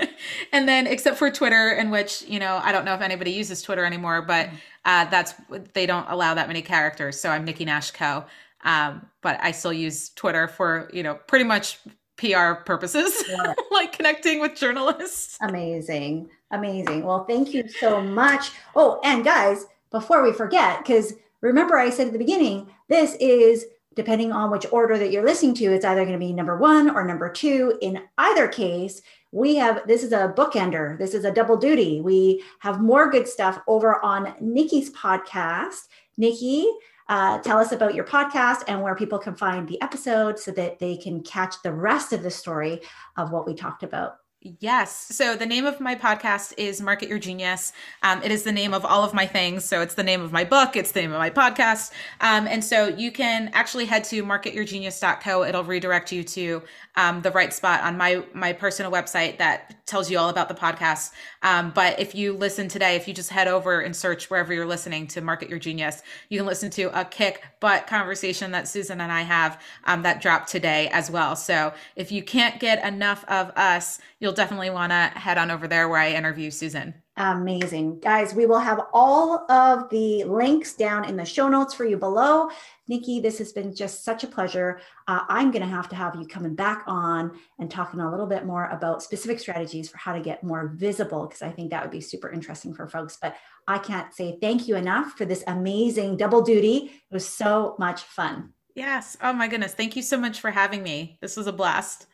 and 0.52 0.66
then, 0.66 0.86
except 0.86 1.18
for 1.18 1.30
Twitter, 1.30 1.72
in 1.72 1.90
which 1.90 2.22
you 2.22 2.38
know 2.38 2.58
I 2.62 2.72
don't 2.72 2.86
know 2.86 2.94
if 2.94 3.02
anybody 3.02 3.32
uses 3.32 3.60
Twitter 3.60 3.84
anymore, 3.84 4.22
but 4.22 4.46
mm. 4.46 4.54
uh, 4.86 5.04
that's 5.10 5.34
they 5.74 5.84
don't 5.84 6.06
allow 6.08 6.32
that 6.32 6.48
many 6.48 6.62
characters, 6.62 7.20
so 7.20 7.28
I'm 7.28 7.44
Nikki 7.44 7.66
Nash 7.66 7.90
Co. 7.90 8.24
Um, 8.64 9.06
but 9.20 9.38
I 9.42 9.50
still 9.50 9.74
use 9.74 10.08
Twitter 10.10 10.48
for 10.48 10.90
you 10.94 11.02
know 11.02 11.16
pretty 11.26 11.44
much 11.44 11.78
PR 12.16 12.54
purposes, 12.64 13.24
yeah. 13.28 13.52
like 13.70 13.92
connecting 13.92 14.40
with 14.40 14.54
journalists. 14.54 15.36
Amazing, 15.42 16.30
amazing. 16.50 17.04
Well, 17.04 17.26
thank 17.26 17.52
you 17.52 17.68
so 17.68 18.00
much. 18.00 18.52
Oh, 18.74 19.00
and 19.04 19.22
guys, 19.22 19.66
before 19.90 20.22
we 20.22 20.32
forget, 20.32 20.78
because 20.78 21.12
remember 21.42 21.76
I 21.76 21.90
said 21.90 22.06
at 22.06 22.14
the 22.14 22.18
beginning, 22.18 22.70
this 22.88 23.16
is 23.20 23.66
depending 24.00 24.32
on 24.32 24.50
which 24.50 24.64
order 24.72 24.96
that 24.96 25.12
you're 25.12 25.26
listening 25.26 25.52
to, 25.52 25.66
it's 25.66 25.84
either 25.84 26.06
going 26.06 26.18
to 26.18 26.26
be 26.26 26.32
number 26.32 26.56
one 26.56 26.88
or 26.88 27.04
number 27.04 27.28
two. 27.30 27.76
In 27.82 28.00
either 28.16 28.48
case, 28.48 29.02
we 29.30 29.56
have 29.56 29.86
this 29.86 30.02
is 30.02 30.12
a 30.12 30.32
bookender. 30.34 30.98
This 30.98 31.12
is 31.12 31.26
a 31.26 31.30
double 31.30 31.58
duty. 31.58 32.00
We 32.00 32.42
have 32.60 32.80
more 32.80 33.10
good 33.10 33.28
stuff 33.28 33.58
over 33.66 34.02
on 34.02 34.34
Nikki's 34.40 34.90
podcast. 34.92 35.88
Nikki, 36.16 36.66
uh, 37.10 37.40
tell 37.40 37.58
us 37.58 37.72
about 37.72 37.94
your 37.94 38.06
podcast 38.06 38.62
and 38.68 38.80
where 38.80 38.94
people 38.94 39.18
can 39.18 39.34
find 39.34 39.68
the 39.68 39.80
episode 39.82 40.38
so 40.38 40.50
that 40.52 40.78
they 40.78 40.96
can 40.96 41.22
catch 41.22 41.60
the 41.62 41.70
rest 41.70 42.14
of 42.14 42.22
the 42.22 42.30
story 42.30 42.80
of 43.18 43.32
what 43.32 43.46
we 43.46 43.52
talked 43.52 43.82
about 43.82 44.19
Yes. 44.42 44.96
So 45.14 45.36
the 45.36 45.44
name 45.44 45.66
of 45.66 45.80
my 45.80 45.94
podcast 45.94 46.54
is 46.56 46.80
Market 46.80 47.10
Your 47.10 47.18
Genius. 47.18 47.74
Um, 48.02 48.22
it 48.22 48.30
is 48.30 48.42
the 48.42 48.52
name 48.52 48.72
of 48.72 48.86
all 48.86 49.04
of 49.04 49.12
my 49.12 49.26
things. 49.26 49.66
So 49.66 49.82
it's 49.82 49.96
the 49.96 50.02
name 50.02 50.22
of 50.22 50.32
my 50.32 50.44
book, 50.44 50.76
it's 50.76 50.92
the 50.92 51.02
name 51.02 51.12
of 51.12 51.18
my 51.18 51.28
podcast. 51.28 51.92
Um, 52.22 52.46
and 52.46 52.64
so 52.64 52.88
you 52.88 53.12
can 53.12 53.50
actually 53.52 53.84
head 53.84 54.02
to 54.04 54.24
marketyourgenius.co. 54.24 55.44
It'll 55.44 55.64
redirect 55.64 56.10
you 56.10 56.24
to 56.24 56.62
um, 56.96 57.20
the 57.20 57.30
right 57.32 57.52
spot 57.52 57.82
on 57.82 57.98
my 57.98 58.22
my 58.32 58.54
personal 58.54 58.90
website 58.90 59.36
that 59.38 59.86
tells 59.86 60.10
you 60.10 60.18
all 60.18 60.30
about 60.30 60.48
the 60.48 60.54
podcast. 60.54 61.10
Um, 61.42 61.70
but 61.74 61.98
if 61.98 62.14
you 62.14 62.34
listen 62.34 62.68
today, 62.68 62.96
if 62.96 63.08
you 63.08 63.14
just 63.14 63.30
head 63.30 63.48
over 63.48 63.80
and 63.80 63.94
search 63.96 64.28
wherever 64.28 64.52
you're 64.52 64.66
listening 64.66 65.06
to 65.08 65.20
Market 65.20 65.48
Your 65.48 65.58
Genius, 65.58 66.02
you 66.28 66.38
can 66.38 66.46
listen 66.46 66.70
to 66.70 66.98
a 66.98 67.04
kick 67.04 67.42
butt 67.60 67.86
conversation 67.86 68.50
that 68.52 68.68
Susan 68.68 69.00
and 69.00 69.10
I 69.10 69.22
have 69.22 69.60
um, 69.84 70.02
that 70.02 70.20
dropped 70.20 70.48
today 70.50 70.88
as 70.88 71.10
well. 71.10 71.36
So 71.36 71.72
if 71.96 72.12
you 72.12 72.22
can't 72.22 72.60
get 72.60 72.84
enough 72.84 73.24
of 73.28 73.50
us, 73.56 73.98
you'll 74.18 74.32
definitely 74.32 74.70
want 74.70 74.92
to 74.92 75.18
head 75.18 75.38
on 75.38 75.50
over 75.50 75.66
there 75.66 75.88
where 75.88 76.00
I 76.00 76.12
interview 76.12 76.50
Susan. 76.50 76.94
Amazing. 77.20 78.00
Guys, 78.00 78.32
we 78.32 78.46
will 78.46 78.58
have 78.58 78.80
all 78.94 79.44
of 79.52 79.90
the 79.90 80.24
links 80.24 80.72
down 80.72 81.04
in 81.04 81.18
the 81.18 81.24
show 81.26 81.50
notes 81.50 81.74
for 81.74 81.84
you 81.84 81.98
below. 81.98 82.48
Nikki, 82.88 83.20
this 83.20 83.36
has 83.36 83.52
been 83.52 83.74
just 83.74 84.04
such 84.04 84.24
a 84.24 84.26
pleasure. 84.26 84.80
Uh, 85.06 85.20
I'm 85.28 85.50
going 85.50 85.60
to 85.60 85.68
have 85.68 85.86
to 85.90 85.96
have 85.96 86.16
you 86.16 86.26
coming 86.26 86.54
back 86.54 86.82
on 86.86 87.38
and 87.58 87.70
talking 87.70 88.00
a 88.00 88.10
little 88.10 88.26
bit 88.26 88.46
more 88.46 88.70
about 88.70 89.02
specific 89.02 89.38
strategies 89.38 89.90
for 89.90 89.98
how 89.98 90.14
to 90.14 90.20
get 90.20 90.42
more 90.42 90.72
visible, 90.74 91.26
because 91.26 91.42
I 91.42 91.50
think 91.50 91.70
that 91.70 91.82
would 91.82 91.90
be 91.90 92.00
super 92.00 92.30
interesting 92.30 92.72
for 92.72 92.88
folks. 92.88 93.18
But 93.20 93.36
I 93.68 93.76
can't 93.76 94.14
say 94.14 94.38
thank 94.40 94.66
you 94.66 94.76
enough 94.76 95.12
for 95.12 95.26
this 95.26 95.44
amazing 95.46 96.16
double 96.16 96.40
duty. 96.40 96.90
It 97.10 97.12
was 97.12 97.28
so 97.28 97.76
much 97.78 98.00
fun. 98.00 98.54
Yes. 98.74 99.18
Oh 99.22 99.34
my 99.34 99.46
goodness. 99.46 99.74
Thank 99.74 99.94
you 99.94 100.00
so 100.02 100.16
much 100.16 100.40
for 100.40 100.50
having 100.50 100.82
me. 100.82 101.18
This 101.20 101.36
was 101.36 101.46
a 101.46 101.52
blast. 101.52 102.06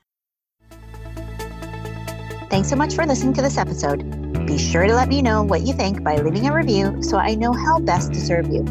Thanks 2.51 2.69
so 2.69 2.75
much 2.75 2.97
for 2.97 3.07
listening 3.07 3.35
to 3.35 3.43
this 3.43 3.57
episode. 3.57 4.26
Be 4.47 4.59
sure 4.59 4.87
to 4.87 4.95
let 4.95 5.09
me 5.09 5.23
know 5.23 5.43
what 5.43 5.63
you 5.63 5.73
think 5.73 6.05
by 6.05 6.17
leaving 6.17 6.47
a 6.47 6.55
review 6.55 7.03
so 7.03 7.19
I 7.19 7.35
know 7.35 7.53
how 7.53 7.81
best 7.81 8.13
to 8.13 8.21
serve 8.21 8.47
you. 8.49 8.65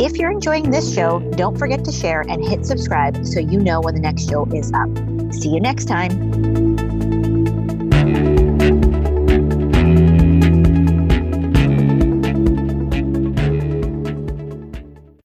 If 0.00 0.16
you're 0.16 0.30
enjoying 0.30 0.70
this 0.70 0.92
show, 0.92 1.20
don't 1.36 1.58
forget 1.58 1.84
to 1.84 1.92
share 1.92 2.22
and 2.22 2.42
hit 2.42 2.66
subscribe 2.66 3.24
so 3.26 3.38
you 3.38 3.60
know 3.60 3.80
when 3.80 3.94
the 3.94 4.00
next 4.00 4.28
show 4.28 4.46
is 4.46 4.72
up. 4.72 4.88
See 5.32 5.50
you 5.50 5.60
next 5.60 5.84
time. 5.84 6.69